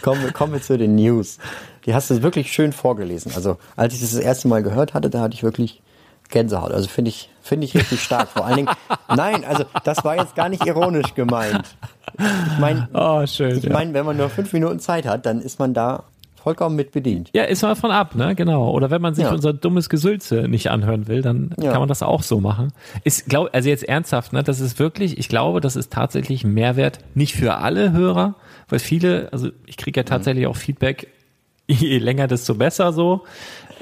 kommen, 0.02 0.22
wir, 0.22 0.30
kommen 0.32 0.52
wir 0.52 0.62
zu 0.62 0.78
den 0.78 0.94
News. 0.94 1.38
Die 1.86 1.94
hast 1.94 2.08
du 2.10 2.22
wirklich 2.22 2.52
schön 2.52 2.72
vorgelesen. 2.72 3.32
Also, 3.34 3.56
als 3.74 3.94
ich 3.94 4.00
das 4.00 4.12
das 4.12 4.20
erste 4.20 4.46
Mal 4.46 4.62
gehört 4.62 4.94
hatte, 4.94 5.10
da 5.10 5.20
hatte 5.20 5.34
ich 5.34 5.42
wirklich 5.42 5.82
Gänsehaut. 6.28 6.70
Also 6.70 6.88
finde 6.88 7.08
ich, 7.08 7.30
finde 7.42 7.64
ich 7.64 7.74
richtig 7.74 8.00
stark. 8.00 8.28
Vor 8.28 8.46
allen 8.46 8.56
Dingen, 8.56 8.70
nein, 9.08 9.44
also 9.44 9.64
das 9.82 10.04
war 10.04 10.16
jetzt 10.16 10.36
gar 10.36 10.48
nicht 10.48 10.64
ironisch 10.64 11.14
gemeint. 11.14 11.74
Ich 12.16 12.58
meine, 12.60 12.88
oh, 12.94 13.22
ich 13.24 13.38
ja. 13.38 13.72
meine, 13.72 13.92
wenn 13.92 14.06
man 14.06 14.16
nur 14.16 14.30
fünf 14.30 14.52
Minuten 14.52 14.78
Zeit 14.78 15.04
hat, 15.04 15.26
dann 15.26 15.40
ist 15.40 15.58
man 15.58 15.74
da 15.74 16.04
vollkommen 16.48 16.76
mit 16.76 16.92
bedient. 16.92 17.28
Ja, 17.34 17.44
ist 17.44 17.60
man 17.60 17.76
von 17.76 17.90
ab, 17.90 18.14
ne? 18.14 18.34
Genau. 18.34 18.70
Oder 18.70 18.90
wenn 18.90 19.02
man 19.02 19.14
sich 19.14 19.24
ja. 19.24 19.32
unser 19.32 19.52
dummes 19.52 19.90
Gesülze 19.90 20.48
nicht 20.48 20.70
anhören 20.70 21.06
will, 21.06 21.20
dann 21.20 21.54
ja. 21.58 21.72
kann 21.72 21.80
man 21.80 21.88
das 21.88 22.02
auch 22.02 22.22
so 22.22 22.40
machen. 22.40 22.72
Ist, 23.04 23.28
glaub, 23.28 23.50
also 23.52 23.68
jetzt 23.68 23.86
ernsthaft, 23.86 24.32
ne? 24.32 24.42
Das 24.42 24.60
ist 24.60 24.78
wirklich, 24.78 25.18
ich 25.18 25.28
glaube, 25.28 25.60
das 25.60 25.76
ist 25.76 25.92
tatsächlich 25.92 26.44
ein 26.44 26.54
Mehrwert, 26.54 27.00
nicht 27.14 27.34
für 27.34 27.56
alle 27.56 27.92
Hörer, 27.92 28.34
weil 28.70 28.78
viele, 28.78 29.30
also 29.30 29.50
ich 29.66 29.76
kriege 29.76 30.00
ja 30.00 30.04
mhm. 30.04 30.08
tatsächlich 30.08 30.46
auch 30.46 30.56
Feedback, 30.56 31.08
je 31.66 31.98
länger, 31.98 32.28
desto 32.28 32.54
besser 32.54 32.94
so. 32.94 33.24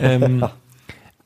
Ähm, 0.01 0.45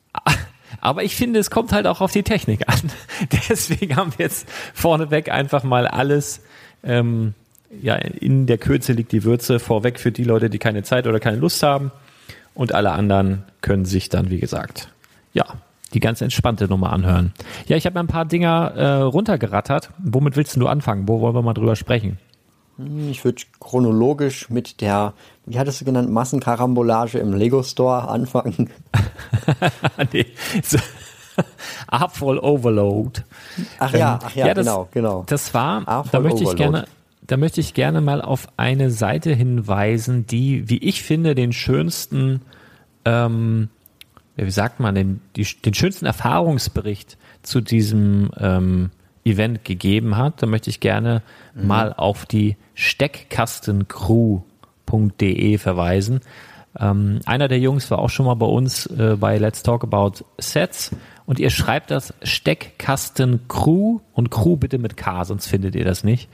aber 0.79 1.03
ich 1.03 1.15
finde, 1.15 1.39
es 1.39 1.49
kommt 1.49 1.71
halt 1.71 1.87
auch 1.87 2.01
auf 2.01 2.11
die 2.11 2.21
Technik 2.21 2.69
an. 2.69 2.81
Deswegen 3.49 3.95
haben 3.95 4.13
wir 4.15 4.25
jetzt 4.25 4.47
vorneweg 4.75 5.31
einfach 5.31 5.63
mal 5.63 5.87
alles, 5.87 6.43
ähm, 6.83 7.33
ja, 7.81 7.95
in 7.95 8.47
der 8.47 8.57
Kürze 8.57 8.93
liegt 8.93 9.11
die 9.11 9.23
Würze 9.23 9.59
vorweg 9.59 9.99
für 9.99 10.11
die 10.11 10.23
Leute, 10.23 10.49
die 10.49 10.59
keine 10.59 10.83
Zeit 10.83 11.07
oder 11.07 11.19
keine 11.19 11.37
Lust 11.37 11.63
haben. 11.63 11.91
Und 12.53 12.73
alle 12.73 12.91
anderen 12.91 13.43
können 13.61 13.85
sich 13.85 14.09
dann, 14.09 14.29
wie 14.29 14.39
gesagt, 14.39 14.89
ja, 15.33 15.45
die 15.93 15.99
ganz 15.99 16.21
entspannte 16.21 16.67
Nummer 16.67 16.91
anhören. 16.91 17.33
Ja, 17.67 17.77
ich 17.77 17.85
habe 17.85 17.99
ein 17.99 18.07
paar 18.07 18.25
Dinger 18.25 18.73
äh, 18.75 19.01
runtergerattert. 19.01 19.89
Womit 19.99 20.35
willst 20.35 20.55
du 20.55 20.67
anfangen? 20.67 21.07
Wo 21.07 21.21
wollen 21.21 21.35
wir 21.35 21.41
mal 21.41 21.53
drüber 21.53 21.75
sprechen? 21.75 22.17
Ich 23.09 23.23
würde 23.23 23.43
chronologisch 23.59 24.49
mit 24.49 24.81
der, 24.81 25.13
wie 25.45 25.59
hattest 25.59 25.81
du 25.81 25.85
genannt, 25.85 26.09
Massenkarambolage 26.09 27.19
im 27.19 27.33
Lego 27.33 27.63
Store 27.63 28.07
anfangen. 28.09 28.69
nee, 30.13 30.25
so, 30.63 30.77
Artful 31.87 32.39
Overload. 32.39 33.21
Ach 33.79 33.93
ja, 33.93 34.13
Ähm, 34.13 34.19
ach 34.23 34.35
ja, 34.35 34.53
das, 34.53 34.65
genau, 34.65 34.87
genau. 34.91 35.23
Das 35.27 35.53
war, 35.53 35.87
Artful 35.87 36.11
da 36.11 36.19
möchte 36.19 36.43
ich 36.43 36.49
Overload. 36.49 36.71
gerne, 36.71 36.87
da 37.31 37.37
möchte 37.37 37.61
ich 37.61 37.73
gerne 37.73 38.01
mal 38.01 38.21
auf 38.21 38.49
eine 38.57 38.91
Seite 38.91 39.33
hinweisen, 39.33 40.27
die, 40.27 40.69
wie 40.69 40.79
ich 40.79 41.01
finde, 41.01 41.33
den 41.33 41.53
schönsten, 41.53 42.41
ähm, 43.05 43.69
wie 44.35 44.51
sagt 44.51 44.81
man, 44.81 44.95
den, 44.95 45.21
die, 45.37 45.47
den 45.63 45.73
schönsten 45.73 46.05
Erfahrungsbericht 46.05 47.17
zu 47.41 47.61
diesem 47.61 48.31
ähm, 48.37 48.91
Event 49.23 49.63
gegeben 49.63 50.17
hat. 50.17 50.43
Da 50.43 50.45
möchte 50.45 50.69
ich 50.69 50.81
gerne 50.81 51.21
Mhm. 51.53 51.67
mal 51.67 51.93
auf 51.93 52.25
die 52.25 52.57
Steckkastencrew.de 52.75 55.57
verweisen. 55.57 56.19
Ähm, 56.79 57.19
einer 57.25 57.47
der 57.47 57.59
Jungs 57.59 57.91
war 57.91 57.99
auch 57.99 58.09
schon 58.09 58.25
mal 58.25 58.33
bei 58.35 58.45
uns 58.45 58.85
äh, 58.87 59.15
bei 59.19 59.37
Let's 59.37 59.63
Talk 59.63 59.83
About 59.83 60.25
Sets 60.37 60.91
und 61.25 61.39
ihr 61.39 61.49
schreibt 61.49 61.91
das 61.91 62.13
Steckkastencrew 62.23 63.99
und 64.13 64.31
Crew 64.31 64.57
bitte 64.57 64.79
mit 64.79 64.97
K, 64.97 65.23
sonst 65.25 65.47
findet 65.47 65.75
ihr 65.75 65.85
das 65.85 66.03
nicht. 66.03 66.29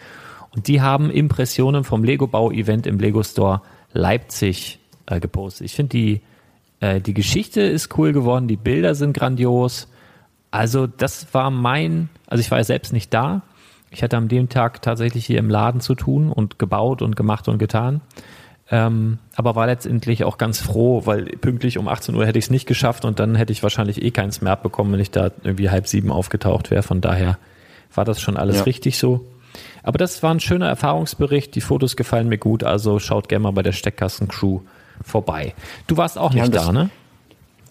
Und 0.57 0.67
die 0.67 0.81
haben 0.81 1.11
Impressionen 1.11 1.83
vom 1.83 2.03
Lego-Bau-Event 2.03 2.87
im 2.87 2.97
Lego 2.97 3.21
Store 3.21 3.61
Leipzig 3.93 4.79
äh, 5.05 5.19
gepostet. 5.19 5.65
Ich 5.65 5.75
finde 5.75 5.89
die, 5.89 6.21
äh, 6.79 6.99
die 6.99 7.13
Geschichte 7.13 7.61
ist 7.61 7.95
cool 7.95 8.11
geworden, 8.11 8.47
die 8.47 8.57
Bilder 8.57 8.95
sind 8.95 9.13
grandios. 9.13 9.87
Also 10.49 10.87
das 10.87 11.31
war 11.31 11.51
mein, 11.51 12.09
also 12.25 12.41
ich 12.41 12.49
war 12.49 12.57
ja 12.57 12.63
selbst 12.63 12.91
nicht 12.91 13.13
da. 13.13 13.43
Ich 13.91 14.01
hatte 14.01 14.17
am 14.17 14.29
dem 14.29 14.49
Tag 14.49 14.81
tatsächlich 14.81 15.27
hier 15.27 15.37
im 15.37 15.51
Laden 15.51 15.79
zu 15.79 15.93
tun 15.93 16.31
und 16.31 16.57
gebaut 16.57 17.03
und 17.03 17.15
gemacht 17.15 17.47
und 17.47 17.59
getan. 17.59 18.01
Ähm, 18.71 19.19
aber 19.35 19.55
war 19.55 19.67
letztendlich 19.67 20.23
auch 20.23 20.39
ganz 20.39 20.59
froh, 20.59 21.03
weil 21.05 21.25
pünktlich 21.25 21.77
um 21.77 21.87
18 21.87 22.15
Uhr 22.15 22.25
hätte 22.25 22.39
ich 22.39 22.45
es 22.45 22.51
nicht 22.51 22.65
geschafft 22.65 23.05
und 23.05 23.19
dann 23.19 23.35
hätte 23.35 23.53
ich 23.53 23.61
wahrscheinlich 23.61 24.01
eh 24.01 24.09
keinen 24.09 24.31
Smart 24.31 24.63
bekommen, 24.63 24.91
wenn 24.91 25.01
ich 25.01 25.11
da 25.11 25.29
irgendwie 25.43 25.69
halb 25.69 25.85
sieben 25.85 26.11
aufgetaucht 26.11 26.71
wäre. 26.71 26.81
Von 26.81 26.99
daher 26.99 27.37
war 27.93 28.05
das 28.05 28.19
schon 28.19 28.37
alles 28.37 28.57
Ja. 28.57 28.63
richtig 28.63 28.97
so. 28.97 29.23
Aber 29.87 29.97
das 29.97 30.21
war 30.21 30.31
ein 30.33 30.39
schöner 30.41 30.67
Erfahrungsbericht. 30.67 31.55
Die 31.55 31.61
Fotos 31.61 31.95
gefallen 31.95 32.27
mir 32.27 32.37
gut, 32.37 32.63
also 32.63 32.99
schaut 32.99 33.29
gerne 33.29 33.43
mal 33.43 33.51
bei 33.51 33.63
der 33.63 33.71
Steckkasten-Crew 33.71 34.59
vorbei. 35.03 35.53
Du 35.87 35.95
warst 35.95 36.17
auch 36.17 36.31
Die 36.31 36.41
nicht 36.41 36.53
das- 36.53 36.65
da, 36.65 36.71
ne? 36.73 36.89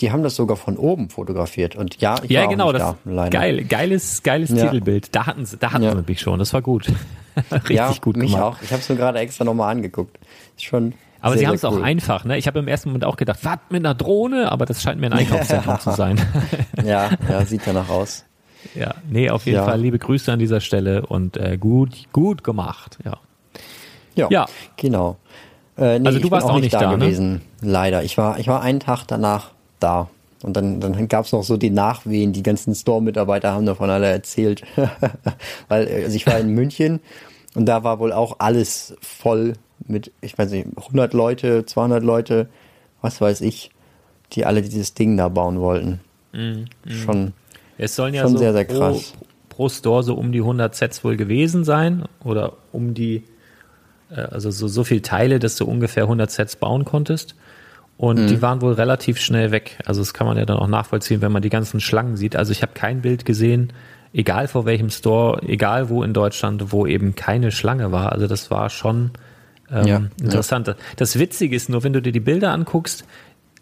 Die 0.01 0.13
haben 0.13 0.23
das 0.23 0.35
sogar 0.37 0.57
von 0.57 0.77
oben 0.79 1.09
fotografiert. 1.11 1.75
Und 1.77 2.01
ja, 2.01 2.17
ich 2.23 2.31
Ja, 2.31 2.43
war 2.43 2.49
genau, 2.49 2.69
auch 2.69 2.73
nicht 2.73 2.81
das 2.85 2.95
da, 3.05 3.11
leider. 3.11 3.31
geil, 3.39 3.65
geiles, 3.65 4.23
geiles 4.23 4.51
Ja. 4.51 4.65
Titelbild. 4.65 5.15
Da 5.15 5.27
hatten 5.27 5.45
sie, 5.47 5.57
da 5.59 5.73
hatten 5.73 5.85
Ja. 5.85 5.95
sie 5.97 6.05
mich 6.07 6.21
schon. 6.21 6.39
Das 6.39 6.53
war 6.53 6.61
gut. 6.63 6.87
Richtig 7.53 7.77
ja, 7.77 7.93
gut 8.01 8.17
mich 8.17 8.33
gemacht. 8.33 8.57
auch. 8.59 8.63
Ich 8.63 8.71
habe 8.73 8.81
es 8.83 8.89
mir 8.89 8.97
gerade 8.97 9.19
extra 9.21 9.45
nochmal 9.45 9.73
angeguckt. 9.75 10.19
Ist 10.57 10.65
schon 10.65 10.93
Aber 11.23 11.33
sehr, 11.33 11.39
sie 11.41 11.47
haben 11.49 11.55
es 11.55 11.61
sehr 11.63 11.71
auch 11.71 11.77
cool. 11.77 11.85
einfach, 11.85 12.25
ne? 12.25 12.37
Ich 12.39 12.47
habe 12.47 12.59
im 12.59 12.69
ersten 12.69 12.91
Moment 12.91 13.05
auch 13.05 13.17
gedacht, 13.17 13.39
was 13.43 13.59
mit 13.71 13.85
einer 13.85 13.95
Drohne? 13.95 14.51
Aber 14.53 14.65
das 14.67 14.83
scheint 14.83 15.01
mir 15.01 15.07
ein 15.07 15.13
Einkaufszentrum 15.19 15.81
zu 15.81 15.91
sein. 15.93 16.19
Ja, 16.85 17.11
ja, 17.29 17.45
sieht 17.47 17.63
danach 17.67 17.89
aus. 17.91 18.25
Ja, 18.75 18.95
nee, 19.11 19.31
auf 19.31 19.47
jeden 19.47 19.57
Ja. 19.59 19.65
Fall 19.65 19.81
liebe 19.81 19.99
Grüße 19.99 20.33
an 20.33 20.39
dieser 20.39 20.61
Stelle 20.61 21.07
und 21.07 21.37
äh, 21.37 21.57
gut, 21.59 21.91
gut 22.13 22.43
gemacht. 22.45 22.99
Ja. 23.05 23.19
Ja, 24.15 24.29
Ja. 24.31 24.47
genau. 24.77 25.17
Äh, 25.79 25.99
nee, 25.99 26.07
Also 26.07 26.19
du 26.21 26.31
warst 26.31 26.47
auch 26.47 26.55
auch 26.55 26.59
nicht 26.61 26.73
da, 26.75 26.81
da, 26.81 26.91
ne? 26.93 26.99
gewesen. 26.99 27.43
Leider. 27.61 28.03
Ich 28.03 28.17
war, 28.17 28.39
ich 28.39 28.49
war 28.49 28.63
einen 28.63 28.81
Tag 28.81 29.05
danach 29.07 29.51
da. 29.79 30.09
Und 30.43 30.57
dann, 30.57 30.81
dann 30.81 31.09
gab 31.09 31.25
es 31.27 31.33
noch 31.33 31.43
so 31.43 31.57
die 31.57 31.71
Nachwehen. 31.71 32.33
Die 32.33 32.43
ganzen 32.43 32.75
Store-Mitarbeiter 32.75 33.53
haben 33.53 33.67
davon 33.67 33.91
alle 33.91 34.07
erzählt. 34.07 34.63
Weil, 35.69 35.89
äh, 35.89 36.05
also 36.05 36.17
ich 36.17 36.27
war 36.27 36.39
in 36.39 36.49
München 36.51 37.01
und 37.55 37.67
da 37.67 37.85
war 37.85 37.99
wohl 37.99 38.13
auch 38.13 38.37
alles 38.39 38.97
voll 39.01 39.55
mit, 39.87 40.13
ich 40.21 40.37
weiß 40.39 40.51
nicht, 40.51 40.67
100 40.77 41.13
Leute, 41.13 41.67
200 41.67 42.03
Leute, 42.03 42.49
was 43.03 43.21
weiß 43.21 43.41
ich, 43.43 43.71
die 44.33 44.45
alle 44.47 44.63
dieses 44.63 44.95
Ding 44.95 45.17
da 45.17 45.29
bauen 45.29 45.61
wollten. 45.61 46.01
Mhm, 46.33 46.67
Schon, 46.87 47.33
Es 47.79 47.97
sollen 47.97 48.15
ja 48.15 48.23
Schon 48.23 48.33
so 48.33 48.39
sehr, 48.39 48.53
sehr 48.53 48.65
pro, 48.65 48.79
krass. 48.79 49.13
pro 49.49 49.69
Store 49.69 50.03
so 50.03 50.15
um 50.15 50.33
die 50.33 50.41
100 50.41 50.75
Sets 50.75 51.05
wohl 51.05 51.17
gewesen 51.17 51.65
sein 51.65 52.05
oder 52.25 52.55
um 52.73 52.95
die, 52.95 53.25
äh, 54.11 54.21
also 54.21 54.51
so, 54.51 54.69
so 54.69 54.85
viel 54.85 55.01
Teile, 55.03 55.39
dass 55.39 55.57
du 55.57 55.65
ungefähr 55.65 56.05
100 56.05 56.31
Sets 56.31 56.57
bauen 56.57 56.85
konntest. 56.85 57.35
Und 57.99 58.23
Mhm. 58.23 58.27
die 58.27 58.43
waren 58.43 58.61
wohl 58.61 58.75
relativ 58.75 59.19
schnell 59.19 59.51
weg. 59.53 59.79
Also 59.87 60.01
das 60.03 60.13
kann 60.13 60.27
man 60.27 60.37
ja 60.37 60.45
dann 60.45 60.59
auch 60.59 60.69
nachvollziehen, 60.69 61.23
wenn 61.23 61.33
man 61.33 61.41
die 61.43 61.49
ganzen 61.49 61.81
Schlangen 61.81 62.17
sieht. 62.17 62.37
Also 62.37 62.53
ich 62.53 62.61
habe 62.63 62.73
kein 62.75 63.01
Bild 63.01 63.25
gesehen, 63.25 63.73
egal 64.13 64.49
vor 64.49 64.67
welchem 64.67 64.91
Store, 64.91 65.41
egal 65.47 65.89
wo 65.89 66.03
in 66.03 66.13
Deutschland, 66.13 66.73
wo 66.73 66.87
eben 66.87 67.15
keine 67.15 67.51
Schlange 67.53 67.93
war. 67.93 68.13
Also 68.13 68.27
das 68.27 68.51
war 68.51 68.69
schon 68.69 69.13
ähm, 69.71 69.87
Ja, 69.87 70.03
interessant. 70.23 70.77
Das 70.97 71.19
Witzige 71.19 71.57
ist 71.57 71.69
nur, 71.71 71.85
wenn 71.85 71.93
du 71.95 72.01
dir 72.03 72.13
die 72.13 72.21
Bilder 72.21 72.53
anguckst, 72.53 73.05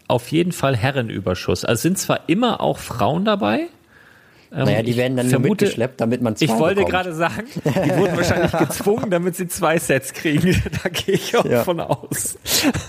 auf 0.07 0.29
jeden 0.31 0.51
Fall 0.51 0.75
Herrenüberschuss. 0.75 1.63
Also 1.65 1.81
sind 1.83 1.97
zwar 1.97 2.27
immer 2.27 2.59
auch 2.61 2.77
Frauen 2.77 3.23
dabei. 3.25 3.67
Ähm, 4.55 4.63
naja, 4.65 4.83
die 4.83 4.95
werden 4.95 5.17
dann 5.17 5.25
nur 5.27 5.35
vermute- 5.41 5.49
mitgeschleppt, 5.65 5.99
damit 5.99 6.21
man 6.21 6.35
zwei 6.37 6.45
Ich 6.45 6.51
wollte 6.51 6.75
bekommt. 6.75 6.91
gerade 6.93 7.13
sagen, 7.13 7.43
die 7.65 7.97
wurden 7.97 8.15
wahrscheinlich 8.15 8.51
gezwungen, 8.53 9.09
damit 9.11 9.35
sie 9.35 9.47
zwei 9.47 9.77
Sets 9.77 10.13
kriegen. 10.13 10.61
Da 10.83 10.89
gehe 10.89 11.15
ich 11.15 11.35
auch 11.37 11.43
Ja. 11.45 11.63
von 11.63 11.79
aus. 11.81 12.37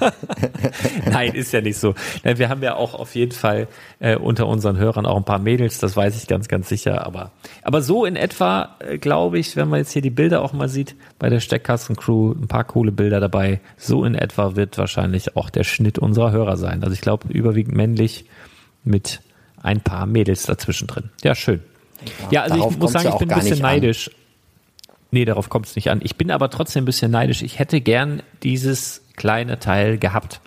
Nein, 1.11 1.35
ist 1.35 1.53
ja 1.53 1.61
nicht 1.61 1.79
so. 1.79 1.95
Wir 2.23 2.49
haben 2.49 2.62
ja 2.62 2.75
auch 2.77 2.95
auf 2.95 3.14
jeden 3.14 3.33
Fall 3.33 3.69
äh, 3.99 4.17
unter 4.17 4.47
unseren 4.47 4.77
Hörern 4.79 5.07
auch 5.07 5.17
ein 5.17 5.25
paar 5.25 5.39
Mädels, 5.39 5.79
das 5.79 5.97
weiß 5.97 6.17
ich 6.17 6.27
ganz, 6.27 6.49
ganz 6.49 6.69
sicher. 6.69 7.07
Aber, 7.07 7.33
aber 7.62 7.83
so 7.83 8.05
in 8.05 8.17
etwa, 8.17 8.77
äh, 8.81 8.99
glaube 8.99 9.39
ich, 9.39 9.57
wenn 9.57 9.69
man 9.69 9.81
jetzt 9.81 9.93
hier 9.93 10.03
die 10.03 10.11
Bilder 10.11 10.43
auch 10.43 10.53
mal 10.53 10.69
sieht, 10.69 10.95
bei 11.19 11.29
der 11.29 11.41
Steckkasten-Crew, 11.41 12.33
ein 12.33 12.49
paar 12.49 12.64
coole 12.64 12.93
Bilder 12.93 13.21
dabei, 13.21 13.61
so 13.77 14.05
in 14.05 14.14
etwa 14.14 14.57
wird 14.57 14.79
wahrscheinlich 14.79 15.37
auch 15.37 15.51
der 15.51 15.64
Schnitt 15.64 15.99
unserer 15.99 16.33
Hörer 16.33 16.57
sein. 16.57 16.83
Also 16.83 16.95
ich 16.95 17.01
glaube, 17.01 17.29
überwiegend 17.33 17.75
männlich 17.77 18.27
mit 18.85 19.21
ein 19.67 19.81
paar 19.81 20.07
Mädels 20.07 20.45
dazwischen 20.45 20.87
drin. 20.87 21.11
Ja, 21.23 21.35
schön. 21.35 21.61
Ja, 22.31 22.43
also 22.43 22.57
darauf 22.57 22.73
ich 22.73 22.79
muss 22.79 22.93
sagen, 22.93 23.07
ja 23.07 23.12
ich 23.12 23.19
bin 23.19 23.31
ein 23.31 23.39
bisschen 23.39 23.51
nicht 23.51 23.64
an. 23.64 23.71
neidisch. 23.73 24.11
Nee, 25.11 25.25
darauf 25.25 25.49
kommt 25.49 25.67
es 25.67 25.77
nicht 25.77 25.91
an. 25.91 26.01
Ich 26.03 26.17
bin 26.17 26.31
aber 26.31 26.51
trotzdem 26.51 26.83
ein 26.83 26.87
bisschen 26.87 27.11
neidisch. 27.11 27.43
Ich 27.43 27.59
hätte 27.59 27.81
gern 27.81 28.23
dieses 28.43 29.03
kleine 29.17 29.59
Teil 29.59 29.99
gehabt. 29.99 30.41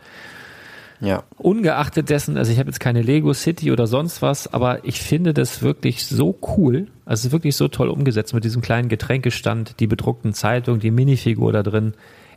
Ja. 1.01 1.23
Ungeachtet 1.37 2.09
dessen, 2.09 2.37
also 2.37 2.51
ich 2.51 2.59
habe 2.59 2.69
jetzt 2.69 2.79
keine 2.79 3.01
Lego 3.01 3.33
City 3.33 3.71
oder 3.71 3.87
sonst 3.87 4.21
was, 4.21 4.53
aber 4.53 4.85
ich 4.85 5.01
finde 5.01 5.33
das 5.33 5.61
wirklich 5.61 6.05
so 6.05 6.37
cool. 6.57 6.87
Also 7.05 7.21
es 7.21 7.25
ist 7.25 7.31
wirklich 7.31 7.55
so 7.55 7.67
toll 7.69 7.89
umgesetzt 7.89 8.33
mit 8.33 8.43
diesem 8.43 8.61
kleinen 8.61 8.89
Getränkestand, 8.89 9.79
die 9.79 9.87
bedruckten 9.87 10.33
Zeitung, 10.33 10.79
die 10.79 10.91
Minifigur 10.91 11.53
da 11.53 11.63
drin. 11.63 11.93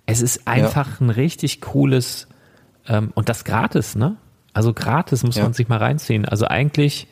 Es 0.07 0.23
ist 0.23 0.47
einfach 0.47 1.01
ein 1.01 1.11
richtig 1.11 1.61
cooles 1.61 2.29
ähm, 2.89 3.11
und 3.15 3.29
das 3.29 3.45
gratis, 3.45 3.97
ne? 3.97 4.17
Also 4.55 4.73
gratis 4.75 5.23
muss 5.23 5.37
Ja. 5.37 5.45
man 5.45 5.53
sich 5.53 5.69
mal 5.69 5.79
reinziehen. 5.79 6.25
Also 6.27 6.47
eigentlich, 6.47 7.07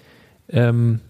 ähm, 0.49 1.01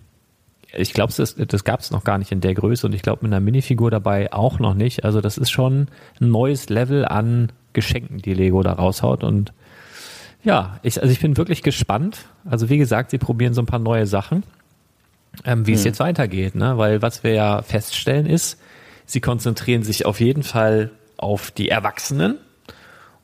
ich 0.76 0.92
glaube, 0.92 1.12
das, 1.16 1.34
das 1.34 1.64
gab 1.64 1.80
es 1.80 1.90
noch 1.90 2.04
gar 2.04 2.18
nicht 2.18 2.30
in 2.30 2.40
der 2.40 2.54
Größe 2.54 2.86
und 2.86 2.94
ich 2.94 3.02
glaube 3.02 3.20
mit 3.22 3.32
einer 3.32 3.40
Minifigur 3.40 3.90
dabei 3.90 4.32
auch 4.32 4.58
noch 4.60 4.74
nicht. 4.74 5.04
Also 5.04 5.20
das 5.20 5.36
ist 5.38 5.50
schon 5.50 5.88
ein 6.20 6.30
neues 6.30 6.68
Level 6.68 7.04
an 7.04 7.50
Geschenken, 7.72 8.18
die 8.18 8.34
Lego 8.34 8.62
da 8.62 8.72
raushaut 8.72 9.24
und 9.24 9.52
ja, 10.42 10.78
ich, 10.82 11.00
also 11.02 11.12
ich 11.12 11.20
bin 11.20 11.36
wirklich 11.36 11.62
gespannt. 11.62 12.24
Also 12.48 12.70
wie 12.70 12.78
gesagt, 12.78 13.10
sie 13.10 13.18
probieren 13.18 13.52
so 13.52 13.60
ein 13.62 13.66
paar 13.66 13.78
neue 13.78 14.06
Sachen, 14.06 14.42
ähm, 15.44 15.66
wie 15.66 15.72
es 15.74 15.84
jetzt 15.84 16.00
weitergeht, 16.00 16.54
ne? 16.54 16.78
Weil 16.78 17.02
was 17.02 17.22
wir 17.24 17.32
ja 17.34 17.62
feststellen 17.62 18.26
ist, 18.26 18.58
sie 19.04 19.20
konzentrieren 19.20 19.82
sich 19.82 20.06
auf 20.06 20.18
jeden 20.20 20.42
Fall 20.42 20.90
auf 21.18 21.50
die 21.50 21.68
Erwachsenen 21.68 22.38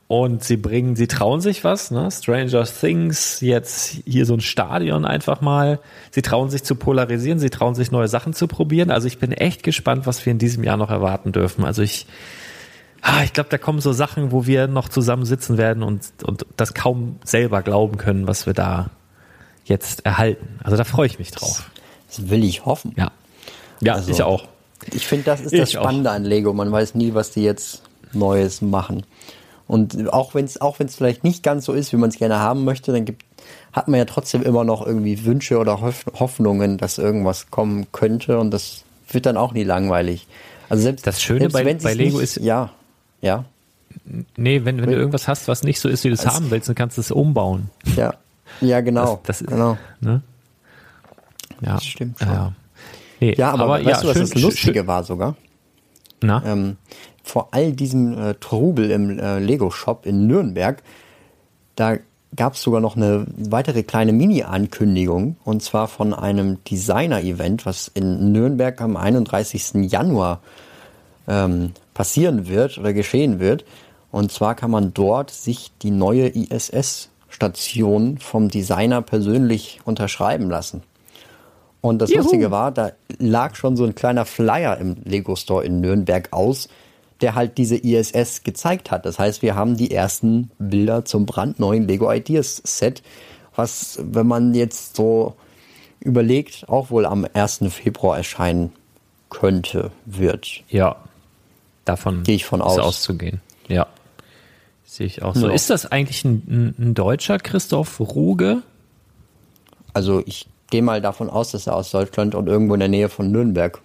und 0.09 0.45
sie 0.45 0.57
bringen, 0.57 0.95
sie 0.95 1.09
trauen 1.09 1.41
sich 1.41 1.65
was, 1.65 1.91
ne? 1.91 2.09
Stranger 2.11 2.65
Things, 2.65 3.41
jetzt 3.41 3.97
hier 4.07 4.25
so 4.25 4.35
ein 4.35 4.41
Stadion 4.41 5.05
einfach 5.05 5.41
mal. 5.41 5.81
Sie 6.13 6.23
trauen 6.23 6.49
sich 6.49 6.63
zu 6.63 6.77
polarisieren, 6.77 7.39
sie 7.41 7.51
trauen 7.51 7.75
sich 7.75 7.91
neue 7.91 8.07
Sachen 8.07 8.33
zu 8.33 8.47
probieren. 8.47 8.91
Also 8.93 9.09
ich 9.09 9.19
bin 9.19 9.33
echt 9.33 9.63
gespannt, 9.65 10.07
was 10.07 10.25
wir 10.25 10.31
in 10.31 10.39
diesem 10.39 10.63
Jahr 10.63 10.77
noch 10.77 10.91
erwarten 10.91 11.33
dürfen. 11.33 11.65
Also 11.65 11.83
ich, 11.83 12.07
ah, 13.03 13.25
ich 13.25 13.33
glaube, 13.33 13.49
da 13.51 13.59
kommen 13.59 13.81
so 13.81 13.93
Sachen, 13.93 14.31
wo 14.31 14.47
wir 14.47 14.69
noch 14.69 14.89
zusammen 14.89 15.25
sitzen 15.25 15.59
werden 15.59 15.83
und, 15.83 16.03
und 16.25 16.47
das 16.57 16.75
kaum 16.75 17.19
selber 17.25 17.63
glauben 17.63 17.97
können, 17.99 18.29
was 18.29 18.47
wir 18.47 18.55
da 18.55 18.91
jetzt 19.65 20.07
erhalten. 20.07 20.61
Also 20.63 20.77
da 20.77 20.85
freue 20.85 21.09
ich 21.09 21.19
mich 21.19 21.33
drauf. 21.33 21.69
Das 22.07 22.31
will 22.31 22.45
ich 22.45 22.65
hoffen. 22.65 22.93
Ja. 22.97 23.11
Ja, 23.81 23.95
Also- 23.95 24.13
ich 24.13 24.23
auch. 24.23 24.47
Ich 24.93 25.07
finde, 25.07 25.25
das 25.25 25.41
ist 25.41 25.53
das 25.59 25.71
Ich 25.71 25.79
auch. 25.79 25.83
Spannende 25.83 26.11
an 26.11 26.25
Lego. 26.25 26.53
Man 26.53 26.71
weiß 26.71 26.95
nie, 26.95 27.15
was 27.15 27.33
die 27.33 27.43
jetzt 27.43 27.83
Neues 28.13 28.63
machen. 28.63 29.03
Und 29.69 30.13
auch 30.13 30.35
wenn 30.35 30.45
es 30.45 30.61
auch 30.61 30.79
wenn's 30.79 30.95
vielleicht 30.95 31.25
nicht 31.25 31.43
ganz 31.43 31.65
so 31.65 31.73
ist, 31.73 31.93
wie 31.93 31.97
man 31.97 32.11
es 32.11 32.17
gerne 32.17 32.39
haben 32.39 32.65
möchte, 32.65 32.93
dann 32.93 33.05
gibt, 33.05 33.25
hat 33.73 33.89
man 33.89 33.99
ja 33.99 34.05
trotzdem 34.05 34.43
immer 34.43 34.63
noch 34.65 34.87
irgendwie 34.87 35.25
Wünsche 35.25 35.59
oder 35.59 35.81
Hoff 35.81 36.05
Hoffnungen, 36.19 36.79
dass 36.79 36.99
irgendwas 36.99 37.51
kommen 37.51 37.87
könnte. 37.93 38.39
Und 38.39 38.53
das 38.53 38.85
wird 39.11 39.27
dann 39.27 39.37
auch 39.37 39.53
nie 39.53 39.65
langweilig. 39.65 40.27
Also 40.69 40.83
selbst 40.85 41.07
Das 41.07 41.21
Schöne 41.23 41.41
selbst 41.51 41.55
bei- 41.55 41.65
bei 41.75 41.95
Lego 41.95 42.19
nicht, 42.19 42.37
ist- 42.37 42.45
ja, 42.45 42.71
ja, 43.21 43.45
Nee, 44.37 44.65
wenn, 44.65 44.81
wenn 44.83 44.91
du 44.91 44.97
irgendwas 44.97 45.27
hast, 45.27 45.49
was 45.49 45.63
nicht 45.63 45.81
so 45.81 45.89
ist, 45.89 46.05
wie 46.05 46.09
du 46.09 46.15
es 46.15 46.27
haben 46.27 46.51
willst, 46.51 46.69
dann 46.69 46.75
kannst 46.75 46.97
du 46.99 47.01
es 47.01 47.11
umbauen. 47.11 47.71
ja, 47.97 48.15
ja, 48.61 48.81
genau, 48.83 49.17
Das, 49.25 49.41
das 49.41 49.41
ist, 49.43 49.49
genau. 49.49 49.79
Ne? 50.01 50.21
Ja, 51.63 51.75
Das 51.75 51.85
stimmt 51.87 52.19
schon. 52.19 52.29
Ja, 52.29 52.53
nee, 53.21 53.35
Ja, 53.39 53.53
aber, 53.53 53.69
weißt 53.69 53.87
ja, 53.87 54.01
du, 54.03 54.09
was 54.09 54.13
schön, 54.17 54.23
das 54.31 54.35
Lustige 54.43 54.81
schön, 54.81 54.87
war 54.87 55.03
sogar? 55.03 55.35
Ähm, 56.45 56.77
vor 57.23 57.49
all 57.53 57.73
diesem 57.73 58.19
äh, 58.19 58.35
Trubel 58.35 58.91
im 58.91 59.19
äh, 59.19 59.39
Lego-Shop 59.39 60.07
in 60.07 60.27
Nürnberg, 60.27 60.83
da 61.75 61.97
gab 62.35 62.55
es 62.55 62.63
sogar 62.63 62.81
noch 62.81 62.97
eine 62.97 63.27
weitere 63.37 63.83
kleine 63.83 64.13
Mini-Ankündigung 64.13 65.37
und 65.45 65.63
zwar 65.63 65.89
von 65.89 66.15
einem 66.15 66.63
Designer-Event, 66.65 67.67
was 67.67 67.89
in 67.89 68.33
Nürnberg 68.33 68.81
am 68.81 68.97
31. 68.97 69.91
Januar 69.91 70.41
ähm, 71.29 71.73
passieren 71.95 72.49
wird 72.49 72.79
oder 72.79 72.93
geschehen 72.93 73.41
wird. 73.41 73.65
Und 74.13 74.33
zwar 74.33 74.55
kann 74.55 74.71
man 74.71 74.95
dort 74.95 75.31
sich 75.31 75.73
die 75.83 75.91
neue 75.91 76.29
ISS-Station 76.29 78.19
vom 78.19 78.49
Designer 78.49 79.03
persönlich 79.03 79.81
unterschreiben 79.85 80.49
lassen. 80.49 80.83
Und 81.81 82.01
das 82.01 82.11
Juhu. 82.11 82.23
Lustige 82.23 82.51
war, 82.51 82.73
da 82.73 82.93
lag 83.19 83.55
schon 83.55 83.77
so 83.77 83.85
ein 83.85 83.95
kleiner 83.95 84.25
Flyer 84.25 84.79
im 84.79 84.97
Lego 85.05 85.37
Store 85.37 85.65
in 85.65 85.81
Nürnberg 85.81 86.33
aus, 86.33 86.69
der 87.21 87.35
halt 87.35 87.59
diese 87.59 87.77
ISS 87.77 88.43
gezeigt 88.43 88.91
hat. 88.91 89.07
Das 89.07 89.19
heißt, 89.19 89.43
wir 89.43 89.55
haben 89.55 89.77
die 89.77 89.91
ersten 89.91 90.51
Bilder 90.59 91.05
zum 91.05 91.27
brandneuen 91.27 91.87
Lego 91.87 92.13
Ideas 92.13 92.61
Set, 92.65 93.03
was, 93.55 93.99
wenn 94.03 94.27
man 94.27 94.55
jetzt 94.55 94.97
so 94.97 95.35
überlegt, 96.01 96.69
auch 96.69 96.91
wohl 96.91 97.07
am 97.07 97.27
1. 97.33 97.61
Februar 97.71 98.17
erscheinen 98.17 98.73
könnte, 99.31 99.91
wird. 100.05 100.63
Ja, 100.69 100.97
davon 101.85 102.23
gehe 102.23 102.37
ich 102.37 102.45
von 102.45 102.61
aus. 102.61 102.79
auszugehen. 102.79 103.41
Ja, 103.69 103.87
sehe 104.85 105.07
ich 105.07 105.23
auch 105.23 105.35
so. 105.35 105.49
Ja. 105.49 105.55
Ist 105.55 105.71
das 105.71 105.87
eigentlich 105.87 106.25
ein, 106.25 106.75
ein, 106.79 106.95
Deutscher, 106.95 107.39
Christoph 107.39 107.99
Ruge? 107.99 108.63
Also 109.93 110.23
ich 110.27 110.47
gehe 110.71 110.83
mal 110.83 111.01
davon 111.01 111.31
aus, 111.31 111.53
dass 111.53 111.67
er 111.67 111.77
aus 111.77 111.91
Deutschland 111.91 112.35
und 112.35 112.47
irgendwo 112.49 112.75
in 112.75 112.81
der 112.81 112.89
Nähe 112.89 113.09
von 113.09 113.31
Nürnberg 113.31 113.81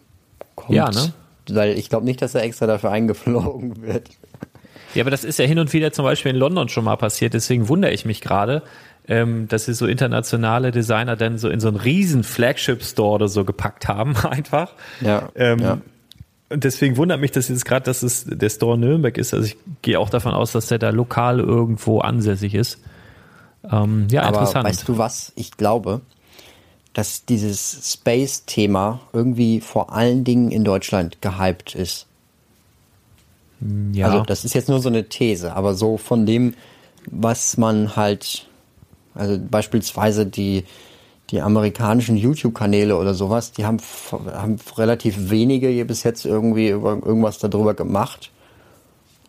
kommt. 0.55 0.75
Ja, 0.75 0.89
ne? 0.89 1.13
Weil 1.49 1.77
ich 1.77 1.89
glaube 1.89 2.05
nicht, 2.05 2.21
dass 2.21 2.35
er 2.35 2.43
extra 2.43 2.67
dafür 2.67 2.91
eingeflogen 2.91 3.81
wird. 3.81 4.09
Ja, 4.93 5.03
aber 5.03 5.11
das 5.11 5.23
ist 5.23 5.39
ja 5.39 5.45
hin 5.45 5.59
und 5.59 5.71
wieder 5.73 5.91
zum 5.93 6.05
Beispiel 6.05 6.31
in 6.31 6.37
London 6.37 6.69
schon 6.69 6.83
mal 6.83 6.97
passiert. 6.97 7.33
Deswegen 7.33 7.69
wundere 7.69 7.91
ich 7.91 8.05
mich 8.05 8.21
gerade, 8.21 8.61
ähm, 9.07 9.47
dass 9.47 9.65
sie 9.65 9.73
so 9.73 9.87
internationale 9.87 10.71
Designer 10.71 11.15
dann 11.15 11.37
so 11.37 11.49
in 11.49 11.59
so 11.59 11.69
einen 11.69 11.77
riesen 11.77 12.23
Flagship-Store 12.23 13.15
oder 13.15 13.27
so 13.27 13.45
gepackt 13.45 13.87
haben, 13.87 14.15
einfach. 14.29 14.73
Ja, 14.99 15.29
ähm, 15.35 15.59
ja. 15.59 15.77
Und 16.49 16.65
deswegen 16.65 16.97
wundert 16.97 17.21
mich 17.21 17.31
das 17.31 17.47
jetzt 17.47 17.63
gerade, 17.63 17.85
dass 17.85 18.03
es 18.03 18.25
der 18.25 18.49
Store 18.49 18.77
Nürnberg 18.77 19.17
ist. 19.17 19.33
Also 19.33 19.45
ich 19.45 19.57
gehe 19.81 19.97
auch 19.97 20.09
davon 20.09 20.33
aus, 20.33 20.51
dass 20.51 20.67
der 20.67 20.79
da 20.79 20.89
lokal 20.89 21.39
irgendwo 21.39 21.99
ansässig 21.99 22.55
ist. 22.55 22.79
Ähm, 23.71 24.07
ja, 24.11 24.23
aber 24.23 24.39
interessant. 24.39 24.67
Weißt 24.67 24.87
du 24.87 24.97
was? 24.97 25.31
Ich 25.35 25.51
glaube, 25.51 26.01
dass 26.93 27.25
dieses 27.25 27.93
Space-Thema 27.93 28.99
irgendwie 29.13 29.61
vor 29.61 29.93
allen 29.93 30.23
Dingen 30.23 30.51
in 30.51 30.63
Deutschland 30.63 31.21
gehypt 31.21 31.75
ist. 31.75 32.07
Ja. 33.93 34.07
Also 34.07 34.23
das 34.25 34.43
ist 34.43 34.53
jetzt 34.53 34.69
nur 34.69 34.79
so 34.79 34.89
eine 34.89 35.07
These, 35.07 35.53
aber 35.53 35.73
so 35.73 35.97
von 35.97 36.25
dem, 36.25 36.55
was 37.05 37.57
man 37.57 37.95
halt, 37.95 38.47
also 39.13 39.39
beispielsweise 39.39 40.25
die, 40.25 40.65
die 41.29 41.41
amerikanischen 41.41 42.17
YouTube-Kanäle 42.17 42.97
oder 42.97 43.13
sowas, 43.13 43.53
die 43.53 43.65
haben, 43.65 43.77
haben 44.11 44.57
relativ 44.77 45.29
wenige 45.29 45.69
hier 45.69 45.87
bis 45.87 46.03
jetzt 46.03 46.25
irgendwie 46.25 46.67
irgendwas 46.67 47.37
darüber 47.37 47.73
gemacht. 47.73 48.31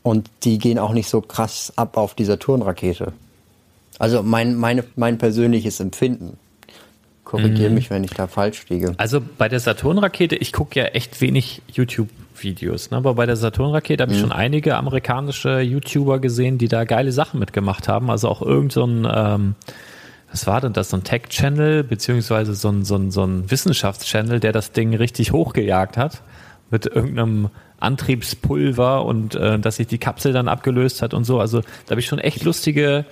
Und 0.02 0.28
die 0.42 0.58
gehen 0.58 0.80
auch 0.80 0.92
nicht 0.92 1.08
so 1.08 1.20
krass 1.20 1.72
ab 1.76 1.96
auf 1.96 2.14
dieser 2.14 2.40
Turnrakete. 2.40 3.12
Also 4.00 4.24
mein, 4.24 4.56
meine, 4.56 4.82
mein 4.96 5.18
persönliches 5.18 5.78
Empfinden. 5.78 6.38
Korrigiere 7.32 7.70
mhm. 7.70 7.76
mich, 7.76 7.88
wenn 7.88 8.04
ich 8.04 8.10
da 8.10 8.26
falsch 8.26 8.68
liege. 8.68 8.92
Also 8.98 9.22
bei 9.38 9.48
der 9.48 9.58
Saturn-Rakete, 9.58 10.36
ich 10.36 10.52
gucke 10.52 10.78
ja 10.78 10.84
echt 10.88 11.22
wenig 11.22 11.62
YouTube-Videos, 11.72 12.90
ne? 12.90 12.98
aber 12.98 13.14
bei 13.14 13.24
der 13.24 13.36
Saturn-Rakete 13.36 14.02
habe 14.02 14.12
ich 14.12 14.18
mhm. 14.18 14.24
schon 14.24 14.32
einige 14.32 14.76
amerikanische 14.76 15.60
YouTuber 15.60 16.18
gesehen, 16.18 16.58
die 16.58 16.68
da 16.68 16.84
geile 16.84 17.10
Sachen 17.10 17.40
mitgemacht 17.40 17.88
haben. 17.88 18.10
Also 18.10 18.28
auch 18.28 18.42
irgend 18.42 18.72
so 18.72 18.84
ein, 18.84 19.08
ähm, 19.10 19.54
was 20.30 20.46
war 20.46 20.60
denn 20.60 20.74
das, 20.74 20.90
so 20.90 20.98
ein 20.98 21.04
Tech-Channel, 21.04 21.84
beziehungsweise 21.84 22.54
so 22.54 22.68
ein, 22.68 22.84
so 22.84 22.96
ein, 22.96 23.10
so 23.10 23.24
ein 23.24 23.50
Wissenschafts-Channel, 23.50 24.38
der 24.38 24.52
das 24.52 24.72
Ding 24.72 24.94
richtig 24.94 25.32
hochgejagt 25.32 25.96
hat 25.96 26.20
mit 26.70 26.84
irgendeinem 26.84 27.48
Antriebspulver 27.80 29.06
und 29.06 29.36
äh, 29.36 29.58
dass 29.58 29.76
sich 29.76 29.86
die 29.86 29.96
Kapsel 29.96 30.34
dann 30.34 30.48
abgelöst 30.48 31.00
hat 31.00 31.14
und 31.14 31.24
so. 31.24 31.40
Also 31.40 31.62
da 31.62 31.92
habe 31.92 32.00
ich 32.00 32.06
schon 32.06 32.18
echt 32.18 32.44
lustige, 32.44 33.06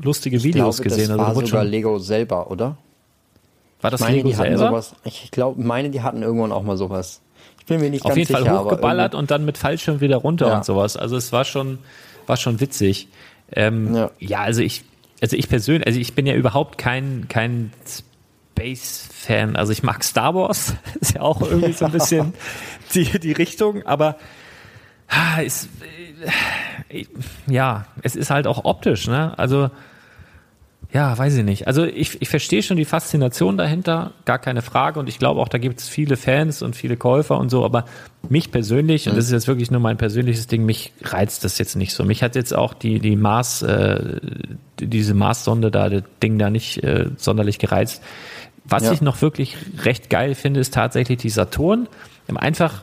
lustige 0.00 0.42
Videos 0.42 0.78
glaube, 0.78 0.88
gesehen. 0.88 1.08
Das 1.10 1.18
also, 1.18 1.40
war 1.40 1.46
sogar 1.46 1.64
Lego 1.64 1.98
selber, 1.98 2.50
oder? 2.50 2.78
War 3.80 3.90
das 3.90 4.00
meine, 4.00 4.16
Lego 4.16 4.32
selber? 4.32 4.58
Sowas, 4.58 4.94
ich 5.04 5.30
glaube, 5.30 5.62
meine, 5.62 5.90
die 5.90 6.02
hatten 6.02 6.22
irgendwann 6.22 6.52
auch 6.52 6.62
mal 6.62 6.76
sowas. 6.76 7.20
Ich 7.60 7.66
bin 7.66 7.80
mir 7.80 7.90
nicht 7.90 8.04
Auf 8.04 8.14
ganz 8.14 8.26
sicher. 8.26 8.38
Auf 8.38 8.44
jeden 8.44 8.56
Fall 8.56 8.64
hochgeballert 8.64 9.14
und 9.14 9.30
dann 9.30 9.44
mit 9.44 9.58
Fallschirm 9.58 10.00
wieder 10.00 10.16
runter 10.16 10.48
ja. 10.48 10.56
und 10.56 10.64
sowas. 10.64 10.96
Also 10.96 11.16
es 11.16 11.32
war 11.32 11.44
schon, 11.44 11.78
war 12.26 12.36
schon 12.36 12.60
witzig. 12.60 13.08
Ähm, 13.52 13.94
ja. 13.94 14.10
ja, 14.18 14.40
also 14.40 14.62
ich, 14.62 14.84
also 15.22 15.36
ich 15.36 15.48
persönlich, 15.48 15.86
also 15.86 16.00
ich 16.00 16.14
bin 16.14 16.26
ja 16.26 16.34
überhaupt 16.34 16.78
kein, 16.78 17.26
kein 17.28 17.72
Space-Fan. 18.58 19.56
Also 19.56 19.72
ich 19.72 19.82
mag 19.82 20.02
Star 20.02 20.34
Wars, 20.34 20.74
ist 21.00 21.14
ja 21.14 21.20
auch 21.20 21.40
irgendwie 21.40 21.72
so 21.72 21.84
ein 21.84 21.92
bisschen 21.92 22.34
die, 22.94 23.18
die 23.18 23.32
Richtung, 23.32 23.86
aber 23.86 24.16
ah, 25.08 25.40
ist, 25.40 25.68
äh, 26.90 27.04
ja, 27.46 27.86
es 28.02 28.16
ist 28.16 28.30
halt 28.30 28.46
auch 28.46 28.64
optisch, 28.64 29.06
ne? 29.06 29.38
Also 29.38 29.70
ja, 30.90 31.16
weiß 31.18 31.36
ich 31.36 31.44
nicht. 31.44 31.66
Also 31.66 31.84
ich, 31.84 32.22
ich 32.22 32.30
verstehe 32.30 32.62
schon 32.62 32.78
die 32.78 32.86
Faszination 32.86 33.58
dahinter, 33.58 34.12
gar 34.24 34.38
keine 34.38 34.62
Frage. 34.62 34.98
Und 34.98 35.08
ich 35.08 35.18
glaube 35.18 35.38
auch, 35.40 35.48
da 35.48 35.58
gibt 35.58 35.80
es 35.80 35.88
viele 35.88 36.16
Fans 36.16 36.62
und 36.62 36.76
viele 36.76 36.96
Käufer 36.96 37.36
und 37.36 37.50
so. 37.50 37.62
Aber 37.62 37.84
mich 38.30 38.50
persönlich, 38.50 39.04
mhm. 39.04 39.10
und 39.10 39.16
das 39.16 39.26
ist 39.26 39.32
jetzt 39.32 39.48
wirklich 39.48 39.70
nur 39.70 39.80
mein 39.80 39.98
persönliches 39.98 40.46
Ding, 40.46 40.64
mich 40.64 40.94
reizt 41.02 41.44
das 41.44 41.58
jetzt 41.58 41.76
nicht 41.76 41.92
so. 41.92 42.04
Mich 42.04 42.22
hat 42.22 42.36
jetzt 42.36 42.54
auch 42.54 42.72
die, 42.72 43.00
die 43.00 43.16
Mars, 43.16 43.60
äh, 43.60 44.18
diese 44.80 45.12
Mars-Sonde 45.12 45.70
da, 45.70 45.90
das 45.90 46.04
Ding 46.22 46.38
da 46.38 46.48
nicht 46.48 46.82
äh, 46.82 47.10
sonderlich 47.16 47.58
gereizt. 47.58 48.02
Was 48.64 48.84
ja. 48.84 48.92
ich 48.92 49.02
noch 49.02 49.20
wirklich 49.20 49.56
recht 49.84 50.08
geil 50.08 50.34
finde, 50.34 50.60
ist 50.60 50.72
tatsächlich 50.72 51.18
die 51.18 51.30
Saturn. 51.30 51.86
Einfach, 52.34 52.82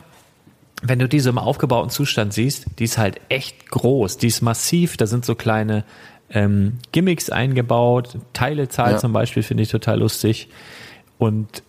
wenn 0.80 1.00
du 1.00 1.08
diese 1.08 1.30
im 1.30 1.38
aufgebauten 1.38 1.90
Zustand 1.90 2.32
siehst, 2.32 2.66
die 2.78 2.84
ist 2.84 2.98
halt 2.98 3.20
echt 3.30 3.68
groß, 3.68 4.18
die 4.18 4.28
ist 4.28 4.42
massiv, 4.42 4.96
da 4.96 5.06
sind 5.06 5.24
so 5.24 5.34
kleine 5.34 5.84
ähm, 6.30 6.78
Gimmicks 6.92 7.30
eingebaut. 7.30 8.18
Teilezahl 8.32 8.92
ja. 8.92 8.98
zum 8.98 9.12
Beispiel 9.12 9.42
finde 9.42 9.62
ich 9.62 9.70
total 9.70 10.00
lustig. 10.00 10.48
Und 11.18 11.62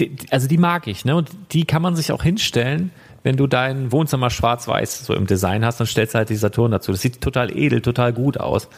die, 0.00 0.16
also 0.30 0.48
die 0.48 0.58
mag 0.58 0.86
ich, 0.86 1.04
ne? 1.04 1.16
Und 1.16 1.30
die 1.52 1.64
kann 1.64 1.82
man 1.82 1.96
sich 1.96 2.12
auch 2.12 2.22
hinstellen, 2.22 2.90
wenn 3.22 3.36
du 3.36 3.46
dein 3.46 3.92
Wohnzimmer 3.92 4.30
schwarz-weiß 4.30 5.06
so 5.06 5.14
im 5.14 5.26
Design 5.26 5.64
hast, 5.64 5.78
dann 5.78 5.86
stellst 5.86 6.14
du 6.14 6.18
halt 6.18 6.28
die 6.28 6.36
Saturn 6.36 6.72
dazu. 6.72 6.92
Das 6.92 7.00
sieht 7.00 7.20
total 7.20 7.56
edel, 7.56 7.80
total 7.80 8.12
gut 8.12 8.38
aus. 8.38 8.68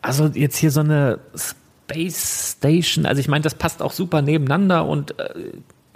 Also 0.00 0.26
jetzt 0.26 0.56
hier 0.56 0.70
so 0.70 0.80
eine 0.80 1.18
Space 1.34 2.54
Station, 2.56 3.04
also 3.04 3.20
ich 3.20 3.28
meine, 3.28 3.42
das 3.42 3.54
passt 3.54 3.82
auch 3.82 3.92
super 3.92 4.22
nebeneinander 4.22 4.86
und 4.86 5.18
äh, 5.18 5.34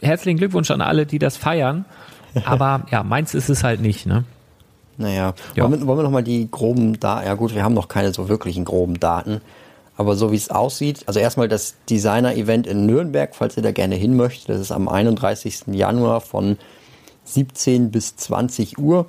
herzlichen 0.03 0.39
Glückwunsch 0.39 0.71
an 0.71 0.81
alle, 0.81 1.07
die 1.07 1.19
das 1.19 1.37
feiern. 1.37 1.85
Aber 2.45 2.87
ja, 2.91 3.05
meins 3.05 3.35
ist 3.35 3.49
es 3.49 3.63
halt 3.63 3.81
nicht, 3.81 4.07
ne? 4.07 4.25
Naja, 4.97 5.35
ja. 5.55 5.65
wollen, 5.65 5.81
wir, 5.81 5.87
wollen 5.87 5.99
wir 5.99 6.03
nochmal 6.05 6.23
die 6.23 6.49
groben 6.51 6.99
Daten, 7.01 7.27
ja 7.27 7.35
gut, 7.35 7.55
wir 7.55 7.65
haben 7.65 7.75
noch 7.75 7.89
keine 7.89 8.13
so 8.13 8.29
wirklichen 8.29 8.65
groben 8.65 9.01
Daten, 9.01 9.41
aber 9.97 10.17
so 10.17 10.33
wie 10.33 10.37
es 10.37 10.51
aussieht, 10.51 11.03
also 11.07 11.21
erstmal 11.21 11.49
das 11.49 11.75
Designer-Event 11.89 12.67
in 12.67 12.87
Nürnberg, 12.87 13.35
falls 13.35 13.57
ihr 13.57 13.63
da 13.63 13.73
gerne 13.73 13.95
hin 13.97 14.17
möchtet, 14.17 14.49
das 14.51 14.61
ist 14.61 14.73
am 14.73 14.89
31. 14.89 15.65
Januar 15.73 16.21
von 16.21 16.59
17 17.25 17.91
bis 17.91 18.17
20 18.17 18.79
Uhr. 18.79 19.07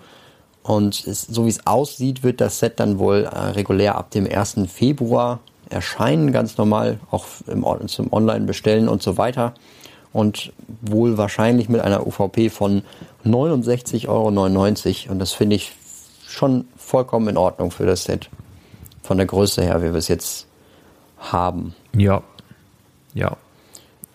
Und 0.64 1.06
es, 1.06 1.22
so 1.22 1.46
wie 1.46 1.50
es 1.50 1.68
aussieht, 1.68 2.24
wird 2.24 2.42
das 2.42 2.60
Set 2.60 2.80
dann 2.80 2.98
wohl 2.98 3.26
äh, 3.26 3.38
regulär 3.38 3.96
ab 3.96 4.10
dem 4.12 4.26
1. 4.26 4.62
Februar 4.68 5.40
erscheinen, 5.70 6.32
ganz 6.32 6.58
normal, 6.58 7.00
auch 7.12 7.26
im, 7.48 7.66
zum 7.88 8.12
Online-Bestellen 8.12 8.88
und 8.88 9.04
so 9.04 9.18
weiter. 9.18 9.54
Und 10.12 10.54
wohl 10.82 11.18
wahrscheinlich 11.18 11.70
mit 11.70 11.82
einer 11.82 12.08
UVP 12.08 12.50
von 12.50 12.84
69,99 13.26 14.08
Euro. 14.08 15.12
Und 15.12 15.20
das 15.20 15.34
finde 15.34 15.56
ich 15.56 15.72
schon 16.28 16.66
vollkommen 16.78 17.30
in 17.30 17.38
Ordnung 17.38 17.72
für 17.72 17.86
das 17.86 18.04
Set. 18.04 18.30
Von 19.04 19.18
der 19.18 19.26
Größe 19.26 19.62
her, 19.62 19.82
wie 19.82 19.92
wir 19.92 19.96
es 19.96 20.08
jetzt 20.08 20.48
haben. 21.20 21.76
Ja. 21.96 22.24
Ja. 23.14 23.38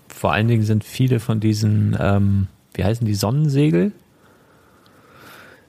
Vor 0.09 0.33
allen 0.33 0.49
Dingen 0.49 0.65
sind 0.65 0.85
viele 0.85 1.21
von 1.21 1.41
diesen, 1.41 1.97
ähm, 1.99 2.49
wie 2.75 2.85
heißen 2.85 3.07
die, 3.07 3.15
Sonnensegel? 3.15 3.93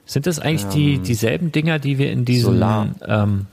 Sind 0.04 0.26
das 0.26 0.38
eigentlich 0.38 0.64
ähm, 0.64 0.70
die, 0.70 0.98
dieselben 0.98 1.52
Dinger, 1.52 1.78
die 1.78 1.98
wir 1.98 2.12
in 2.12 2.24
diesem, 2.24 2.54
Solar. 2.54 2.88
Ähm, 3.06 3.46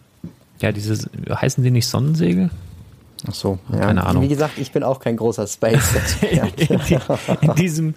ja, 0.60 0.72
diese, 0.72 1.10
heißen 1.30 1.64
die 1.64 1.72
nicht 1.72 1.88
Sonnensegel? 1.88 2.50
Ach 3.28 3.34
so, 3.34 3.60
ja. 3.72 3.80
keine 3.80 4.06
Ahnung. 4.06 4.24
Wie 4.24 4.28
gesagt, 4.28 4.58
ich 4.58 4.72
bin 4.72 4.84
auch 4.84 5.00
kein 5.00 5.18
großer 5.18 5.48
space 5.48 6.18
in, 6.22 6.80
in 7.42 7.56
diesem, 7.56 7.94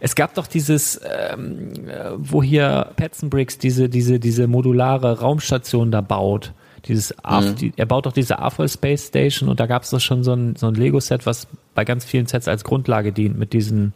es 0.00 0.14
gab 0.14 0.34
doch 0.34 0.46
dieses, 0.46 1.00
ähm, 1.04 1.72
wo 2.16 2.42
hier 2.42 2.90
Petzenbricks 2.96 3.58
diese, 3.58 3.88
diese, 3.88 4.20
diese 4.20 4.46
modulare 4.46 5.20
Raumstation 5.20 5.90
da 5.90 6.00
baut. 6.00 6.52
Dieses 6.86 7.14
mhm. 7.16 7.56
die, 7.56 7.72
er 7.76 7.86
baut 7.86 8.06
doch 8.06 8.12
diese 8.12 8.38
Afol 8.38 8.68
Space 8.68 9.08
Station 9.08 9.48
und 9.48 9.58
da 9.58 9.66
gab 9.66 9.82
es 9.82 9.90
doch 9.90 10.00
schon 10.00 10.22
so 10.22 10.32
ein, 10.32 10.56
so 10.56 10.68
ein 10.68 10.74
Lego-Set, 10.74 11.26
was 11.26 11.48
bei 11.74 11.84
ganz 11.84 12.04
vielen 12.04 12.26
Sets 12.26 12.48
als 12.48 12.64
Grundlage 12.64 13.12
dient 13.12 13.38
mit 13.38 13.52
diesen 13.52 13.92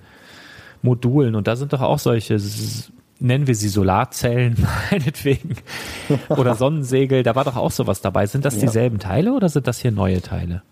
Modulen. 0.82 1.34
Und 1.36 1.46
da 1.46 1.56
sind 1.56 1.72
doch 1.72 1.82
auch 1.82 1.98
solche 1.98 2.38
nennen 3.20 3.46
wir 3.46 3.54
sie 3.54 3.68
Solarzellen, 3.68 4.66
meinetwegen, 4.90 5.56
oder 6.30 6.54
Sonnensegel, 6.54 7.22
da 7.22 7.34
war 7.34 7.44
doch 7.44 7.56
auch 7.56 7.70
sowas 7.70 8.00
dabei. 8.00 8.26
Sind 8.26 8.44
das 8.44 8.58
dieselben 8.58 8.98
Teile 8.98 9.34
oder 9.34 9.48
sind 9.48 9.66
das 9.66 9.78
hier 9.78 9.92
neue 9.92 10.22
Teile? 10.22 10.62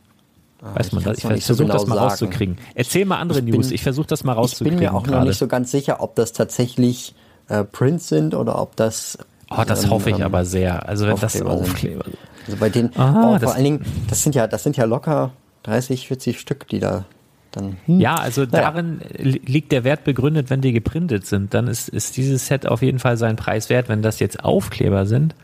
Weiß 0.60 0.92
man 0.92 1.02
ich 1.02 1.18
Ich 1.18 1.24
noch 1.24 1.30
nicht 1.32 1.44
so 1.46 1.54
versuche 1.54 1.68
das 1.72 1.82
genau 1.84 1.94
mal 1.94 2.00
sagen. 2.00 2.10
rauszukriegen. 2.10 2.58
Erzähl 2.74 3.04
mal 3.04 3.18
andere 3.18 3.38
Ich 3.38 3.44
bin- 3.44 3.54
News. 3.54 3.70
Ich 3.70 3.82
versuche 3.82 4.06
das 4.08 4.24
mal 4.24 4.32
Ich 4.32 4.38
rauszukriegen. 4.38 4.78
bin 4.80 4.88
mir 4.88 4.94
auch 4.94 5.02
noch 5.06 5.12
gerade. 5.12 5.28
nicht 5.28 5.38
so 5.38 5.46
ganz 5.46 5.70
sicher, 5.70 6.00
ob 6.02 6.14
das 6.16 6.32
tatsächlich 6.32 7.14
äh, 7.48 7.64
Prints 7.64 8.08
sind 8.08 8.34
oder 8.34 8.60
ob 8.60 8.74
das. 8.76 9.18
Oh, 9.50 9.62
das 9.66 9.84
ähm, 9.84 9.90
hoffe 9.90 10.10
ich 10.10 10.16
ähm, 10.18 10.22
aber 10.24 10.44
sehr. 10.44 10.88
Also 10.88 11.06
wenn 11.06 11.16
das 11.16 11.40
Aufkleber 11.40 11.56
sind. 11.56 11.70
Aufkleber 11.70 12.04
sind. 12.04 12.16
Also 12.46 12.56
bei 12.58 12.68
denen, 12.70 12.90
Aha, 12.96 13.30
oh, 13.30 13.32
das- 13.34 13.42
vor 13.44 13.54
allen 13.54 13.64
Dingen, 13.64 13.84
das 14.08 14.22
sind 14.22 14.34
ja, 14.34 14.46
das 14.46 14.62
sind 14.62 14.76
ja 14.76 14.84
locker 14.84 15.30
30, 15.62 16.08
40 16.08 16.40
Stück, 16.40 16.66
die 16.68 16.80
da 16.80 17.04
dann. 17.52 17.76
Hm. 17.86 18.00
Ja, 18.00 18.16
also 18.16 18.42
Naja. 18.42 18.70
darin 18.70 19.00
li- 19.16 19.40
liegt 19.46 19.70
der 19.72 19.84
Wert 19.84 20.04
begründet, 20.04 20.50
wenn 20.50 20.60
die 20.60 20.72
geprintet 20.72 21.24
sind. 21.26 21.54
Dann 21.54 21.68
ist, 21.68 21.88
ist 21.88 22.16
dieses 22.16 22.46
Set 22.46 22.66
auf 22.66 22.82
jeden 22.82 22.98
Fall 22.98 23.16
seinen 23.16 23.36
Preis 23.36 23.70
wert. 23.70 23.88
Wenn 23.88 24.02
das 24.02 24.18
jetzt 24.18 24.44
Aufkleber 24.44 25.06
sind, 25.06 25.34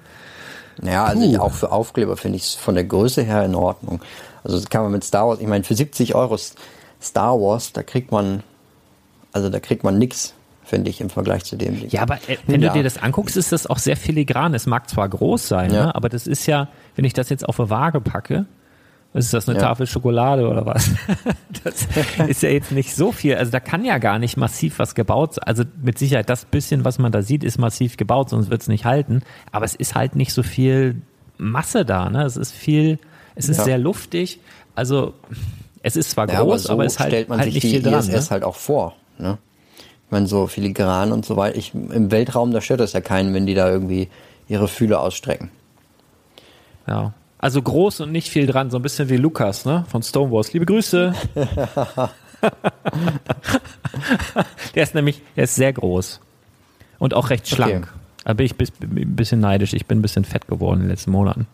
Ja, 0.82 1.04
also 1.04 1.22
Puh. 1.22 1.30
ich, 1.30 1.38
auch 1.38 1.52
für 1.52 1.70
Aufkleber 1.72 2.16
finde 2.16 2.36
ich 2.36 2.44
es 2.44 2.54
von 2.54 2.74
der 2.74 2.84
Größe 2.84 3.22
her 3.22 3.44
in 3.44 3.54
Ordnung. 3.54 4.00
Also 4.44 4.58
das 4.58 4.68
kann 4.68 4.82
man 4.82 4.92
mit 4.92 5.02
Star 5.04 5.26
Wars, 5.26 5.40
ich 5.40 5.46
meine, 5.48 5.64
für 5.64 5.74
70 5.74 6.14
Euro 6.14 6.36
Star 7.00 7.40
Wars, 7.40 7.72
da 7.72 7.82
kriegt 7.82 8.12
man, 8.12 8.42
also 9.32 9.48
da 9.48 9.58
kriegt 9.58 9.82
man 9.84 9.98
nix, 9.98 10.34
finde 10.64 10.90
ich, 10.90 11.00
im 11.00 11.10
Vergleich 11.10 11.44
zu 11.44 11.56
dem. 11.56 11.82
Ja, 11.88 12.02
aber 12.02 12.16
äh, 12.28 12.36
wenn 12.46 12.60
Ja. 12.62 12.68
du 12.68 12.78
dir 12.78 12.84
das 12.84 12.98
anguckst, 13.02 13.36
ist 13.36 13.52
das 13.52 13.66
auch 13.66 13.78
sehr 13.78 13.96
filigran. 13.96 14.54
Es 14.54 14.66
mag 14.66 14.88
zwar 14.88 15.08
groß 15.08 15.48
sein, 15.48 15.72
Ja. 15.72 15.86
ne? 15.86 15.94
aber 15.94 16.08
das 16.08 16.26
ist 16.26 16.46
ja, 16.46 16.68
wenn 16.96 17.04
ich 17.04 17.12
das 17.14 17.28
jetzt 17.30 17.48
auf 17.48 17.58
eine 17.58 17.70
Waage 17.70 18.00
packe, 18.00 18.46
ist 19.14 19.32
das 19.32 19.48
eine 19.48 19.58
Ja. 19.58 19.66
Tafel 19.66 19.86
Schokolade 19.86 20.48
oder 20.48 20.66
was? 20.66 20.90
das 21.64 21.86
ist 22.28 22.42
ja 22.42 22.48
jetzt 22.48 22.72
nicht 22.72 22.94
so 22.96 23.12
viel. 23.12 23.36
Also 23.36 23.52
da 23.52 23.60
kann 23.60 23.84
ja 23.84 23.98
gar 23.98 24.18
nicht 24.18 24.36
massiv 24.36 24.78
was 24.80 24.94
gebaut 24.96 25.34
sein. 25.34 25.44
Also 25.46 25.62
mit 25.80 25.98
Sicherheit, 25.98 26.28
das 26.28 26.44
bisschen, 26.46 26.84
was 26.84 26.98
man 26.98 27.12
da 27.12 27.22
sieht, 27.22 27.44
ist 27.44 27.58
massiv 27.58 27.96
gebaut, 27.96 28.30
sonst 28.30 28.50
wird 28.50 28.62
es 28.62 28.68
nicht 28.68 28.84
halten. 28.84 29.22
Aber 29.52 29.64
es 29.64 29.74
ist 29.76 29.94
halt 29.94 30.16
nicht 30.16 30.32
so 30.32 30.42
viel 30.42 31.00
Masse 31.38 31.84
da. 31.84 32.10
Ne? 32.10 32.24
Es 32.24 32.36
ist 32.36 32.50
viel, 32.52 32.98
es 33.34 33.48
ist 33.48 33.58
Ja. 33.58 33.64
sehr 33.64 33.78
luftig. 33.78 34.38
Also 34.74 35.14
es 35.82 35.96
ist 35.96 36.10
zwar 36.10 36.28
Ja, 36.28 36.40
aber 36.40 36.50
groß, 36.52 36.64
so 36.64 36.72
aber 36.72 36.84
es 36.84 36.98
halt, 36.98 37.10
stellt 37.10 37.28
man 37.28 37.38
halt 37.38 37.46
sich 37.52 37.54
nicht 37.62 37.64
die 37.64 37.80
viel 37.80 37.82
dran. 37.82 38.00
ISS 38.00 38.08
Ne? 38.08 38.30
halt 38.30 38.44
auch 38.44 38.56
vor. 38.56 38.94
Ne? 39.18 39.38
Ich 40.06 40.10
meine, 40.10 40.26
so 40.26 40.46
filigran 40.46 41.12
und 41.12 41.24
so 41.26 41.36
weiter. 41.36 41.56
Ich, 41.56 41.74
Im 41.74 42.10
Weltraum, 42.10 42.50
da 42.52 42.60
stört 42.60 42.80
das 42.80 42.92
ja 42.92 43.00
keinen, 43.00 43.34
wenn 43.34 43.46
die 43.46 43.54
da 43.54 43.68
irgendwie 43.70 44.08
ihre 44.48 44.68
Fühler 44.68 45.00
ausstrecken. 45.00 45.50
Ja. 46.86 47.12
Also 47.38 47.60
groß 47.60 48.00
und 48.00 48.12
nicht 48.12 48.28
viel 48.30 48.46
dran, 48.46 48.70
so 48.70 48.78
ein 48.78 48.82
bisschen 48.82 49.08
wie 49.10 49.16
Lukas, 49.16 49.64
ne? 49.66 49.84
Von 49.88 50.02
Stonewalls. 50.02 50.52
Liebe 50.52 50.64
Grüße. 50.66 51.12
der 54.74 54.82
ist 54.82 54.94
nämlich, 54.94 55.20
der 55.36 55.44
ist 55.44 55.54
sehr 55.54 55.72
groß. 55.72 56.20
Und 56.98 57.14
auch 57.14 57.30
recht 57.30 57.48
schlank. 57.48 57.92
Da 58.24 58.32
bin 58.32 58.46
ich 58.46 58.54
ein 58.58 59.14
bisschen 59.16 59.40
neidisch. 59.40 59.74
Ich 59.74 59.86
bin 59.86 59.98
ein 59.98 60.02
bisschen 60.02 60.24
fett 60.24 60.46
geworden 60.48 60.76
in 60.76 60.82
den 60.84 60.90
letzten 60.90 61.10
Monaten. 61.10 61.46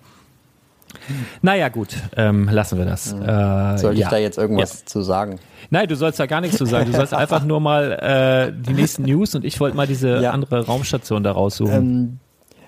Naja, 1.43 1.69
gut, 1.69 1.97
ähm, 2.17 2.49
lassen 2.51 2.79
wir 2.79 2.85
das. 2.85 3.13
Äh, 3.13 3.79
Soll 3.79 3.95
ich 3.95 4.01
ja. 4.01 4.09
da 4.11 4.19
jetzt 4.19 4.39
irgendwas 4.39 4.81
Ja. 4.81 4.87
zu 4.87 5.03
sagen? 5.03 5.39
Nein, 5.71 5.89
du 5.89 5.97
sollst 5.97 6.19
da 6.19 6.27
gar 6.27 6.41
nichts 6.41 6.59
zu 6.59 6.67
sagen. 6.67 6.91
Du 6.91 6.97
sollst 6.97 7.15
einfach 7.23 7.45
nur 7.45 7.61
mal 7.61 7.93
äh, 7.93 8.53
die 8.53 8.75
nächsten 8.75 9.03
News 9.05 9.35
und 9.35 9.45
ich 9.45 9.59
wollte 9.61 9.77
mal 9.77 9.87
diese 9.87 10.21
Ja. 10.21 10.31
andere 10.33 10.67
Raumstation 10.67 11.23
da 11.23 11.33
raussuchen. 11.33 11.75
Ähm, 11.75 12.19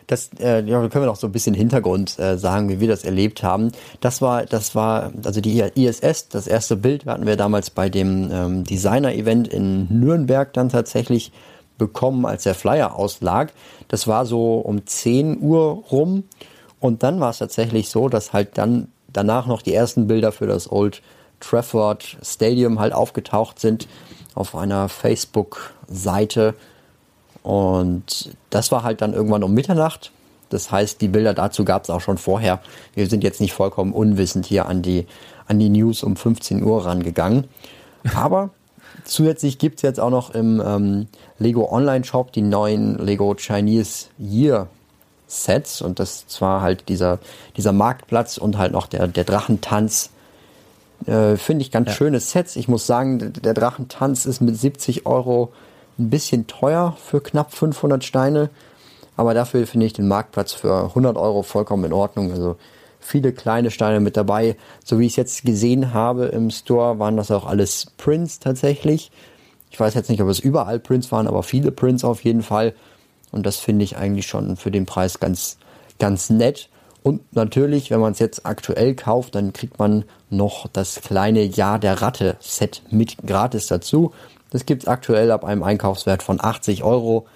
das, 0.08 0.30
äh, 0.40 0.62
ja, 0.64 0.80
da 0.82 0.88
können 0.88 1.04
wir 1.04 1.06
noch 1.06 1.16
so 1.16 1.26
ein 1.28 1.32
bisschen 1.32 1.54
Hintergrund 1.54 2.18
äh, 2.18 2.36
sagen, 2.36 2.68
wie 2.68 2.80
wir 2.80 2.88
das 2.88 3.04
erlebt 3.04 3.42
haben. 3.42 3.72
Das 4.00 4.20
war, 4.20 4.44
das 4.44 4.74
war, 4.74 5.12
also 5.24 5.40
die 5.40 5.60
ISS, 5.60 6.28
das 6.28 6.46
erste 6.46 6.76
Bild 6.76 7.06
hatten 7.06 7.24
wir 7.24 7.36
damals 7.36 7.70
bei 7.70 7.88
dem 7.88 8.28
ähm, 8.30 8.64
Designer-Event 8.64 9.48
in 9.48 9.86
Nürnberg 10.00 10.52
dann 10.52 10.68
tatsächlich 10.68 11.32
bekommen, 11.78 12.26
als 12.26 12.42
der 12.42 12.54
Flyer 12.54 12.96
auslag. 12.96 13.52
Das 13.88 14.06
war 14.06 14.26
so 14.26 14.56
um 14.58 14.84
10 14.86 15.40
Uhr 15.40 15.82
rum. 15.90 16.24
Und 16.82 17.04
dann 17.04 17.20
war 17.20 17.30
es 17.30 17.38
tatsächlich 17.38 17.88
so, 17.90 18.08
dass 18.08 18.32
halt 18.32 18.58
dann 18.58 18.88
danach 19.12 19.46
noch 19.46 19.62
die 19.62 19.72
ersten 19.72 20.08
Bilder 20.08 20.32
für 20.32 20.48
das 20.48 20.70
Old 20.70 21.00
Trafford 21.38 22.18
Stadium 22.22 22.80
halt 22.80 22.92
aufgetaucht 22.92 23.60
sind 23.60 23.86
auf 24.34 24.56
einer 24.56 24.88
Facebook-Seite. 24.88 26.54
Und 27.44 28.36
das 28.50 28.72
war 28.72 28.82
halt 28.82 29.00
dann 29.00 29.14
irgendwann 29.14 29.44
um 29.44 29.54
Mitternacht. 29.54 30.10
Das 30.50 30.72
heißt, 30.72 31.00
die 31.00 31.06
Bilder 31.06 31.34
dazu 31.34 31.64
gab 31.64 31.84
es 31.84 31.90
auch 31.90 32.00
schon 32.00 32.18
vorher. 32.18 32.60
Wir 32.94 33.06
sind 33.06 33.22
jetzt 33.22 33.40
nicht 33.40 33.52
vollkommen 33.52 33.92
unwissend 33.92 34.46
hier 34.46 34.66
an 34.66 34.82
die, 34.82 35.06
an 35.46 35.60
die 35.60 35.68
News 35.68 36.02
um 36.02 36.16
15 36.16 36.64
Uhr 36.64 36.84
rangegangen. 36.84 37.44
Aber 38.12 38.50
zusätzlich 39.04 39.58
gibt 39.58 39.76
es 39.76 39.82
jetzt 39.82 40.00
auch 40.00 40.10
noch 40.10 40.34
im 40.34 40.60
ähm, 40.66 41.06
Lego 41.38 41.72
Online 41.72 42.04
Shop 42.04 42.32
die 42.32 42.42
neuen 42.42 42.98
Lego 42.98 43.36
Chinese 43.36 44.06
Year 44.18 44.66
Sets. 45.32 45.82
Und 45.82 45.98
das 45.98 46.26
zwar 46.26 46.60
halt 46.62 46.88
dieser, 46.88 47.18
dieser 47.56 47.72
Marktplatz 47.72 48.36
und 48.38 48.58
halt 48.58 48.72
noch 48.72 48.86
der, 48.86 49.08
der 49.08 49.24
Drachentanz. 49.24 50.10
Äh, 51.06 51.36
Finde 51.36 51.62
ich 51.62 51.70
ganz 51.70 51.88
Ja. 51.88 51.94
schöne 51.94 52.20
Sets. 52.20 52.56
Ich 52.56 52.68
muss 52.68 52.86
sagen, 52.86 53.18
der- 53.18 53.30
der 53.30 53.54
Drachentanz 53.54 54.26
ist 54.26 54.40
mit 54.40 54.56
70 54.56 55.06
Euro 55.06 55.52
ein 55.98 56.10
bisschen 56.10 56.46
teuer 56.46 56.96
für 57.02 57.20
knapp 57.20 57.52
500 57.52 58.04
Steine. 58.04 58.50
Aber 59.16 59.34
dafür 59.34 59.66
finde 59.66 59.86
ich 59.86 59.92
den 59.92 60.08
Marktplatz 60.08 60.52
für 60.52 60.94
100 60.94 61.16
Euro 61.16 61.42
vollkommen 61.42 61.84
in 61.84 61.92
Ordnung. 61.92 62.30
Also 62.30 62.56
viele 63.00 63.32
kleine 63.32 63.70
Steine 63.70 64.00
mit 64.00 64.16
dabei. 64.16 64.56
So 64.84 64.98
wie 64.98 65.06
ich 65.06 65.12
es 65.12 65.16
jetzt 65.16 65.44
gesehen 65.44 65.92
habe 65.92 66.26
im 66.26 66.50
Store, 66.50 66.98
waren 66.98 67.16
das 67.16 67.30
auch 67.30 67.46
alles 67.46 67.88
Prints 67.98 68.38
tatsächlich. 68.38 69.10
Ich 69.70 69.80
weiß 69.80 69.94
jetzt 69.94 70.08
nicht, 70.08 70.22
ob 70.22 70.28
es 70.28 70.38
überall 70.38 70.78
Prints 70.78 71.10
waren, 71.12 71.26
aber 71.26 71.42
viele 71.42 71.72
Prints 71.72 72.04
auf 72.04 72.22
jeden 72.24 72.42
Fall. 72.42 72.74
Und 73.32 73.44
das 73.46 73.56
finde 73.56 73.84
ich 73.84 73.96
eigentlich 73.96 74.26
schon 74.26 74.56
für 74.56 74.70
den 74.70 74.86
Preis 74.86 75.18
ganz, 75.18 75.56
ganz 75.98 76.30
nett. 76.30 76.68
Und 77.02 77.34
natürlich, 77.34 77.90
wenn 77.90 78.00
man 78.00 78.12
es 78.12 78.20
jetzt 78.20 78.46
aktuell 78.46 78.94
kauft, 78.94 79.34
dann 79.34 79.52
kriegt 79.52 79.78
man 79.78 80.04
noch 80.30 80.68
das 80.72 81.00
kleine 81.00 81.42
Jahr 81.42 81.78
der 81.78 82.00
Ratte 82.00 82.36
Set 82.38 82.82
mit 82.90 83.16
gratis 83.26 83.66
dazu. 83.66 84.12
Das 84.50 84.66
gibt 84.66 84.82
es 84.82 84.88
aktuell 84.88 85.30
ab 85.30 85.44
einem 85.44 85.62
Einkaufswert 85.62 86.22
von 86.22 86.38
80 86.40 86.84
Euro 86.84 87.26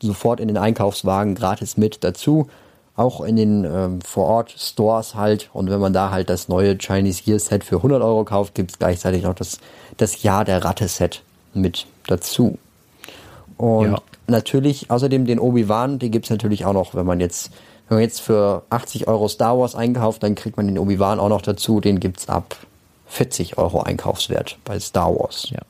sofort 0.00 0.40
in 0.40 0.48
den 0.48 0.56
Einkaufswagen 0.56 1.34
gratis 1.34 1.76
mit 1.76 2.02
dazu. 2.02 2.48
Auch 2.96 3.20
in 3.20 3.36
den 3.36 3.64
ähm, 3.64 4.00
Vor-Ort-Stores 4.02 5.14
halt. 5.14 5.50
Und 5.52 5.70
wenn 5.70 5.80
man 5.80 5.92
da 5.92 6.10
halt 6.10 6.30
das 6.30 6.48
neue 6.48 6.76
Chinese 6.78 7.22
Year 7.26 7.38
Set 7.38 7.64
für 7.64 7.76
100 7.76 8.02
Euro 8.02 8.24
kauft, 8.24 8.54
gibt 8.54 8.72
es 8.72 8.78
gleichzeitig 8.78 9.22
noch 9.24 9.34
das, 9.34 9.58
das 9.96 10.22
Jahr 10.22 10.44
der 10.44 10.64
Ratte 10.64 10.88
Set 10.88 11.22
mit 11.54 11.86
dazu. 12.06 12.58
Und 13.56 13.92
Ja. 13.92 13.98
Natürlich 14.26 14.90
außerdem 14.90 15.24
den 15.26 15.38
Obi-Wan, 15.38 15.98
den 15.98 16.10
gibt 16.10 16.26
es 16.26 16.30
natürlich 16.30 16.64
auch 16.64 16.72
noch, 16.72 16.94
wenn 16.94 17.06
man 17.06 17.20
jetzt, 17.20 17.50
wenn 17.88 17.96
man 17.96 18.02
jetzt 18.02 18.20
für 18.20 18.62
80 18.70 19.08
Euro 19.08 19.28
Star 19.28 19.58
Wars 19.58 19.74
einkauft, 19.74 20.22
dann 20.22 20.34
kriegt 20.34 20.56
man 20.56 20.66
den 20.66 20.78
Obi-Wan 20.78 21.18
auch 21.20 21.28
noch 21.28 21.42
dazu. 21.42 21.80
Den 21.80 22.00
gibt 22.00 22.20
es 22.20 22.28
ab 22.28 22.56
40 23.06 23.58
Euro 23.58 23.82
Einkaufswert 23.82 24.58
bei 24.64 24.78
Star 24.80 25.14
Wars. 25.14 25.48
Ja. 25.50 25.60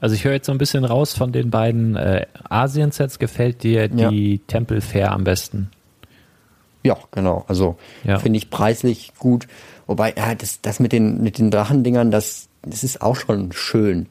Also 0.00 0.14
ich 0.14 0.24
höre 0.24 0.32
jetzt 0.34 0.46
so 0.46 0.52
ein 0.52 0.58
bisschen 0.58 0.84
raus 0.84 1.14
von 1.14 1.32
den 1.32 1.50
beiden 1.50 1.96
äh, 1.96 2.26
Asien-Sets. 2.48 3.18
Gefällt 3.18 3.62
dir 3.62 3.88
Ja. 3.94 4.10
die 4.10 4.40
Temple 4.46 4.80
Fair 4.80 5.12
am 5.12 5.24
besten? 5.24 5.70
Ja, 6.82 6.98
genau. 7.12 7.44
Also 7.48 7.76
Ja. 8.04 8.18
finde 8.18 8.36
ich 8.38 8.50
preislich 8.50 9.12
gut. 9.18 9.46
Wobei, 9.86 10.14
ja, 10.16 10.34
das, 10.34 10.60
das 10.60 10.80
mit 10.80 10.92
den, 10.92 11.22
mit 11.22 11.38
den 11.38 11.50
Drachendingern, 11.50 12.10
das, 12.10 12.48
das 12.62 12.84
ist 12.84 13.00
auch 13.02 13.16
schon 13.16 13.52
schön. 13.52 14.06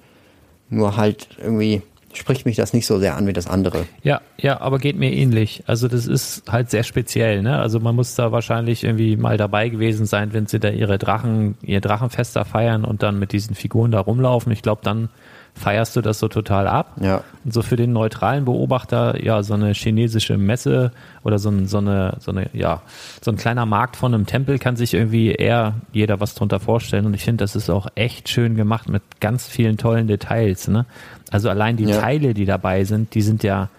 Nur 0.70 0.98
halt 0.98 1.28
irgendwie 1.40 1.82
spricht 2.18 2.46
mich 2.46 2.56
das 2.56 2.74
nicht 2.74 2.86
so 2.86 3.00
sehr 3.00 3.16
an 3.16 3.28
wie 3.28 3.34
das 3.34 3.48
andere. 3.48 3.86
Ja, 4.04 4.22
ja, 4.38 4.62
aber 4.62 4.80
geht 4.80 4.98
mir 4.98 5.12
ähnlich. 5.12 5.64
Also 5.68 5.88
das 5.88 6.08
ist 6.08 6.44
halt 6.52 6.70
sehr 6.70 6.84
speziell, 6.84 7.42
ne? 7.42 7.60
Also 7.60 7.80
man 7.80 7.96
muss 7.96 8.16
da 8.16 8.32
wahrscheinlich 8.32 8.84
irgendwie 8.84 9.18
mal 9.18 9.38
dabei 9.38 9.70
gewesen 9.70 10.06
sein, 10.06 10.34
wenn 10.34 10.48
sie 10.48 10.60
da 10.60 10.70
ihre 10.70 10.98
Drachen, 10.98 11.56
ihr 11.62 11.82
Drachenfest 11.82 12.36
da 12.36 12.44
feiern 12.44 12.86
und 12.86 13.04
dann 13.04 13.20
mit 13.20 13.32
diesen 13.32 13.56
Figuren 13.56 13.92
da 13.92 14.00
rumlaufen. 14.00 14.52
Ich 14.52 14.62
glaube, 14.62 14.82
dann 14.84 15.10
feierst 15.56 15.96
du 15.96 16.02
das 16.02 16.20
so 16.20 16.28
total 16.28 16.68
ab. 16.68 16.96
Ja. 17.02 17.24
Und 17.44 17.54
so 17.54 17.62
für 17.62 17.76
den 17.76 17.94
neutralen 17.94 18.46
Beobachter, 18.46 19.24
ja, 19.24 19.44
so 19.44 19.54
eine 19.54 19.74
chinesische 19.74 20.38
Messe 20.38 20.92
oder 21.24 21.40
so, 21.40 21.50
ein, 21.50 21.68
so 21.68 21.78
eine, 21.78 22.18
so 22.20 22.32
eine, 22.32 22.50
ja, 22.54 22.82
so 23.22 23.32
ein 23.32 23.38
kleiner 23.38 23.66
Markt 23.66 23.96
von 23.96 24.14
einem 24.14 24.26
Tempel 24.26 24.58
kann 24.60 24.76
sich 24.76 24.94
irgendwie 24.94 25.32
eher 25.32 25.76
jeder 25.92 26.20
was 26.20 26.36
drunter 26.36 26.60
vorstellen. 26.60 27.06
Und 27.06 27.14
ich 27.14 27.24
finde, 27.24 27.44
das 27.44 27.56
ist 27.56 27.70
auch 27.70 27.88
echt 27.96 28.30
schön 28.30 28.56
gemacht 28.56 28.90
mit 28.90 29.04
ganz 29.20 29.48
vielen 29.48 29.78
tollen 29.78 30.08
Details, 30.08 30.68
ne? 30.68 30.86
Also 31.32 31.50
allein 31.50 31.78
die 31.78 31.86
Ja. 31.86 32.00
Teile, 32.00 32.34
die 32.34 32.46
dabei 32.46 32.84
sind, 32.84 33.14
die 33.16 33.22
sind 33.22 33.44
ja 33.44 33.70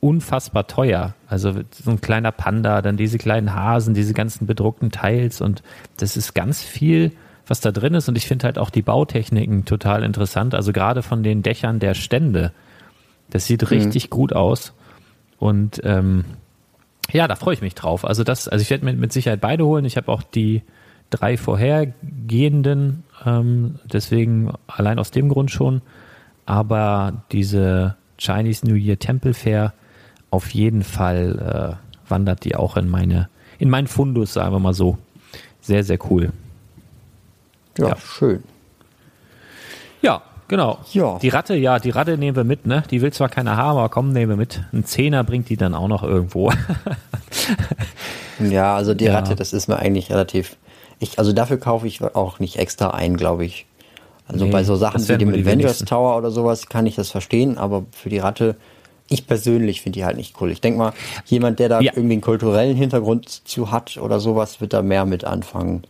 unfassbar 0.00 0.66
teuer. 0.66 1.14
Also 1.28 1.54
so 1.70 1.90
ein 1.90 2.00
kleiner 2.00 2.32
Panda, 2.32 2.82
dann 2.82 2.96
diese 2.96 3.18
kleinen 3.18 3.54
Hasen, 3.54 3.94
diese 3.94 4.14
ganzen 4.14 4.46
bedruckten 4.46 4.90
Teils 4.90 5.40
und 5.40 5.62
das 5.96 6.16
ist 6.16 6.34
ganz 6.34 6.62
viel, 6.62 7.12
was 7.52 7.60
da 7.60 7.70
drin 7.70 7.92
ist. 7.92 8.08
Und 8.08 8.16
ich 8.16 8.26
finde 8.26 8.46
halt 8.46 8.58
auch 8.58 8.70
die 8.70 8.80
Bautechniken 8.80 9.66
total 9.66 10.04
interessant. 10.04 10.54
Also 10.54 10.72
gerade 10.72 11.02
von 11.02 11.22
den 11.22 11.42
Dächern 11.42 11.80
der 11.80 11.92
Stände. 11.92 12.50
Das 13.28 13.44
sieht 13.44 13.70
richtig 13.70 14.08
gut 14.08 14.32
aus. 14.32 14.72
Und 15.38 15.82
ähm, 15.84 16.24
ja, 17.12 17.28
da 17.28 17.36
freue 17.36 17.52
ich 17.52 17.60
mich 17.60 17.74
drauf. 17.74 18.06
Also 18.06 18.24
das, 18.24 18.48
also 18.48 18.62
ich 18.62 18.70
werde 18.70 18.86
mir 18.86 18.94
mit 18.94 19.12
Sicherheit 19.12 19.42
beide 19.42 19.66
holen. 19.66 19.84
Ich 19.84 19.98
habe 19.98 20.10
auch 20.10 20.22
die 20.22 20.62
drei 21.10 21.36
vorhergehenden, 21.36 23.04
ähm, 23.26 23.74
deswegen 23.84 24.54
allein 24.66 24.98
aus 24.98 25.10
dem 25.10 25.28
Grund 25.28 25.50
schon. 25.50 25.82
Aber 26.46 27.22
diese 27.32 27.96
Chinese 28.16 28.66
New 28.66 28.76
Year 28.76 28.98
Temple 28.98 29.34
Fair 29.34 29.74
auf 30.30 30.54
jeden 30.54 30.84
Fall 30.84 31.76
äh, 31.76 32.10
wandert 32.10 32.46
die 32.46 32.56
auch 32.56 32.78
in 32.78 32.88
meine, 32.88 33.28
in 33.58 33.68
meinen 33.68 33.88
Fundus, 33.88 34.32
sagen 34.32 34.54
wir 34.54 34.58
mal 34.58 34.72
so. 34.72 34.96
Sehr, 35.60 35.84
sehr 35.84 35.98
cool. 36.10 36.32
Ja, 37.78 37.88
ja. 37.88 37.96
schön. 37.96 38.42
Ja, 40.02 40.22
genau. 40.48 40.78
Ja. 40.92 41.18
Die 41.18 41.28
Ratte, 41.28 41.54
ja, 41.54 41.78
die 41.78 41.90
Ratte 41.90 42.18
nehmen 42.18 42.36
wir 42.36 42.44
mit, 42.44 42.66
ne? 42.66 42.82
Die 42.90 43.00
will 43.00 43.12
zwar 43.12 43.28
keiner 43.28 43.56
haben, 43.56 43.78
aber 43.78 43.88
komm, 43.88 44.12
nehmen 44.12 44.30
wir 44.30 44.36
mit. 44.36 44.62
Ein 44.72 44.84
Zehner 44.84 45.24
bringt 45.24 45.48
die 45.48 45.56
dann 45.56 45.74
auch 45.74 45.88
noch 45.88 46.02
irgendwo. 46.02 46.52
ja, 48.38 48.74
also 48.74 48.94
die 48.94 49.06
ja. 49.06 49.14
Ratte, 49.14 49.36
das 49.36 49.52
ist 49.52 49.68
mir 49.68 49.78
eigentlich 49.78 50.10
relativ. 50.10 50.56
Ich, 50.98 51.18
also 51.18 51.32
dafür 51.32 51.58
kaufe 51.58 51.86
ich 51.86 52.02
auch 52.02 52.38
nicht 52.38 52.58
extra 52.58 52.90
ein, 52.90 53.16
glaube 53.16 53.44
ich. 53.44 53.66
Also 54.28 54.44
nee, 54.44 54.50
bei 54.50 54.64
so 54.64 54.76
Sachen 54.76 55.06
wie 55.08 55.18
dem 55.18 55.30
Avengers 55.30 55.80
Tower 55.80 56.16
oder 56.16 56.30
sowas 56.30 56.68
kann 56.68 56.86
ich 56.86 56.94
das 56.94 57.10
verstehen, 57.10 57.58
aber 57.58 57.84
für 57.90 58.08
die 58.08 58.18
Ratte, 58.18 58.56
ich 59.08 59.26
persönlich 59.26 59.82
finde 59.82 59.98
die 59.98 60.04
halt 60.04 60.16
nicht 60.16 60.40
cool. 60.40 60.50
Ich 60.50 60.60
denke 60.60 60.78
mal, 60.78 60.92
jemand, 61.26 61.58
der 61.58 61.68
da 61.68 61.80
ja. 61.80 61.92
irgendwie 61.94 62.14
einen 62.14 62.22
kulturellen 62.22 62.76
Hintergrund 62.76 63.28
zu 63.28 63.70
hat 63.70 63.98
oder 63.98 64.20
sowas, 64.20 64.60
wird 64.60 64.72
da 64.72 64.82
mehr 64.82 65.04
mit 65.04 65.24
anfangen. 65.24 65.82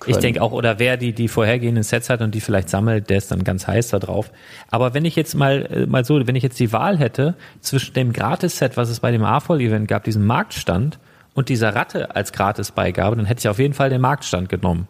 Können. 0.00 0.16
Ich 0.16 0.20
denke 0.20 0.42
auch, 0.42 0.52
oder 0.52 0.78
wer 0.78 0.96
die, 0.96 1.12
die 1.12 1.28
vorhergehenden 1.28 1.84
Sets 1.84 2.10
hat 2.10 2.22
und 2.22 2.34
die 2.34 2.40
vielleicht 2.40 2.68
sammelt, 2.68 3.10
der 3.10 3.18
ist 3.18 3.30
dann 3.30 3.44
ganz 3.44 3.66
heiß 3.66 3.88
da 3.88 3.98
drauf. 3.98 4.30
Aber 4.70 4.94
wenn 4.94 5.04
ich 5.04 5.14
jetzt 5.14 5.34
mal, 5.34 5.66
äh, 5.70 5.86
mal 5.86 6.04
so, 6.04 6.26
wenn 6.26 6.36
ich 6.36 6.42
jetzt 6.42 6.58
die 6.58 6.72
Wahl 6.72 6.98
hätte 6.98 7.34
zwischen 7.60 7.94
dem 7.94 8.12
Gratis-Set, 8.12 8.76
was 8.76 8.88
es 8.88 9.00
bei 9.00 9.12
dem 9.12 9.24
AFOL-Event 9.24 9.86
gab, 9.88 10.04
diesem 10.04 10.26
Marktstand, 10.26 10.98
und 11.34 11.48
dieser 11.48 11.74
Ratte 11.74 12.14
als 12.16 12.32
Gratisbeigabe, 12.32 13.16
dann 13.16 13.24
hätte 13.24 13.40
ich 13.40 13.48
auf 13.48 13.58
jeden 13.58 13.74
Fall 13.74 13.88
den 13.90 14.00
Marktstand 14.00 14.48
genommen. 14.48 14.88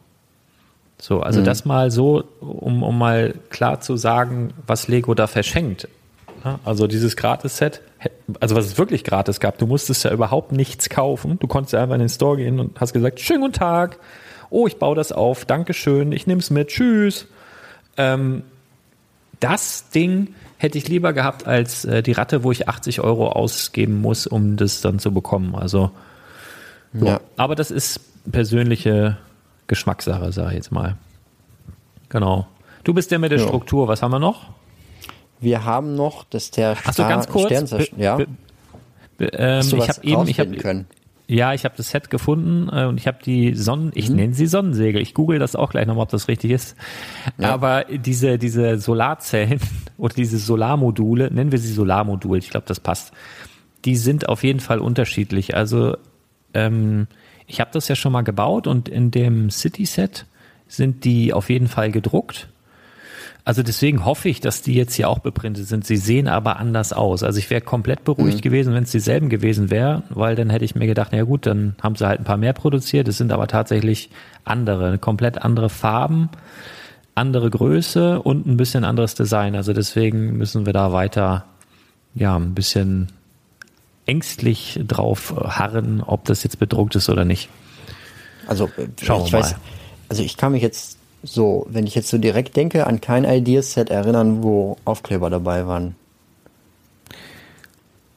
So, 0.98 1.20
also 1.20 1.40
mhm. 1.40 1.44
das 1.44 1.64
mal 1.64 1.90
so, 1.90 2.24
um, 2.40 2.82
um 2.82 2.98
mal 2.98 3.34
klar 3.50 3.80
zu 3.80 3.96
sagen, 3.96 4.52
was 4.66 4.88
Lego 4.88 5.14
da 5.14 5.26
verschenkt. 5.26 5.88
Also 6.64 6.86
dieses 6.86 7.16
Gratis-Set, 7.16 7.82
also 8.40 8.56
was 8.56 8.64
es 8.64 8.78
wirklich 8.78 9.04
gratis 9.04 9.40
gab, 9.40 9.58
du 9.58 9.66
musstest 9.66 10.04
ja 10.04 10.10
überhaupt 10.10 10.52
nichts 10.52 10.88
kaufen. 10.88 11.38
Du 11.38 11.46
konntest 11.46 11.74
ja 11.74 11.82
einfach 11.82 11.96
in 11.96 12.00
den 12.00 12.08
Store 12.08 12.36
gehen 12.36 12.58
und 12.58 12.80
hast 12.80 12.94
gesagt, 12.94 13.20
schönen 13.20 13.42
guten 13.42 13.52
Tag, 13.52 13.98
oh, 14.50 14.66
ich 14.66 14.78
baue 14.78 14.96
das 14.96 15.12
auf, 15.12 15.44
Dankeschön, 15.44 16.12
ich 16.12 16.26
nehme 16.26 16.40
es 16.40 16.50
mit, 16.50 16.68
tschüss. 16.68 17.26
Ähm, 17.96 18.42
das 19.40 19.88
Ding 19.90 20.34
hätte 20.58 20.76
ich 20.76 20.88
lieber 20.88 21.12
gehabt 21.12 21.46
als 21.46 21.84
äh, 21.84 22.02
die 22.02 22.12
Ratte, 22.12 22.44
wo 22.44 22.52
ich 22.52 22.68
80 22.68 23.00
Euro 23.00 23.30
ausgeben 23.30 24.00
muss, 24.00 24.26
um 24.26 24.56
das 24.56 24.82
dann 24.82 24.98
zu 24.98 25.12
bekommen. 25.12 25.54
Also, 25.54 25.90
ja. 26.92 27.20
aber 27.36 27.54
das 27.54 27.70
ist 27.70 28.00
persönliche 28.30 29.16
Geschmackssache, 29.66 30.32
sage 30.32 30.50
ich 30.50 30.56
jetzt 30.56 30.72
mal. 30.72 30.96
Genau. 32.10 32.46
Du 32.84 32.92
bist 32.92 33.10
der 33.10 33.18
mit 33.18 33.30
der 33.30 33.38
ja. 33.38 33.46
Struktur. 33.46 33.88
Was 33.88 34.02
haben 34.02 34.10
wir 34.10 34.18
noch? 34.18 34.48
Wir 35.40 35.64
haben 35.64 35.94
noch, 35.94 36.24
dass 36.24 36.50
der 36.50 36.76
Star 36.76 36.88
Achso, 36.88 37.02
ganz 37.04 37.28
kurz. 37.28 37.90
ja. 37.96 38.18
ähm, 39.18 39.60
ich 39.60 39.88
habe 39.88 40.02
eben, 40.02 40.28
ich 40.28 40.40
habe 40.40 40.56
können. 40.56 40.86
Ja, 41.30 41.54
ich 41.54 41.64
habe 41.64 41.76
das 41.76 41.90
Set 41.90 42.10
gefunden 42.10 42.68
äh, 42.72 42.86
und 42.86 42.98
ich 42.98 43.06
habe 43.06 43.18
die 43.24 43.54
Sonnen, 43.54 43.92
ich 43.94 44.10
mhm. 44.10 44.16
nenne 44.16 44.34
sie 44.34 44.48
Sonnensegel. 44.48 45.00
Ich 45.00 45.14
google 45.14 45.38
das 45.38 45.54
auch 45.54 45.70
gleich 45.70 45.86
nochmal, 45.86 46.02
ob 46.02 46.08
das 46.08 46.26
richtig 46.26 46.50
ist. 46.50 46.76
Ja. 47.38 47.54
Aber 47.54 47.84
diese 47.84 48.36
diese 48.36 48.78
Solarzellen 48.78 49.60
oder 49.96 50.12
diese 50.12 50.38
Solarmodule, 50.38 51.32
nennen 51.32 51.52
wir 51.52 51.60
sie 51.60 51.72
Solarmodule, 51.72 52.40
ich 52.40 52.50
glaube, 52.50 52.66
das 52.66 52.80
passt. 52.80 53.12
Die 53.84 53.94
sind 53.94 54.28
auf 54.28 54.42
jeden 54.42 54.58
Fall 54.58 54.80
unterschiedlich. 54.80 55.54
Also 55.54 55.96
ähm, 56.52 57.06
ich 57.46 57.60
habe 57.60 57.70
das 57.72 57.86
ja 57.86 57.94
schon 57.94 58.10
mal 58.10 58.22
gebaut 58.22 58.66
und 58.66 58.88
in 58.88 59.12
dem 59.12 59.50
City 59.50 59.86
Set 59.86 60.26
sind 60.66 61.04
die 61.04 61.32
auf 61.32 61.48
jeden 61.48 61.68
Fall 61.68 61.92
gedruckt. 61.92 62.48
Also 63.44 63.62
deswegen 63.62 64.04
hoffe 64.04 64.28
ich, 64.28 64.40
dass 64.40 64.62
die 64.62 64.74
jetzt 64.74 64.94
hier 64.94 65.08
auch 65.08 65.20
beprintet 65.20 65.66
sind. 65.66 65.86
Sie 65.86 65.96
sehen 65.96 66.28
aber 66.28 66.58
anders 66.58 66.92
aus. 66.92 67.22
Also 67.22 67.38
ich 67.38 67.48
wäre 67.50 67.60
komplett 67.60 68.04
beruhigt 68.04 68.38
mhm. 68.38 68.42
gewesen, 68.42 68.74
wenn 68.74 68.84
es 68.84 68.90
dieselben 68.90 69.28
gewesen 69.28 69.70
wären, 69.70 70.02
weil 70.10 70.36
dann 70.36 70.50
hätte 70.50 70.64
ich 70.64 70.74
mir 70.74 70.86
gedacht, 70.86 71.10
na 71.12 71.22
gut, 71.22 71.46
dann 71.46 71.74
haben 71.82 71.96
sie 71.96 72.06
halt 72.06 72.20
ein 72.20 72.24
paar 72.24 72.36
mehr 72.36 72.52
produziert. 72.52 73.08
Es 73.08 73.18
sind 73.18 73.32
aber 73.32 73.46
tatsächlich 73.46 74.10
andere, 74.44 74.98
komplett 74.98 75.42
andere 75.42 75.70
Farben, 75.70 76.28
andere 77.14 77.50
Größe 77.50 78.20
und 78.20 78.46
ein 78.46 78.56
bisschen 78.56 78.84
anderes 78.84 79.14
Design. 79.14 79.56
Also 79.56 79.72
deswegen 79.72 80.36
müssen 80.36 80.66
wir 80.66 80.72
da 80.72 80.92
weiter, 80.92 81.44
ja, 82.14 82.36
ein 82.36 82.54
bisschen 82.54 83.08
ängstlich 84.06 84.80
drauf 84.86 85.34
harren, 85.36 86.02
ob 86.02 86.24
das 86.24 86.42
jetzt 86.42 86.58
bedruckt 86.58 86.94
ist 86.96 87.08
oder 87.08 87.24
nicht. 87.24 87.48
Also 88.46 88.66
äh, 88.76 88.88
Schauen 89.02 89.26
ich 89.26 89.32
wir 89.32 89.38
weiß, 89.38 89.52
mal. 89.52 89.60
also 90.08 90.22
ich 90.22 90.36
kann 90.36 90.52
mich 90.52 90.62
jetzt 90.62 90.99
so, 91.22 91.66
wenn 91.68 91.86
ich 91.86 91.94
jetzt 91.94 92.08
so 92.08 92.18
direkt 92.18 92.56
denke, 92.56 92.86
an 92.86 93.00
kein 93.00 93.24
Ideaset 93.24 93.90
erinnern, 93.90 94.42
wo 94.42 94.76
Aufkleber 94.84 95.30
dabei 95.30 95.66
waren. 95.66 95.94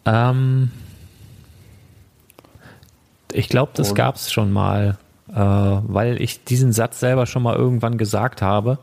Ähm, 0.05 0.71
ich 3.31 3.49
glaube, 3.49 3.71
das 3.75 3.95
gab 3.95 4.15
es 4.15 4.31
schon 4.31 4.51
mal, 4.51 4.97
äh, 5.29 5.35
weil 5.35 6.21
ich 6.21 6.43
diesen 6.43 6.71
Satz 6.71 6.99
selber 6.99 7.25
schon 7.25 7.43
mal 7.43 7.55
irgendwann 7.55 7.97
gesagt 7.97 8.41
habe. 8.41 8.79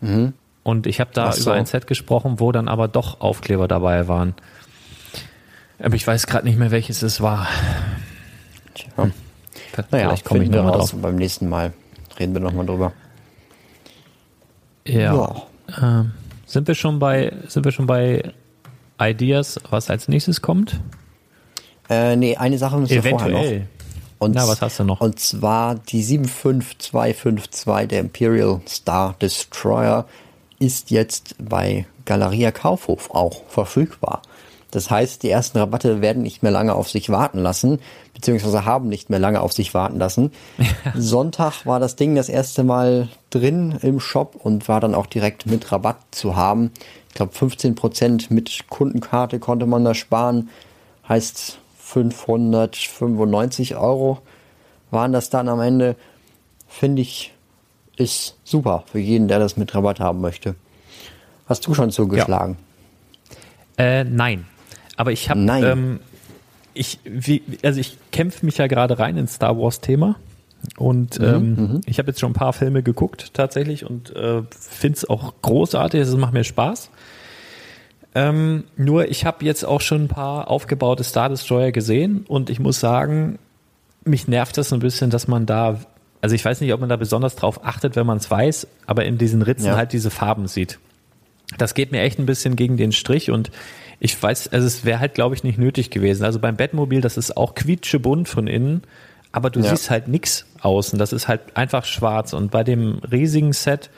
Mhm. 0.00 0.32
Und 0.62 0.86
ich 0.86 1.00
habe 1.00 1.10
da 1.12 1.30
so. 1.32 1.42
über 1.42 1.54
ein 1.54 1.66
Set 1.66 1.86
gesprochen, 1.86 2.40
wo 2.40 2.50
dann 2.50 2.68
aber 2.68 2.88
doch 2.88 3.20
Aufkleber 3.20 3.68
dabei 3.68 4.08
waren. 4.08 4.34
Aber 5.78 5.94
ich 5.94 6.06
weiß 6.06 6.26
gerade 6.26 6.46
nicht 6.46 6.58
mehr, 6.58 6.70
welches 6.70 7.02
es 7.02 7.20
war. 7.20 7.46
Tja. 8.74 8.88
Hm. 8.96 9.12
Naja, 9.90 10.08
Vielleicht 10.08 10.24
komme 10.24 10.42
ich 10.42 10.50
nochmal 10.50 10.72
drauf. 10.72 10.94
Beim 10.94 11.16
nächsten 11.16 11.48
Mal 11.48 11.72
reden 12.18 12.32
wir 12.32 12.40
nochmal 12.40 12.66
drüber. 12.66 12.92
Ja. 14.86 15.14
ja. 15.14 16.00
Ähm, 16.00 16.12
sind 16.46 16.68
wir 16.68 16.74
schon 16.74 16.98
bei, 16.98 17.32
sind 17.48 17.64
wir 17.64 17.72
schon 17.72 17.86
bei 17.86 18.32
Ideas, 19.00 19.60
was 19.70 19.90
als 19.90 20.08
nächstes 20.08 20.42
kommt? 20.42 20.80
Äh, 21.88 22.16
nee, 22.16 22.36
eine 22.36 22.58
Sache 22.58 22.78
müssen 22.78 23.02
wir 23.02 23.02
vorher 23.02 23.30
noch. 23.30 23.66
Und, 24.18 24.34
Na, 24.34 24.48
was 24.48 24.62
hast 24.62 24.78
du 24.80 24.84
noch? 24.84 25.00
Und 25.00 25.20
zwar 25.20 25.74
die 25.74 26.02
75252 26.02 27.88
der 27.88 28.00
Imperial 28.00 28.60
Star 28.66 29.14
Destroyer 29.20 30.06
ist 30.58 30.90
jetzt 30.90 31.34
bei 31.38 31.86
Galeria 32.06 32.50
Kaufhof 32.50 33.10
auch 33.10 33.42
verfügbar. 33.48 34.22
Das 34.70 34.90
heißt, 34.90 35.22
die 35.22 35.30
ersten 35.30 35.58
Rabatte 35.58 36.00
werden 36.00 36.22
nicht 36.22 36.42
mehr 36.42 36.52
lange 36.52 36.74
auf 36.74 36.88
sich 36.88 37.10
warten 37.10 37.38
lassen, 37.38 37.78
beziehungsweise 38.16 38.64
haben 38.64 38.88
nicht 38.88 39.10
mehr 39.10 39.18
lange 39.20 39.40
auf 39.40 39.52
sich 39.52 39.74
warten 39.74 39.98
lassen. 39.98 40.32
Ja. 40.58 40.66
Sonntag 40.96 41.66
war 41.66 41.78
das 41.78 41.96
Ding 41.96 42.16
das 42.16 42.28
erste 42.28 42.64
Mal 42.64 43.08
drin 43.30 43.78
im 43.82 44.00
Shop 44.00 44.34
und 44.42 44.68
war 44.68 44.80
dann 44.80 44.94
auch 44.94 45.06
direkt 45.06 45.46
mit 45.46 45.70
Rabatt 45.70 45.98
zu 46.10 46.34
haben. 46.34 46.72
Ich 47.08 47.14
glaube, 47.14 47.32
15% 47.34 48.32
mit 48.32 48.64
Kundenkarte 48.68 49.38
konnte 49.38 49.66
man 49.66 49.84
da 49.84 49.94
sparen. 49.94 50.48
Heißt 51.08 51.58
595 51.78 53.76
Euro 53.76 54.18
waren 54.90 55.12
das 55.12 55.30
dann 55.30 55.48
am 55.48 55.60
Ende. 55.60 55.94
Finde 56.66 57.02
ich, 57.02 57.34
ist 57.96 58.38
super 58.44 58.84
für 58.90 58.98
jeden, 58.98 59.28
der 59.28 59.38
das 59.38 59.56
mit 59.56 59.74
Rabatt 59.74 60.00
haben 60.00 60.20
möchte. 60.20 60.54
Hast 61.46 61.66
du 61.66 61.74
schon 61.74 61.90
zugeschlagen? 61.90 62.56
Ja. 63.78 63.84
Äh, 63.84 64.04
nein, 64.04 64.46
aber 64.96 65.12
ich 65.12 65.28
habe, 65.28 65.40
ähm, 65.40 66.00
ich, 66.76 66.98
wie, 67.04 67.42
also 67.62 67.80
ich 67.80 67.96
kämpfe 68.12 68.44
mich 68.44 68.58
ja 68.58 68.66
gerade 68.66 68.98
rein 68.98 69.16
ins 69.16 69.34
Star 69.34 69.58
Wars 69.58 69.80
Thema. 69.80 70.16
Und 70.76 71.18
mhm, 71.18 71.24
ähm, 71.24 71.54
mhm. 71.54 71.80
ich 71.86 71.98
habe 71.98 72.08
jetzt 72.08 72.20
schon 72.20 72.30
ein 72.30 72.34
paar 72.34 72.52
Filme 72.52 72.82
geguckt 72.82 73.34
tatsächlich 73.34 73.88
und 73.88 74.14
äh, 74.16 74.42
finde 74.50 74.96
es 74.96 75.08
auch 75.08 75.34
großartig, 75.42 76.00
es 76.00 76.16
macht 76.16 76.32
mir 76.32 76.44
Spaß. 76.44 76.90
Ähm, 78.14 78.64
nur 78.76 79.08
ich 79.10 79.26
habe 79.26 79.44
jetzt 79.44 79.64
auch 79.64 79.80
schon 79.80 80.04
ein 80.04 80.08
paar 80.08 80.50
aufgebaute 80.50 81.04
Star 81.04 81.28
Destroyer 81.28 81.70
gesehen 81.70 82.24
und 82.26 82.50
ich 82.50 82.58
muss 82.58 82.80
sagen, 82.80 83.38
mich 84.04 84.26
nervt 84.26 84.56
das 84.56 84.72
ein 84.72 84.80
bisschen, 84.80 85.10
dass 85.10 85.28
man 85.28 85.46
da, 85.46 85.80
also 86.20 86.34
ich 86.34 86.44
weiß 86.44 86.62
nicht, 86.62 86.72
ob 86.72 86.80
man 86.80 86.88
da 86.88 86.96
besonders 86.96 87.36
drauf 87.36 87.64
achtet, 87.64 87.94
wenn 87.94 88.06
man 88.06 88.16
es 88.16 88.30
weiß, 88.30 88.66
aber 88.86 89.04
in 89.04 89.18
diesen 89.18 89.42
Ritzen 89.42 89.66
ja. 89.66 89.76
halt 89.76 89.92
diese 89.92 90.10
Farben 90.10 90.48
sieht. 90.48 90.78
Das 91.58 91.74
geht 91.74 91.92
mir 91.92 92.00
echt 92.00 92.18
ein 92.18 92.26
bisschen 92.26 92.56
gegen 92.56 92.76
den 92.76 92.92
Strich 92.92 93.30
und 93.30 93.50
ich 93.98 94.20
weiß, 94.20 94.48
also 94.48 94.66
es 94.66 94.84
wäre 94.84 95.00
halt, 95.00 95.14
glaube 95.14 95.34
ich, 95.34 95.44
nicht 95.44 95.58
nötig 95.58 95.90
gewesen. 95.90 96.24
Also 96.24 96.38
beim 96.38 96.56
Bettmobil, 96.56 97.00
das 97.00 97.16
ist 97.16 97.36
auch 97.36 97.54
quietschebunt 97.54 98.28
von 98.28 98.46
innen, 98.46 98.82
aber 99.32 99.50
du 99.50 99.60
ja. 99.60 99.70
siehst 99.70 99.90
halt 99.90 100.08
nix 100.08 100.46
außen. 100.60 100.98
Das 100.98 101.12
ist 101.12 101.28
halt 101.28 101.56
einfach 101.56 101.84
schwarz. 101.84 102.32
Und 102.32 102.50
bei 102.50 102.64
dem 102.64 102.98
riesigen 103.10 103.52
Set, 103.52 103.90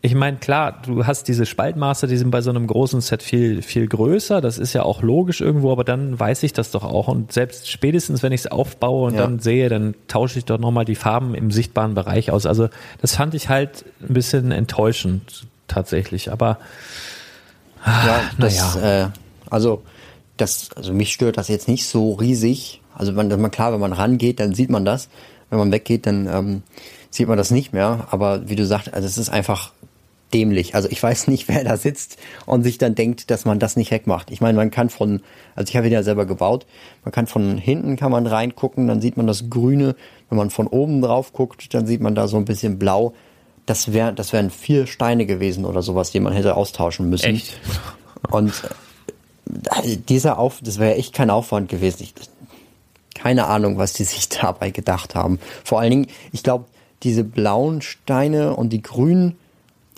ich 0.00 0.14
meine, 0.14 0.36
klar, 0.36 0.80
du 0.84 1.06
hast 1.06 1.26
diese 1.26 1.44
Spaltmaße, 1.44 2.06
die 2.06 2.16
sind 2.16 2.30
bei 2.30 2.40
so 2.40 2.50
einem 2.50 2.68
großen 2.68 3.00
Set 3.00 3.22
viel, 3.22 3.62
viel 3.62 3.88
größer. 3.88 4.40
Das 4.40 4.58
ist 4.58 4.72
ja 4.72 4.84
auch 4.84 5.02
logisch 5.02 5.40
irgendwo, 5.40 5.72
aber 5.72 5.82
dann 5.82 6.18
weiß 6.18 6.44
ich 6.44 6.52
das 6.52 6.70
doch 6.70 6.84
auch. 6.84 7.08
Und 7.08 7.32
selbst 7.32 7.68
spätestens, 7.68 8.22
wenn 8.22 8.30
ich 8.30 8.42
es 8.42 8.46
aufbaue 8.46 9.08
und 9.08 9.14
ja. 9.14 9.22
dann 9.22 9.40
sehe, 9.40 9.68
dann 9.68 9.94
tausche 10.06 10.38
ich 10.38 10.44
doch 10.44 10.58
nochmal 10.58 10.84
die 10.84 10.94
Farben 10.94 11.34
im 11.34 11.50
sichtbaren 11.50 11.94
Bereich 11.94 12.30
aus. 12.30 12.46
Also 12.46 12.68
das 13.00 13.16
fand 13.16 13.34
ich 13.34 13.48
halt 13.48 13.84
ein 14.00 14.14
bisschen 14.14 14.52
enttäuschend 14.52 15.46
tatsächlich. 15.66 16.30
Aber 16.30 16.58
ja, 17.84 18.30
das, 18.38 18.74
naja. 18.74 19.06
äh, 19.06 19.10
also, 19.50 19.82
das, 20.36 20.70
also 20.76 20.92
mich 20.92 21.12
stört 21.12 21.36
das 21.36 21.48
jetzt 21.48 21.68
nicht 21.68 21.86
so 21.86 22.12
riesig. 22.12 22.80
Also 22.94 23.12
man, 23.12 23.28
man 23.28 23.50
klar, 23.50 23.72
wenn 23.72 23.80
man 23.80 23.92
rangeht, 23.92 24.40
dann 24.40 24.54
sieht 24.54 24.70
man 24.70 24.84
das. 24.84 25.08
Wenn 25.50 25.58
man 25.58 25.72
weggeht, 25.72 26.06
dann 26.06 26.26
ähm, 26.26 26.62
sieht 27.10 27.28
man 27.28 27.38
das 27.38 27.50
nicht 27.50 27.72
mehr. 27.72 28.08
Aber 28.10 28.48
wie 28.48 28.56
du 28.56 28.66
sagst, 28.66 28.92
also 28.92 29.06
es 29.06 29.18
ist 29.18 29.30
einfach 29.30 29.72
dämlich. 30.32 30.74
Also 30.74 30.88
ich 30.90 31.02
weiß 31.02 31.28
nicht, 31.28 31.48
wer 31.48 31.64
da 31.64 31.76
sitzt 31.76 32.18
und 32.46 32.62
sich 32.62 32.78
dann 32.78 32.94
denkt, 32.94 33.30
dass 33.30 33.44
man 33.44 33.58
das 33.58 33.76
nicht 33.76 33.90
wegmacht. 33.90 34.30
Ich 34.30 34.40
meine, 34.40 34.56
man 34.56 34.70
kann 34.70 34.90
von, 34.90 35.22
also 35.54 35.70
ich 35.70 35.76
habe 35.76 35.86
ihn 35.86 35.92
ja 35.92 36.02
selber 36.02 36.26
gebaut, 36.26 36.66
man 37.04 37.12
kann 37.12 37.26
von 37.26 37.58
hinten 37.58 37.96
kann 37.96 38.12
man 38.12 38.26
reingucken, 38.26 38.86
dann 38.86 39.00
sieht 39.00 39.16
man 39.16 39.26
das 39.26 39.50
Grüne. 39.50 39.94
Wenn 40.28 40.38
man 40.38 40.50
von 40.50 40.66
oben 40.66 41.00
drauf 41.00 41.32
guckt, 41.32 41.72
dann 41.72 41.86
sieht 41.86 42.00
man 42.00 42.14
da 42.14 42.28
so 42.28 42.36
ein 42.36 42.44
bisschen 42.44 42.78
blau. 42.78 43.14
Das 43.68 43.92
wäre, 43.92 44.14
das 44.14 44.32
wären 44.32 44.48
vier 44.48 44.86
Steine 44.86 45.26
gewesen 45.26 45.66
oder 45.66 45.82
sowas, 45.82 46.10
die 46.10 46.20
man 46.20 46.32
hätte 46.32 46.56
austauschen 46.56 47.10
müssen. 47.10 47.34
Echt? 47.34 47.60
Und 48.30 48.54
äh, 49.84 49.98
dieser 50.08 50.38
Auf, 50.38 50.60
das 50.62 50.78
wäre 50.78 50.94
echt 50.94 51.12
kein 51.12 51.28
Aufwand 51.28 51.68
gewesen. 51.68 52.04
Ich, 52.04 52.14
keine 53.14 53.46
Ahnung, 53.46 53.76
was 53.76 53.92
die 53.92 54.04
sich 54.04 54.30
dabei 54.30 54.70
gedacht 54.70 55.14
haben. 55.14 55.38
Vor 55.64 55.80
allen 55.80 55.90
Dingen, 55.90 56.06
ich 56.32 56.42
glaube, 56.42 56.64
diese 57.02 57.24
blauen 57.24 57.82
Steine 57.82 58.56
und 58.56 58.70
die 58.70 58.80
grünen, 58.80 59.36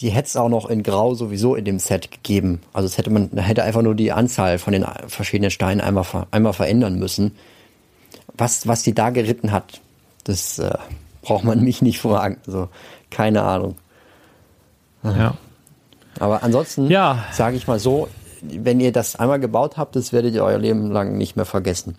die 0.00 0.10
hätte 0.10 0.26
es 0.26 0.36
auch 0.36 0.48
noch 0.48 0.68
in 0.68 0.82
Grau 0.82 1.14
sowieso 1.14 1.54
in 1.54 1.64
dem 1.64 1.78
Set 1.78 2.10
gegeben. 2.10 2.62
Also 2.72 2.86
es 2.86 2.98
hätte 2.98 3.10
man 3.10 3.30
hätte 3.36 3.62
einfach 3.62 3.82
nur 3.82 3.94
die 3.94 4.10
Anzahl 4.10 4.58
von 4.58 4.72
den 4.72 4.84
verschiedenen 5.06 5.52
Steinen 5.52 5.80
einmal, 5.80 6.26
einmal 6.32 6.54
verändern 6.54 6.98
müssen. 6.98 7.36
Was, 8.36 8.66
was 8.66 8.82
die 8.82 8.94
da 8.94 9.10
geritten 9.10 9.52
hat, 9.52 9.80
das 10.24 10.58
äh, 10.58 10.76
braucht 11.22 11.44
man 11.44 11.62
mich 11.62 11.82
nicht 11.82 12.00
fragen. 12.00 12.38
Also 12.48 12.68
keine 13.10 13.42
Ahnung. 13.42 13.76
Ja. 15.02 15.34
Aber 16.18 16.42
ansonsten 16.42 16.88
Ja. 16.90 17.24
sage 17.32 17.56
ich 17.56 17.66
mal 17.66 17.78
so, 17.78 18.08
wenn 18.42 18.80
ihr 18.80 18.92
das 18.92 19.16
einmal 19.16 19.40
gebaut 19.40 19.76
habt, 19.76 19.96
das 19.96 20.12
werdet 20.12 20.34
ihr 20.34 20.44
euer 20.44 20.58
Leben 20.58 20.90
lang 20.90 21.16
nicht 21.16 21.36
mehr 21.36 21.44
vergessen. 21.44 21.96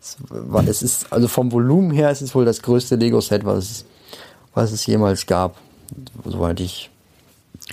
Es, 0.00 0.16
weil 0.28 0.68
es 0.68 0.82
ist, 0.82 1.12
also 1.12 1.28
vom 1.28 1.52
Volumen 1.52 1.90
her 1.90 2.10
ist 2.10 2.22
es 2.22 2.34
wohl 2.34 2.44
das 2.44 2.62
größte 2.62 2.96
Lego-Set, 2.96 3.44
was 3.44 3.58
es, 3.70 3.84
was 4.54 4.72
es 4.72 4.86
jemals 4.86 5.26
gab. 5.26 5.56
Soweit 6.24 6.60
ich 6.60 6.90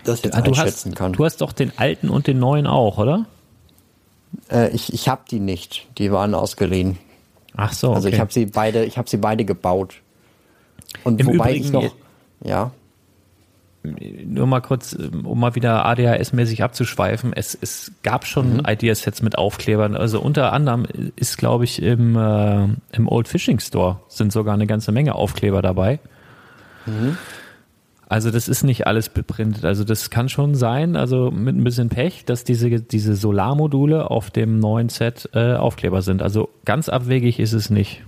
das 0.04 0.22
jetzt 0.24 0.36
du, 0.38 0.42
einschätzen 0.44 0.92
hast, 0.92 0.98
kann. 0.98 1.14
du 1.14 1.26
hast 1.26 1.42
doch 1.42 1.52
den 1.52 1.72
alten 1.78 2.10
und 2.10 2.28
den 2.28 2.40
neuen 2.40 2.68
auch, 2.68 2.98
oder? 2.98 3.26
Äh, 4.52 4.70
ich 4.70 4.94
ich 4.94 5.08
habe 5.08 5.22
die 5.30 5.40
nicht. 5.40 5.88
Die 5.98 6.12
waren 6.12 6.34
ausgeliehen. 6.34 6.98
Ach 7.56 7.74
so. 7.74 7.88
Okay. 7.90 7.96
Also 7.96 8.08
ich 8.10 8.20
habe 8.20 8.34
sie 8.34 8.46
beide, 8.46 8.86
ich 8.86 8.98
habe 8.98 9.10
sie 9.10 9.18
beide 9.18 9.46
gebaut. 9.46 9.96
Und 11.04 11.20
Im 11.20 11.28
wobei 11.28 11.56
Übrigen, 11.56 11.66
ich 11.66 11.72
noch, 11.72 11.96
ja, 12.44 12.72
nur 14.26 14.48
mal 14.48 14.62
kurz, 14.62 14.94
ähm, 14.94 15.26
um 15.26 15.40
mal 15.40 15.56
wieder 15.56 15.86
ADHS-mäßig 15.86 16.64
abzuschweifen, 16.64 17.34
es, 17.34 17.58
es 17.60 17.92
gab 18.02 18.26
schon 18.26 18.58
Mhm. 18.58 18.64
Ideasets 18.68 19.22
mit 19.22 19.38
Aufklebern. 19.38 19.96
Also 19.96 20.22
unter 20.22 20.54
anderem 20.54 20.86
ist, 21.16 21.38
glaube 21.38 21.66
ich, 21.66 21.82
im, 21.82 22.16
äh, 22.16 22.64
im 22.94 23.08
Old 23.08 23.28
Fishing 23.28 23.60
Store 23.60 24.00
sind 24.08 24.32
sogar 24.32 24.54
eine 24.54 24.68
ganze 24.68 24.92
Menge 24.92 25.16
Aufkleber 25.16 25.62
dabei. 25.62 26.00
Mhm. 26.86 27.18
Also 28.08 28.32
das 28.32 28.48
ist 28.48 28.64
nicht 28.64 28.88
alles 28.88 29.10
beprintet. 29.10 29.66
Also 29.66 29.84
das 29.84 30.10
kann 30.10 30.30
schon 30.30 30.56
sein, 30.56 30.96
also 30.96 31.32
mit 31.32 31.56
ein 31.56 31.64
bisschen 31.64 31.90
Pech, 31.90 32.26
dass 32.26 32.44
diese, 32.44 32.70
diese 32.80 33.16
Solarmodule 33.16 34.10
auf 34.10 34.32
dem 34.32 34.60
neuen 34.60 34.90
Set 34.90 35.30
äh, 35.34 35.56
Aufkleber 35.56 36.02
sind. 36.02 36.22
Also 36.22 36.50
ganz 36.64 36.88
abwegig 36.90 37.40
ist 37.40 37.54
es 37.54 37.70
nicht. 37.70 38.04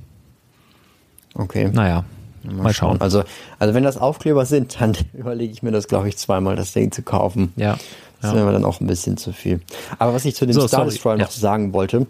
okay. 1.34 1.70
Naja, 1.74 2.06
mal, 2.52 2.74
schauen. 2.74 3.02
Also, 3.02 3.24
also 3.60 3.74
wenn 3.74 3.84
das 3.84 3.98
Aufkleber 3.98 4.46
sind, 4.46 4.80
dann 4.80 4.96
überlege 5.14 5.52
ich 5.52 5.64
mir 5.64 5.72
das, 5.72 5.88
glaube 5.88 6.08
ich, 6.10 6.18
zweimal, 6.18 6.56
das 6.56 6.74
Ding 6.74 6.92
zu 6.92 7.02
kaufen. 7.02 7.54
Ja. 7.56 7.78
Das 8.22 8.32
ja. 8.32 8.38
wäre 8.38 8.46
mir 8.46 8.54
dann 8.54 8.66
auch 8.66 8.80
ein 8.80 8.88
bisschen 8.88 9.18
zu 9.18 9.34
viel. 9.34 9.62
Aber 10.00 10.14
was 10.14 10.26
ich 10.26 10.36
zu 10.36 10.46
dem 10.46 10.54
So, 10.54 10.68
Star. 10.68 10.86
Destroyer 10.86 11.18
noch 11.18 11.32
Ja. 11.32 11.32
sagen 11.32 11.74
wollte, 11.74 12.08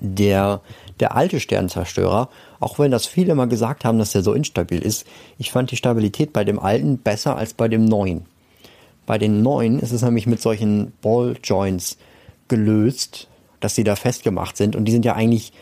der, 0.00 0.60
der 1.00 1.16
alte 1.16 1.40
Sternzerstörer, 1.40 2.28
auch 2.60 2.78
wenn 2.78 2.90
das 2.90 3.06
viele 3.06 3.34
mal 3.34 3.46
gesagt 3.48 3.84
haben, 3.84 3.98
dass 3.98 4.12
der 4.12 4.22
so 4.22 4.32
instabil 4.32 4.80
ist, 4.80 5.06
ich 5.38 5.50
fand 5.52 5.70
die 5.70 5.76
Stabilität 5.76 6.32
bei 6.32 6.44
dem 6.44 6.58
alten 6.58 6.98
besser 6.98 7.36
als 7.36 7.54
bei 7.54 7.68
dem 7.68 7.84
neuen. 7.84 8.24
Bei 9.04 9.18
den 9.18 9.42
neuen 9.42 9.78
ist 9.78 9.92
es 9.92 10.02
nämlich 10.02 10.26
mit 10.26 10.40
solchen 10.40 10.92
Ball 11.02 11.36
Joints 11.42 11.96
gelöst, 12.48 13.28
dass 13.60 13.74
die 13.74 13.84
da 13.84 13.96
festgemacht 13.96 14.56
sind 14.56 14.74
und 14.76 14.84
die 14.84 14.92
sind 14.92 15.04
ja 15.04 15.14
eigentlich 15.14 15.52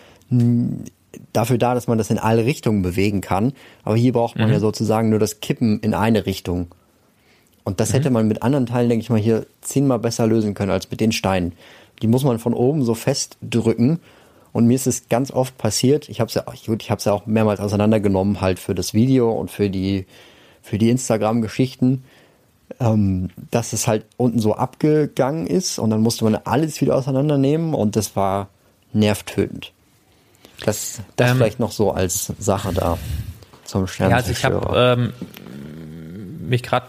dafür 1.35 1.59
da, 1.59 1.75
dass 1.75 1.87
man 1.87 1.99
das 1.99 2.09
in 2.09 2.19
alle 2.19 2.47
Richtungen 2.47 2.81
bewegen 2.81 3.21
kann. 3.21 3.53
Aber 3.83 3.97
hier 3.97 4.13
braucht 4.13 4.39
man 4.39 4.51
ja 4.51 4.61
sozusagen 4.61 5.11
nur 5.11 5.19
das 5.19 5.41
Kippen 5.41 5.81
in 5.81 5.93
eine 5.93 6.25
Richtung. 6.25 6.69
Und 7.65 7.81
das 7.81 7.93
hätte 7.93 8.11
man 8.11 8.29
mit 8.29 8.43
anderen 8.43 8.67
Teilen, 8.67 8.89
denke 8.89 9.03
ich 9.03 9.11
mal, 9.11 9.19
hier 9.19 9.47
zehnmal 9.61 9.99
besser 9.99 10.27
lösen 10.27 10.55
können 10.55 10.71
als 10.71 10.91
mit 10.91 11.01
den 11.01 11.13
Steinen. 11.13 11.53
Die 12.03 12.07
muss 12.07 12.25
man 12.25 12.39
von 12.39 12.55
oben 12.55 12.85
so 12.85 12.95
festdrücken. 12.95 14.01
Und 14.53 14.67
mir 14.67 14.75
ist 14.75 14.87
es 14.87 15.09
ganz 15.09 15.33
oft 15.33 15.59
passiert, 15.59 16.09
ich 16.09 16.21
habe 16.21 16.29
es 16.29 16.35
ja, 16.35 16.45
gut, 16.67 16.83
ich 16.83 16.91
habe 16.91 17.01
es 17.01 17.05
ja 17.07 17.13
auch 17.13 17.27
mehrmals 17.27 17.59
auseinandergenommen, 17.59 18.41
halt 18.41 18.61
für 18.61 18.73
das 18.77 18.95
Video 18.95 19.33
und 19.33 19.51
für 19.51 19.69
die, 19.69 20.07
für 20.63 20.79
die 20.79 20.91
Instagram-Geschichten, 20.91 22.05
ähm, 22.79 23.31
dass 23.51 23.73
es 23.73 23.89
halt 23.89 24.07
unten 24.17 24.39
so 24.39 24.55
abgegangen 24.55 25.49
ist 25.49 25.81
und 25.81 25.91
dann 25.91 26.03
musste 26.03 26.23
man 26.23 26.37
alles 26.37 26.81
wieder 26.81 26.95
auseinandernehmen 26.95 27.75
und 27.75 27.97
das 27.97 28.15
war 28.15 28.49
nervtötend. 28.93 29.73
Das, 30.65 31.01
das 31.17 31.31
Ähm, 31.31 31.37
vielleicht 31.37 31.61
noch 31.61 31.73
so 31.73 31.91
als 31.93 32.33
Sache 32.39 32.73
da 32.73 32.99
zum 33.65 33.87
Ja, 33.99 34.09
also 34.09 34.31
ich 34.31 34.45
habe 34.45 34.73
ähm, 34.77 35.13
mich 36.49 36.63
gerade, 36.63 36.87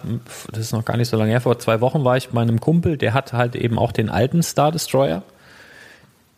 das 0.51 0.59
ist 0.59 0.71
noch 0.73 0.85
gar 0.85 0.97
nicht 0.97 1.09
so 1.09 1.17
lange 1.17 1.31
her, 1.31 1.41
vor 1.41 1.57
zwei 1.59 1.81
Wochen 1.81 2.03
war 2.03 2.17
ich 2.17 2.29
bei 2.29 2.41
einem 2.41 2.59
Kumpel, 2.59 2.97
der 2.97 3.13
hat 3.13 3.33
halt 3.33 3.55
eben 3.55 3.79
auch 3.79 3.91
den 3.91 4.09
alten 4.09 4.43
Star 4.43 4.71
Destroyer, 4.71 5.23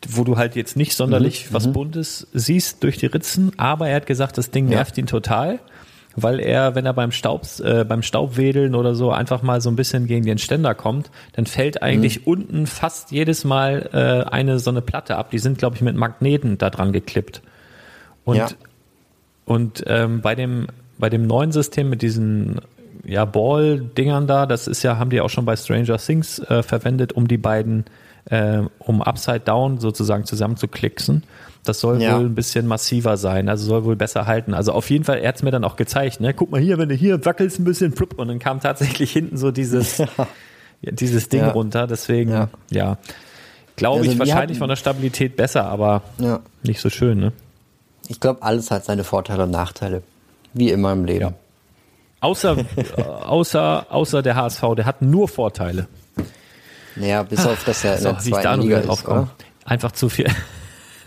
wo 0.07 0.23
du 0.23 0.37
halt 0.37 0.55
jetzt 0.55 0.75
nicht 0.77 0.95
sonderlich 0.95 1.53
was 1.53 1.71
Buntes 1.71 2.27
siehst 2.33 2.83
durch 2.83 2.97
die 2.97 3.07
Ritzen, 3.07 3.51
aber 3.57 3.89
er 3.89 3.95
hat 3.97 4.05
gesagt, 4.05 4.37
das 4.37 4.51
Ding 4.51 4.67
Ja. 4.67 4.77
nervt 4.77 4.97
ihn 4.97 5.07
total, 5.07 5.59
weil 6.19 6.39
er, 6.39 6.73
wenn 6.73 6.85
er 6.85 6.93
beim 6.93 7.11
Staub, 7.11 7.43
äh, 7.63 7.85
beim 7.85 8.01
Staubwedeln 8.01 8.73
oder 8.73 8.95
so 8.95 9.11
einfach 9.11 9.43
mal 9.43 9.61
so 9.61 9.69
ein 9.69 9.75
bisschen 9.75 10.07
gegen 10.07 10.25
den 10.25 10.39
Ständer 10.39 10.73
kommt, 10.73 11.11
dann 11.33 11.45
fällt 11.45 11.83
eigentlich 11.83 12.25
unten 12.25 12.65
fast 12.65 13.11
jedes 13.11 13.45
Mal 13.45 13.89
äh, 13.93 14.29
eine 14.29 14.57
so 14.57 14.71
eine 14.71 14.81
Platte 14.81 15.15
ab. 15.15 15.29
Die 15.29 15.37
sind, 15.37 15.59
glaube 15.59 15.75
ich, 15.75 15.83
mit 15.83 15.95
Magneten 15.95 16.57
da 16.57 16.71
dran 16.71 16.91
geklippt. 16.91 17.43
Und 18.25 18.37
Ja. 18.37 18.47
und 19.45 19.83
ähm, 19.85 20.21
bei 20.21 20.33
dem 20.33 20.67
bei 20.97 21.09
dem 21.09 21.27
neuen 21.27 21.51
System 21.51 21.87
mit 21.89 22.01
diesen 22.01 22.61
ja 23.05 23.23
Ball-Dingern 23.23 24.25
da, 24.25 24.47
das 24.47 24.67
ist 24.67 24.81
ja 24.81 24.97
haben 24.97 25.11
die 25.11 25.21
auch 25.21 25.29
schon 25.29 25.45
bei 25.45 25.55
Stranger 25.55 25.97
Things 25.97 26.39
äh, 26.39 26.63
verwendet, 26.63 27.13
um 27.13 27.27
die 27.27 27.37
beiden 27.37 27.85
äh, 28.25 28.63
um 28.79 29.03
Upside 29.03 29.41
Down 29.41 29.79
sozusagen 29.79 30.25
zusammenzuklicksen. 30.25 31.23
Das 31.67 31.79
soll 31.79 32.01
Ja. 32.01 32.17
wohl 32.17 32.25
ein 32.25 32.35
bisschen 32.35 32.67
massiver 32.67 33.17
sein, 33.17 33.49
also 33.49 33.65
soll 33.65 33.83
wohl 33.85 33.95
besser 33.95 34.25
halten. 34.25 34.53
Also 34.53 34.71
auf 34.71 34.89
jeden 34.89 35.03
Fall, 35.03 35.19
er 35.19 35.29
hat's 35.29 35.43
mir 35.43 35.51
dann 35.51 35.63
auch 35.63 35.75
gezeigt. 35.75 36.19
Ne? 36.21 36.33
Guck 36.33 36.51
mal 36.51 36.61
hier, 36.61 36.77
wenn 36.77 36.89
du 36.89 36.95
hier 36.95 37.23
wackelst 37.25 37.59
ein 37.59 37.63
bisschen, 37.65 37.93
plupp, 37.93 38.17
und 38.19 38.27
dann 38.27 38.39
kam 38.39 38.59
tatsächlich 38.59 39.11
hinten 39.13 39.37
so 39.37 39.51
dieses 39.51 39.97
ja, 39.99 40.05
dieses 40.91 41.29
Ding 41.29 41.41
Ja. 41.41 41.51
runter. 41.51 41.87
Deswegen 41.87 42.47
Ja. 42.69 42.97
glaube 43.75 43.99
Also 43.99 44.11
ich 44.11 44.19
wahrscheinlich 44.19 44.35
hatten- 44.57 44.59
von 44.59 44.69
der 44.69 44.75
Stabilität 44.75 45.35
besser, 45.35 45.65
aber 45.65 46.01
nicht 46.63 46.79
so 46.81 46.89
schön. 46.89 47.19
Ne? 47.19 47.31
Ich 48.07 48.19
glaube, 48.19 48.41
alles 48.43 48.71
hat 48.71 48.85
seine 48.85 49.03
Vorteile 49.03 49.43
und 49.43 49.51
Nachteile. 49.51 50.01
Wie 50.53 50.69
immer 50.71 50.93
im 50.93 51.05
Leben. 51.05 51.33
Außer, 52.19 52.57
äh, 52.57 53.01
außer, 53.03 53.85
außer 53.89 54.21
der 54.23 54.35
HSV, 54.35 54.61
der 54.75 54.85
hat 54.85 55.01
nur 55.01 55.27
Vorteile. 55.27 55.87
Naja, 56.95 57.21
bis 57.23 57.45
auf 57.45 57.63
das 57.63 57.83
ja 57.83 57.93
in 57.93 57.99
So, 58.01 58.09
der 58.11 58.17
zweiten 58.19 58.61
Liga 58.61 58.79
ist? 58.79 59.05
Einfach 59.65 59.91
zu 59.91 60.09
viel. 60.09 60.25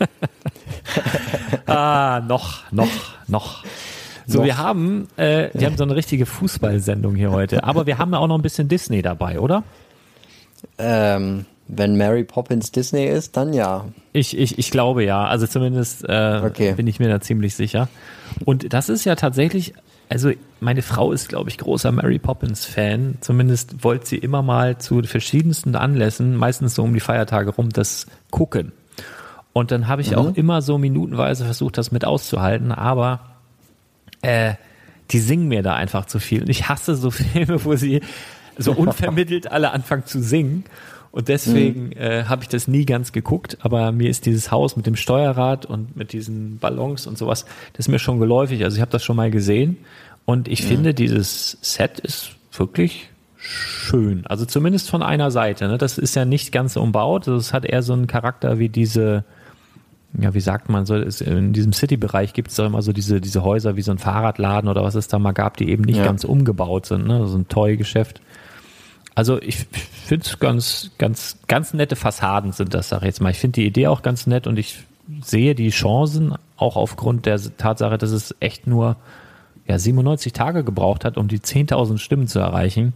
ah, 1.65 2.21
noch, 2.27 2.71
noch, 2.71 2.87
noch. 3.27 3.63
So, 4.27 4.39
Noch. 4.39 4.45
wir 4.45 4.57
haben, 4.57 5.07
äh, 5.17 5.49
wir 5.53 5.67
haben 5.67 5.77
so 5.77 5.83
eine 5.83 5.95
richtige 5.95 6.25
Fußballsendung 6.25 7.15
hier 7.15 7.31
heute, 7.31 7.63
aber 7.63 7.85
wir 7.85 7.97
haben 7.97 8.13
ja 8.13 8.19
auch 8.19 8.27
noch 8.27 8.37
ein 8.37 8.41
bisschen 8.43 8.67
Disney 8.67 9.01
dabei, 9.01 9.39
oder? 9.39 9.63
Ähm, 10.77 11.45
wenn 11.67 11.97
Mary 11.97 12.23
Poppins 12.23 12.71
Disney 12.71 13.05
ist, 13.05 13.35
dann 13.37 13.53
ja. 13.53 13.85
Ich, 14.13 14.37
ich, 14.37 14.59
ich 14.59 14.71
glaube 14.71 15.03
ja. 15.03 15.25
Also 15.25 15.47
zumindest 15.47 16.03
äh, 16.07 16.41
Okay. 16.45 16.73
bin 16.73 16.87
ich 16.87 16.99
mir 16.99 17.09
da 17.09 17.19
ziemlich 17.21 17.55
sicher. 17.55 17.87
Und 18.45 18.73
das 18.73 18.89
ist 18.89 19.05
ja 19.05 19.15
tatsächlich, 19.15 19.73
also 20.09 20.31
meine 20.59 20.81
Frau 20.81 21.11
ist, 21.13 21.29
glaube 21.29 21.49
ich, 21.49 21.57
großer 21.57 21.91
Mary 21.91 22.19
Poppins-Fan. 22.19 23.17
Zumindest 23.21 23.83
wollte 23.83 24.05
sie 24.07 24.17
immer 24.17 24.41
mal 24.41 24.77
zu 24.77 25.01
verschiedensten 25.03 25.75
Anlässen, 25.75 26.35
meistens 26.35 26.75
so 26.75 26.83
um 26.83 26.93
die 26.93 26.99
Feiertage 26.99 27.51
rum, 27.51 27.69
das 27.69 28.05
gucken. 28.29 28.73
Und 29.53 29.71
dann 29.71 29.87
habe 29.87 30.01
ich 30.01 30.15
auch 30.15 30.35
immer 30.35 30.61
so 30.61 30.77
minutenweise 30.77 31.43
versucht, 31.43 31.77
das 31.77 31.91
mit 31.91 32.05
auszuhalten, 32.05 32.71
aber 32.71 33.19
äh, 34.21 34.53
die 35.11 35.19
singen 35.19 35.47
mir 35.47 35.61
da 35.61 35.75
einfach 35.75 36.05
zu 36.05 36.19
viel. 36.19 36.41
Und 36.41 36.49
ich 36.49 36.69
hasse 36.69 36.95
so 36.95 37.11
Filme, 37.11 37.63
wo 37.65 37.75
sie 37.75 38.01
so 38.57 38.71
unvermittelt 38.77 39.51
alle 39.51 39.71
anfangen 39.71 40.05
zu 40.05 40.21
singen. 40.21 40.63
Und 41.11 41.27
deswegen 41.27 41.91
äh, 41.91 42.23
habe 42.29 42.43
ich 42.43 42.47
das 42.47 42.69
nie 42.69 42.85
ganz 42.85 43.11
geguckt, 43.11 43.57
aber 43.59 43.91
mir 43.91 44.09
ist 44.09 44.25
dieses 44.25 44.49
Haus 44.49 44.77
mit 44.77 44.85
dem 44.85 44.95
Steuerrad 44.95 45.65
und 45.65 45.97
mit 45.97 46.13
diesen 46.13 46.57
Ballons 46.57 47.05
und 47.05 47.17
sowas, 47.17 47.45
das 47.73 47.87
ist 47.87 47.89
mir 47.89 47.99
schon 47.99 48.19
geläufig. 48.19 48.63
Also 48.63 48.77
ich 48.77 48.81
habe 48.81 48.91
das 48.91 49.03
schon 49.03 49.17
mal 49.17 49.29
gesehen 49.29 49.77
und 50.23 50.47
ich 50.47 50.63
finde, 50.63 50.93
dieses 50.93 51.57
Set 51.61 51.99
ist 51.99 52.31
wirklich 52.53 53.09
schön. 53.35 54.25
Also 54.25 54.45
zumindest 54.45 54.89
von 54.89 55.03
einer 55.03 55.31
Seite. 55.31 55.67
Ne? 55.67 55.77
Das 55.77 55.97
ist 55.97 56.15
ja 56.15 56.23
nicht 56.23 56.53
ganz 56.53 56.77
umbaut. 56.77 57.27
Das 57.27 57.51
hat 57.51 57.65
eher 57.65 57.81
so 57.81 57.91
einen 57.91 58.07
Charakter 58.07 58.59
wie 58.59 58.69
diese, 58.69 59.25
ja, 60.19 60.33
wie 60.33 60.41
sagt 60.41 60.69
man 60.69 60.85
so, 60.85 60.95
in 60.95 61.53
diesem 61.53 61.73
City-Bereich 61.73 62.33
gibt 62.33 62.49
es 62.49 62.55
doch 62.55 62.65
immer 62.65 62.81
so 62.81 62.91
diese, 62.91 63.21
diese 63.21 63.43
Häuser 63.43 63.75
wie 63.77 63.81
so 63.81 63.91
ein 63.91 63.97
Fahrradladen 63.97 64.69
oder 64.69 64.83
was 64.83 64.95
es 64.95 65.07
da 65.07 65.19
mal 65.19 65.31
gab, 65.31 65.57
die 65.57 65.69
eben 65.69 65.83
nicht 65.83 65.97
Ja. 65.97 66.05
ganz 66.05 66.23
umgebaut 66.23 66.85
sind, 66.85 67.07
ne? 67.07 67.25
so 67.27 67.37
ein 67.37 67.47
Toy-Geschäft. 67.47 68.21
Also 69.15 69.41
ich 69.41 69.67
finde 70.05 70.25
es 70.25 70.39
ganz, 70.39 70.91
ganz, 70.97 71.37
ganz 71.47 71.73
nette 71.73 71.95
Fassaden 71.95 72.51
sind 72.51 72.73
das, 72.73 72.89
sag 72.89 72.99
ich 72.99 73.05
jetzt 73.05 73.21
mal. 73.21 73.31
Ich 73.31 73.39
finde 73.39 73.61
die 73.61 73.65
Idee 73.67 73.87
auch 73.87 74.01
ganz 74.01 74.27
nett 74.27 74.47
und 74.47 74.57
ich 74.57 74.79
sehe 75.21 75.55
die 75.55 75.69
Chancen 75.69 76.35
auch 76.57 76.75
aufgrund 76.75 77.25
der 77.25 77.39
Tatsache, 77.57 77.97
dass 77.97 78.11
es 78.11 78.35
echt 78.39 78.67
nur 78.67 78.95
ja, 79.67 79.77
97 79.79 80.33
Tage 80.33 80.63
gebraucht 80.63 81.05
hat, 81.05 81.17
um 81.17 81.27
die 81.27 81.39
10.000 81.39 81.97
Stimmen 81.97 82.27
zu 82.27 82.39
erreichen. 82.39 82.93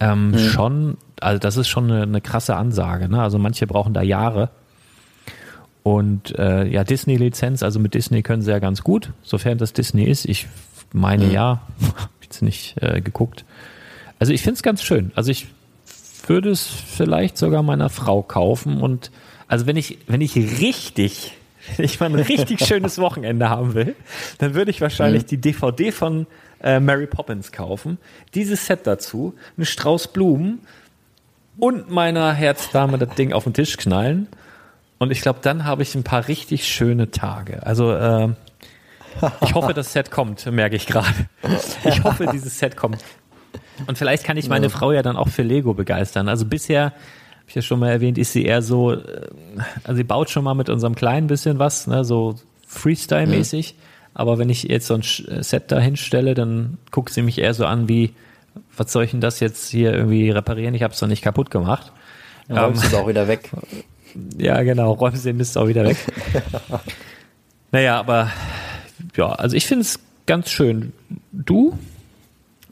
Ähm, 0.00 0.30
mhm. 0.32 0.38
Schon, 0.38 0.96
also 1.20 1.38
das 1.38 1.56
ist 1.56 1.68
schon 1.68 1.90
eine, 1.90 2.02
eine 2.02 2.20
krasse 2.20 2.56
Ansage. 2.56 3.08
Ne? 3.08 3.20
Also 3.22 3.38
manche 3.38 3.66
brauchen 3.66 3.94
da 3.94 4.02
Jahre. 4.02 4.50
Und 5.82 6.38
äh, 6.38 6.66
ja, 6.66 6.84
Disney-Lizenz, 6.84 7.62
also 7.62 7.80
mit 7.80 7.94
Disney 7.94 8.22
können 8.22 8.42
sie 8.42 8.50
ja 8.50 8.60
ganz 8.60 8.82
gut, 8.82 9.12
sofern 9.22 9.58
das 9.58 9.72
Disney 9.72 10.04
ist. 10.04 10.26
Ich 10.26 10.46
meine 10.92 11.26
mhm. 11.26 11.32
ja, 11.32 11.66
habe 11.96 12.10
jetzt 12.22 12.42
nicht 12.42 12.80
äh, 12.80 13.00
geguckt. 13.00 13.44
Also 14.18 14.32
ich 14.32 14.42
finde 14.42 14.54
es 14.54 14.62
ganz 14.62 14.82
schön. 14.82 15.10
Also 15.16 15.30
ich 15.30 15.48
würde 16.26 16.50
es 16.50 16.66
vielleicht 16.66 17.36
sogar 17.36 17.62
meiner 17.62 17.88
Frau 17.88 18.22
kaufen 18.22 18.80
und 18.80 19.10
also 19.48 19.66
wenn 19.66 19.76
ich, 19.76 19.98
wenn 20.06 20.20
ich 20.20 20.36
richtig, 20.36 21.32
wenn 21.76 21.84
ich 21.84 21.98
mal 21.98 22.06
ein 22.06 22.14
richtig 22.14 22.60
schönes 22.66 22.98
Wochenende 22.98 23.48
haben 23.48 23.74
will, 23.74 23.96
dann 24.38 24.54
würde 24.54 24.70
ich 24.70 24.80
wahrscheinlich 24.80 25.24
mhm. 25.24 25.26
die 25.26 25.38
DVD 25.38 25.90
von 25.90 26.26
äh, 26.62 26.78
Mary 26.78 27.08
Poppins 27.08 27.50
kaufen, 27.50 27.98
dieses 28.34 28.66
Set 28.66 28.86
dazu, 28.86 29.34
einen 29.56 29.66
Strauß 29.66 30.12
Blumen 30.12 30.60
und 31.58 31.90
meiner 31.90 32.32
Herzdame 32.32 32.98
das 32.98 33.16
Ding 33.16 33.32
auf 33.32 33.44
den 33.44 33.52
Tisch 33.52 33.76
knallen 33.76 34.28
und 35.02 35.10
ich 35.10 35.20
glaube, 35.20 35.40
dann 35.42 35.64
habe 35.64 35.82
ich 35.82 35.94
ein 35.94 36.04
paar 36.04 36.28
richtig 36.28 36.66
schöne 36.66 37.10
Tage. 37.10 37.64
Also 37.66 37.92
äh, 37.92 38.28
ich 39.42 39.54
hoffe, 39.54 39.74
das 39.74 39.92
Set 39.92 40.10
kommt, 40.10 40.46
merke 40.46 40.76
ich 40.76 40.86
gerade. 40.86 41.08
Ich 41.84 42.02
hoffe, 42.02 42.26
dieses 42.32 42.58
Set 42.58 42.76
kommt. 42.76 43.04
Und 43.86 43.98
vielleicht 43.98 44.24
kann 44.24 44.36
ich 44.36 44.48
meine. 44.48 44.70
Frau 44.70 44.92
ja 44.92 45.02
dann 45.02 45.16
auch 45.16 45.28
für 45.28 45.42
Lego 45.42 45.74
begeistern. 45.74 46.28
Also 46.28 46.46
bisher, 46.46 46.84
habe 46.84 47.48
ich 47.48 47.54
ja 47.54 47.62
schon 47.62 47.80
mal 47.80 47.90
erwähnt, 47.90 48.18
ist 48.18 48.32
sie 48.32 48.44
eher 48.44 48.62
so, 48.62 48.92
äh, 48.92 49.28
also 49.84 49.96
sie 49.96 50.04
baut 50.04 50.30
schon 50.30 50.44
mal 50.44 50.54
mit 50.54 50.68
unserem 50.68 50.94
Kleinen 50.94 51.26
bisschen 51.26 51.58
was, 51.58 51.86
ne, 51.86 52.04
so 52.04 52.36
Freestyle-mäßig. 52.66 53.74
Mhm. 53.74 53.78
Aber 54.14 54.38
wenn 54.38 54.50
ich 54.50 54.64
jetzt 54.64 54.86
so 54.86 54.94
ein 54.94 55.02
Set 55.02 55.72
da 55.72 55.78
hinstelle, 55.78 56.34
dann 56.34 56.78
guckt 56.90 57.12
sie 57.12 57.22
mich 57.22 57.38
eher 57.38 57.54
so 57.54 57.64
an 57.64 57.88
wie, 57.88 58.14
was 58.76 58.92
soll 58.92 59.04
ich 59.04 59.12
denn 59.12 59.20
das 59.20 59.40
jetzt 59.40 59.70
hier 59.70 59.92
irgendwie 59.94 60.30
reparieren? 60.30 60.74
Ich 60.74 60.82
habe 60.82 60.92
es 60.92 61.00
doch 61.00 61.06
nicht 61.06 61.22
kaputt 61.22 61.50
gemacht. 61.50 61.92
Ja, 62.48 62.66
ähm, 62.66 62.74
ist 62.74 62.94
auch 62.94 63.08
wieder 63.08 63.28
weg. 63.28 63.50
Ja, 64.38 64.62
genau, 64.62 64.92
räumen 64.92 65.16
Sie 65.16 65.30
den 65.30 65.36
Mist 65.36 65.56
auch 65.56 65.68
wieder 65.68 65.84
weg. 65.84 65.96
naja, 67.72 67.98
aber 67.98 68.30
ja, 69.16 69.30
also 69.32 69.56
ich 69.56 69.66
finde 69.66 69.82
es 69.82 69.98
ganz 70.26 70.50
schön. 70.50 70.92
Du? 71.32 71.78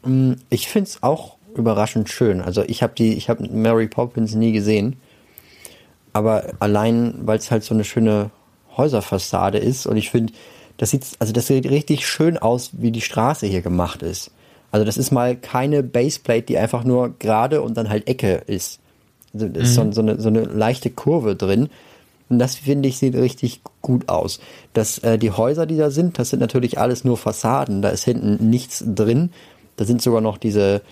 Mm, 0.04 0.34
ich 0.48 0.68
finde 0.68 0.88
es 0.88 1.02
auch 1.02 1.36
überraschend 1.54 2.08
schön. 2.08 2.40
Also 2.40 2.62
ich 2.62 2.82
habe 2.82 2.94
die, 2.96 3.14
ich 3.14 3.28
habe 3.28 3.48
Mary 3.48 3.88
Poppins 3.88 4.34
nie 4.34 4.52
gesehen, 4.52 4.96
aber 6.12 6.44
allein, 6.60 7.14
weil 7.22 7.38
es 7.38 7.50
halt 7.50 7.64
so 7.64 7.74
eine 7.74 7.84
schöne 7.84 8.30
Häuserfassade 8.76 9.58
ist 9.58 9.86
und 9.86 9.96
ich 9.96 10.10
finde, 10.10 10.32
das 10.76 10.90
sieht, 10.90 11.04
also 11.18 11.32
das 11.32 11.46
sieht 11.46 11.68
richtig 11.68 12.08
schön 12.08 12.38
aus, 12.38 12.70
wie 12.72 12.90
die 12.90 13.02
Straße 13.02 13.46
hier 13.46 13.60
gemacht 13.60 14.02
ist. 14.02 14.30
Also 14.70 14.86
das 14.86 14.96
ist 14.96 15.10
mal 15.10 15.36
keine 15.36 15.82
Baseplate, 15.82 16.42
die 16.42 16.58
einfach 16.58 16.84
nur 16.84 17.18
gerade 17.18 17.60
und 17.60 17.76
dann 17.76 17.88
halt 17.90 18.08
Ecke 18.08 18.42
ist. 18.46 18.80
Also 19.32 19.48
da 19.48 19.60
ist 19.60 19.76
mhm. 19.78 19.92
so, 19.92 19.92
so, 19.92 20.00
eine, 20.00 20.20
so 20.20 20.28
eine 20.28 20.42
leichte 20.44 20.90
Kurve 20.90 21.36
drin. 21.36 21.68
Und 22.28 22.38
das 22.38 22.56
finde 22.56 22.88
ich 22.88 22.98
sieht 22.98 23.16
richtig 23.16 23.60
gut 23.82 24.08
aus. 24.08 24.40
Das, 24.72 24.98
äh, 24.98 25.18
die 25.18 25.32
Häuser, 25.32 25.66
die 25.66 25.76
da 25.76 25.90
sind, 25.90 26.18
das 26.18 26.30
sind 26.30 26.38
natürlich 26.38 26.78
alles 26.78 27.04
nur 27.04 27.16
Fassaden. 27.16 27.82
Da 27.82 27.88
ist 27.88 28.04
hinten 28.04 28.48
nichts 28.50 28.84
drin. 28.86 29.30
Da 29.76 29.84
sind 29.84 30.00
sogar 30.00 30.20
noch 30.20 30.38
diese, 30.38 30.82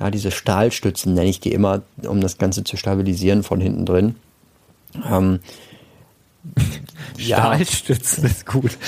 ja, 0.00 0.10
diese 0.10 0.30
Stahlstützen, 0.30 1.14
nenne 1.14 1.28
ich 1.28 1.40
die 1.40 1.52
immer, 1.52 1.82
um 2.06 2.20
das 2.20 2.38
Ganze 2.38 2.64
zu 2.64 2.76
stabilisieren 2.76 3.42
von 3.42 3.60
hinten 3.60 3.84
drin. 3.84 4.14
Ähm, 5.10 5.40
Stahlstützen 7.18 8.24
ja. 8.24 8.30
ist 8.30 8.46
gut. 8.46 8.78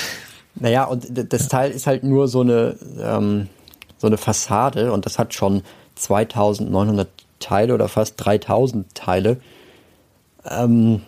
Naja, 0.55 0.85
und 0.85 1.07
das 1.31 1.47
Teil 1.47 1.71
ist 1.71 1.85
halt 1.85 2.03
nur 2.03 2.27
so 2.27 2.41
eine, 2.41 2.75
ähm, 2.99 3.47
so 3.97 4.07
eine 4.07 4.17
Fassade 4.17 4.91
und 4.91 5.05
das 5.05 5.19
hat 5.19 5.33
schon 5.33 5.61
2900 5.95 7.07
Teile 7.41 7.73
oder 7.73 7.87
fast 7.87 8.15
3000 8.17 8.93
Teile. 8.95 9.37
Ähm, 10.49 11.01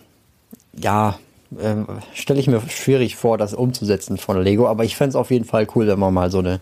ja, 0.76 1.18
äh, 1.60 1.76
stelle 2.14 2.40
ich 2.40 2.48
mir 2.48 2.62
schwierig 2.70 3.16
vor, 3.16 3.38
das 3.38 3.54
umzusetzen 3.54 4.18
von 4.18 4.42
Lego, 4.42 4.68
aber 4.68 4.84
ich 4.84 4.96
fände 4.96 5.10
es 5.10 5.16
auf 5.16 5.32
jeden 5.32 5.46
Fall 5.46 5.68
cool, 5.76 5.88
wenn 5.88 6.00
man 6.00 6.14
mal 6.14 6.32
so 6.32 6.40
eine, 6.40 6.60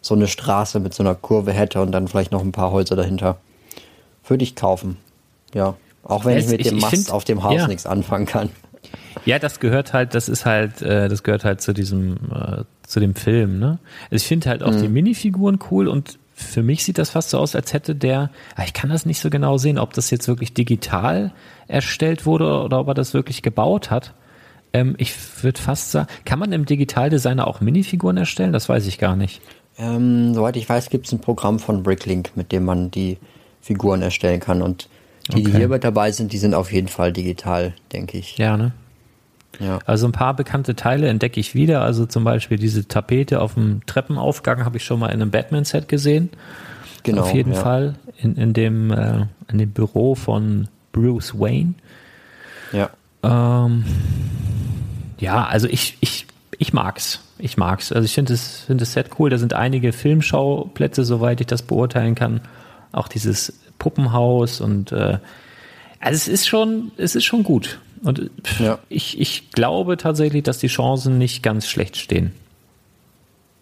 so 0.00 0.14
eine 0.14 0.28
Straße 0.28 0.80
mit 0.80 0.94
so 0.94 1.02
einer 1.02 1.14
Kurve 1.14 1.52
hätte 1.52 1.80
und 1.80 1.92
dann 1.92 2.08
vielleicht 2.08 2.32
noch 2.32 2.42
ein 2.42 2.52
paar 2.52 2.72
Häuser 2.72 2.96
dahinter. 2.96 3.38
Würde 4.26 4.44
ich 4.44 4.54
kaufen. 4.54 4.96
Ja. 5.54 5.74
Auch 6.04 6.24
wenn 6.24 6.38
ich 6.38 6.48
mit 6.48 6.60
ich, 6.60 6.68
dem 6.68 6.78
Mast 6.78 6.94
find, 6.94 7.10
auf 7.12 7.24
dem 7.24 7.42
Haus 7.42 7.54
ja. 7.54 7.68
nichts 7.68 7.86
anfangen 7.86 8.26
kann. 8.26 8.50
Ja, 9.24 9.38
das 9.38 9.60
gehört 9.60 9.92
halt, 9.92 10.14
das 10.14 10.28
ist 10.28 10.46
halt, 10.46 10.82
äh, 10.82 11.08
das 11.08 11.22
gehört 11.22 11.44
halt 11.44 11.60
zu 11.60 11.72
diesem, 11.72 12.16
äh, 12.34 12.64
zu 12.86 12.98
dem 12.98 13.14
Film, 13.14 13.58
ne? 13.58 13.78
Also 14.10 14.22
ich 14.22 14.26
finde 14.26 14.50
halt 14.50 14.62
auch 14.62 14.72
mhm. 14.72 14.82
die 14.82 14.88
Minifiguren 14.88 15.58
cool 15.70 15.86
und 15.86 16.18
für 16.42 16.62
mich 16.62 16.84
sieht 16.84 16.98
das 16.98 17.10
fast 17.10 17.30
so 17.30 17.38
aus, 17.38 17.54
als 17.54 17.72
hätte 17.72 17.94
der, 17.94 18.30
ah, 18.56 18.64
ich 18.64 18.72
kann 18.72 18.90
das 18.90 19.06
nicht 19.06 19.20
so 19.20 19.30
genau 19.30 19.58
sehen, 19.58 19.78
ob 19.78 19.92
das 19.94 20.10
jetzt 20.10 20.28
wirklich 20.28 20.54
digital 20.54 21.32
erstellt 21.68 22.26
wurde 22.26 22.62
oder 22.62 22.80
ob 22.80 22.88
er 22.88 22.94
das 22.94 23.14
wirklich 23.14 23.42
gebaut 23.42 23.90
hat. 23.90 24.14
Ähm, 24.72 24.94
ich 24.98 25.14
würde 25.42 25.60
fast 25.60 25.90
sagen, 25.90 26.08
kann 26.24 26.38
man 26.38 26.52
im 26.52 26.66
Digitaldesigner 26.66 27.46
auch 27.46 27.60
Minifiguren 27.60 28.16
erstellen? 28.16 28.52
Das 28.52 28.68
weiß 28.68 28.86
ich 28.86 28.98
gar 28.98 29.16
nicht. 29.16 29.40
Ähm, 29.78 30.34
soweit 30.34 30.56
ich 30.56 30.68
weiß, 30.68 30.90
gibt 30.90 31.06
es 31.06 31.12
ein 31.12 31.20
Programm 31.20 31.58
von 31.58 31.82
Bricklink, 31.82 32.32
mit 32.36 32.52
dem 32.52 32.64
man 32.64 32.90
die 32.90 33.18
Figuren 33.60 34.02
erstellen 34.02 34.40
kann. 34.40 34.62
Und 34.62 34.88
die, 35.28 35.40
okay. 35.40 35.44
die 35.44 35.56
hier 35.56 35.68
mit 35.68 35.84
dabei 35.84 36.12
sind, 36.12 36.32
die 36.32 36.38
sind 36.38 36.54
auf 36.54 36.72
jeden 36.72 36.88
Fall 36.88 37.12
digital, 37.12 37.74
denke 37.92 38.18
ich. 38.18 38.36
Ja, 38.38 38.56
ne? 38.56 38.72
Ja. 39.60 39.78
Also 39.84 40.06
ein 40.06 40.12
paar 40.12 40.34
bekannte 40.34 40.74
Teile 40.74 41.08
entdecke 41.08 41.38
ich 41.38 41.54
wieder. 41.54 41.82
Also 41.82 42.06
zum 42.06 42.24
Beispiel 42.24 42.58
diese 42.58 42.88
Tapete 42.88 43.40
auf 43.40 43.54
dem 43.54 43.84
Treppenaufgang 43.86 44.64
habe 44.64 44.78
ich 44.78 44.84
schon 44.84 45.00
mal 45.00 45.08
in 45.08 45.20
einem 45.20 45.30
Batman-Set 45.30 45.88
gesehen. 45.88 46.30
Genau. 47.02 47.22
Auf 47.22 47.34
jeden 47.34 47.52
ja. 47.52 47.60
Fall 47.60 47.94
in, 48.18 48.36
in, 48.36 48.52
dem, 48.52 48.90
äh, 48.90 49.26
in 49.50 49.58
dem 49.58 49.70
Büro 49.70 50.14
von 50.14 50.68
Bruce 50.92 51.38
Wayne. 51.38 51.74
Ja. 52.72 52.90
Ähm, 53.22 53.84
ja, 55.18 55.44
also 55.44 55.68
ich, 55.68 55.96
ich, 56.00 56.26
ich 56.58 56.72
mag's. 56.72 57.20
Ich 57.38 57.56
mag's. 57.56 57.92
Also 57.92 58.04
ich 58.04 58.14
finde 58.14 58.32
das, 58.32 58.62
find 58.66 58.80
das 58.80 58.92
Set 58.92 59.10
cool. 59.18 59.30
Da 59.30 59.38
sind 59.38 59.52
einige 59.52 59.92
Filmschauplätze, 59.92 61.04
soweit 61.04 61.40
ich 61.40 61.46
das 61.46 61.62
beurteilen 61.62 62.14
kann. 62.14 62.40
Auch 62.92 63.08
dieses 63.08 63.60
Puppenhaus 63.78 64.60
und 64.60 64.92
äh, 64.92 65.18
also 65.98 66.16
es 66.16 66.28
ist 66.28 66.46
schon, 66.46 66.92
es 66.96 67.14
ist 67.14 67.24
schon 67.24 67.42
gut. 67.42 67.78
Und 68.02 68.30
ja. 68.58 68.78
ich, 68.88 69.20
ich 69.20 69.50
glaube 69.52 69.96
tatsächlich, 69.96 70.42
dass 70.42 70.58
die 70.58 70.66
Chancen 70.66 71.18
nicht 71.18 71.42
ganz 71.42 71.68
schlecht 71.68 71.96
stehen. 71.96 72.32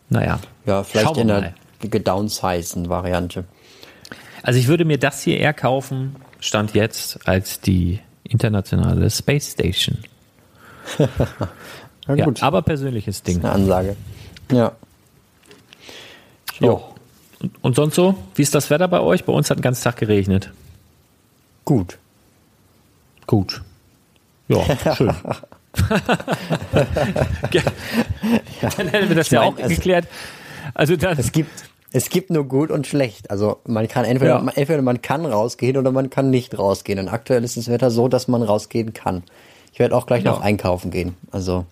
Naja. 0.08 0.40
Ja, 0.66 0.82
vielleicht 0.82 1.16
in 1.16 1.28
der 1.28 1.54
gedownsized 1.80 2.88
Variante. 2.88 3.44
Also 4.42 4.58
ich 4.58 4.68
würde 4.68 4.84
mir 4.84 4.98
das 4.98 5.22
hier 5.22 5.38
eher 5.38 5.52
kaufen, 5.52 6.16
stand 6.40 6.74
jetzt, 6.74 7.28
als 7.28 7.60
die 7.60 8.00
internationale 8.24 9.10
Space 9.10 9.52
Station. 9.52 9.98
ja, 12.08 12.14
ja, 12.14 12.26
aber 12.40 12.62
persönliches 12.62 13.22
Ding. 13.22 13.38
eine 13.38 13.52
Ansage. 13.52 13.96
Ja. 14.50 14.72
Jo. 16.58 16.82
Und, 17.40 17.52
und 17.62 17.76
sonst 17.76 17.94
so? 17.94 18.16
Wie 18.34 18.42
ist 18.42 18.54
das 18.54 18.70
Wetter 18.70 18.88
bei 18.88 19.00
euch? 19.00 19.24
Bei 19.24 19.32
uns 19.32 19.50
hat 19.50 19.58
den 19.58 19.62
ganzen 19.62 19.84
Tag 19.84 19.96
geregnet. 19.96 20.50
Gut. 21.64 21.98
Gut. 23.26 23.62
Ja, 24.50 24.94
schön. 24.96 25.14
Dann 28.76 28.88
hätten 28.88 29.08
wir 29.08 29.16
das 29.16 29.28
ich 29.28 29.32
ja 29.32 29.42
auch 29.42 29.56
geklärt. 29.56 30.06
Also 30.74 30.96
dann, 30.96 31.16
es 31.18 31.32
gibt 31.32 31.70
es 31.92 32.08
gibt 32.10 32.30
nur 32.30 32.44
gut 32.44 32.70
und 32.70 32.86
schlecht. 32.86 33.30
Also 33.30 33.58
man 33.64 33.88
kann 33.88 34.04
entweder, 34.04 34.42
ja. 34.42 34.52
entweder 34.54 34.82
man 34.82 35.02
kann 35.02 35.26
rausgehen 35.26 35.76
oder 35.76 35.90
man 35.90 36.10
kann 36.10 36.30
nicht 36.30 36.56
rausgehen. 36.58 36.98
Und 36.98 37.08
aktuell 37.08 37.42
ist 37.42 37.56
das 37.56 37.68
Wetter 37.68 37.90
so, 37.90 38.08
dass 38.08 38.28
man 38.28 38.42
rausgehen 38.42 38.92
kann. 38.92 39.24
Ich 39.72 39.78
werde 39.78 39.96
auch 39.96 40.06
gleich 40.06 40.24
ja. 40.24 40.32
noch 40.32 40.40
einkaufen 40.40 40.90
gehen. 40.90 41.16
Also 41.30 41.66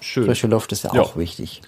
Schön. 0.00 0.24
frische 0.24 0.46
Luft 0.46 0.72
ist 0.72 0.84
ja, 0.84 0.94
ja. 0.94 1.02
auch 1.02 1.16
wichtig. 1.16 1.62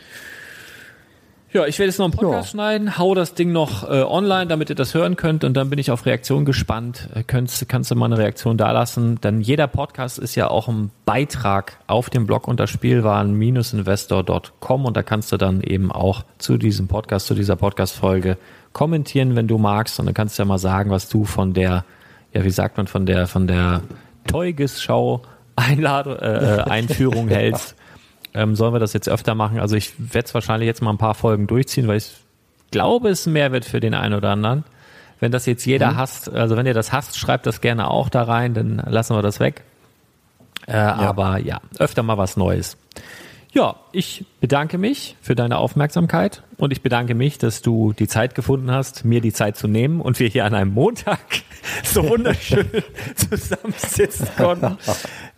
Ja, 1.54 1.64
ich 1.66 1.78
werde 1.78 1.90
jetzt 1.90 1.98
noch 1.98 2.06
einen 2.06 2.14
Podcast 2.14 2.48
ja. 2.48 2.50
schneiden, 2.50 2.98
hau 2.98 3.14
das 3.14 3.34
Ding 3.34 3.52
noch 3.52 3.88
äh, 3.88 4.02
online, 4.02 4.48
damit 4.48 4.70
ihr 4.70 4.74
das 4.74 4.92
hören 4.92 5.14
könnt. 5.14 5.44
Und 5.44 5.54
dann 5.54 5.70
bin 5.70 5.78
ich 5.78 5.92
auf 5.92 6.04
Reaktion 6.04 6.44
gespannt. 6.44 7.08
Äh, 7.14 7.22
kannst, 7.24 7.68
kannst 7.68 7.92
du 7.92 7.94
mal 7.94 8.06
eine 8.06 8.18
Reaktion 8.18 8.56
dalassen, 8.56 9.20
denn 9.20 9.40
jeder 9.40 9.68
Podcast 9.68 10.18
ist 10.18 10.34
ja 10.34 10.50
auch 10.50 10.66
ein 10.66 10.90
Beitrag 11.04 11.78
auf 11.86 12.10
dem 12.10 12.26
Blog 12.26 12.48
unter 12.48 12.66
Spielwaren-investor.com 12.66 14.84
und 14.84 14.96
da 14.96 15.04
kannst 15.04 15.30
du 15.30 15.36
dann 15.36 15.60
eben 15.60 15.92
auch 15.92 16.24
zu 16.38 16.56
diesem 16.56 16.88
Podcast, 16.88 17.28
zu 17.28 17.36
dieser 17.36 17.54
Podcast-Folge 17.54 18.36
kommentieren, 18.72 19.36
wenn 19.36 19.46
du 19.46 19.56
magst. 19.56 20.00
Und 20.00 20.06
dann 20.06 20.14
kannst 20.14 20.36
du 20.36 20.42
ja 20.42 20.46
mal 20.46 20.58
sagen, 20.58 20.90
was 20.90 21.08
du 21.08 21.24
von 21.24 21.54
der, 21.54 21.84
ja, 22.32 22.42
wie 22.42 22.50
sagt 22.50 22.78
man, 22.78 22.88
von 22.88 23.06
der, 23.06 23.28
von 23.28 23.46
der 23.46 23.82
Teuges-Schau 24.26 25.22
Einladung, 25.54 26.16
äh, 26.16 26.56
äh 26.56 26.62
Einführung 26.68 27.28
hältst 27.28 27.76
ähm, 28.34 28.56
sollen 28.56 28.74
wir 28.74 28.80
das 28.80 28.92
jetzt 28.92 29.08
öfter 29.08 29.34
machen. 29.34 29.60
Also 29.60 29.76
ich 29.76 29.92
werde 29.98 30.26
es 30.26 30.34
wahrscheinlich 30.34 30.66
jetzt 30.66 30.82
mal 30.82 30.90
ein 30.90 30.98
paar 30.98 31.14
Folgen 31.14 31.46
durchziehen, 31.46 31.86
weil 31.86 31.98
ich 31.98 32.12
glaube, 32.70 33.08
es 33.08 33.20
ist 33.20 33.26
ein 33.26 33.32
Mehrwert 33.32 33.64
für 33.64 33.80
den 33.80 33.94
einen 33.94 34.14
oder 34.14 34.30
anderen. 34.30 34.64
Wenn 35.20 35.32
das 35.32 35.46
jetzt 35.46 35.64
jeder 35.64 35.92
mhm. 35.92 35.96
hasst, 35.96 36.32
also 36.32 36.56
wenn 36.56 36.66
ihr 36.66 36.74
das 36.74 36.92
hasst, 36.92 37.16
schreibt 37.16 37.46
das 37.46 37.60
gerne 37.60 37.88
auch 37.88 38.08
da 38.08 38.24
rein, 38.24 38.52
dann 38.52 38.82
lassen 38.86 39.16
wir 39.16 39.22
das 39.22 39.40
weg. 39.40 39.62
Äh, 40.66 40.72
ja. 40.72 40.94
Aber 40.96 41.38
ja, 41.38 41.60
öfter 41.78 42.02
mal 42.02 42.18
was 42.18 42.36
Neues. 42.36 42.76
Ja, 43.52 43.76
ich 43.92 44.24
bedanke 44.40 44.78
mich 44.78 45.16
für 45.22 45.36
deine 45.36 45.58
Aufmerksamkeit 45.58 46.42
und 46.56 46.72
ich 46.72 46.82
bedanke 46.82 47.14
mich, 47.14 47.38
dass 47.38 47.62
du 47.62 47.92
die 47.92 48.08
Zeit 48.08 48.34
gefunden 48.34 48.72
hast, 48.72 49.04
mir 49.04 49.20
die 49.20 49.32
Zeit 49.32 49.56
zu 49.56 49.68
nehmen 49.68 50.00
und 50.00 50.18
wir 50.18 50.26
hier 50.26 50.44
an 50.44 50.54
einem 50.54 50.74
Montag 50.74 51.20
so 51.84 52.08
wunderschön 52.08 52.68
zusammensitzen 53.14 54.26
konnten. 54.36 54.76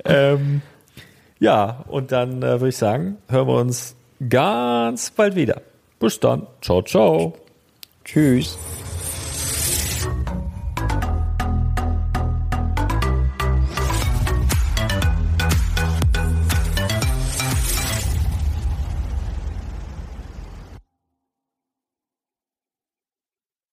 ähm, 0.07 0.63
ja, 1.39 1.85
und 1.89 2.13
dann 2.13 2.39
äh, 2.39 2.61
würde 2.61 2.69
ich 2.69 2.77
sagen, 2.77 3.19
hören 3.29 3.49
wir 3.49 3.55
uns 3.55 3.95
ganz 4.29 5.11
bald 5.11 5.37
wieder. 5.37 5.63
Bis 5.99 6.21
dann. 6.21 6.47
Ciao, 6.61 6.83
ciao. 6.83 7.35
Tschüss. 8.05 8.57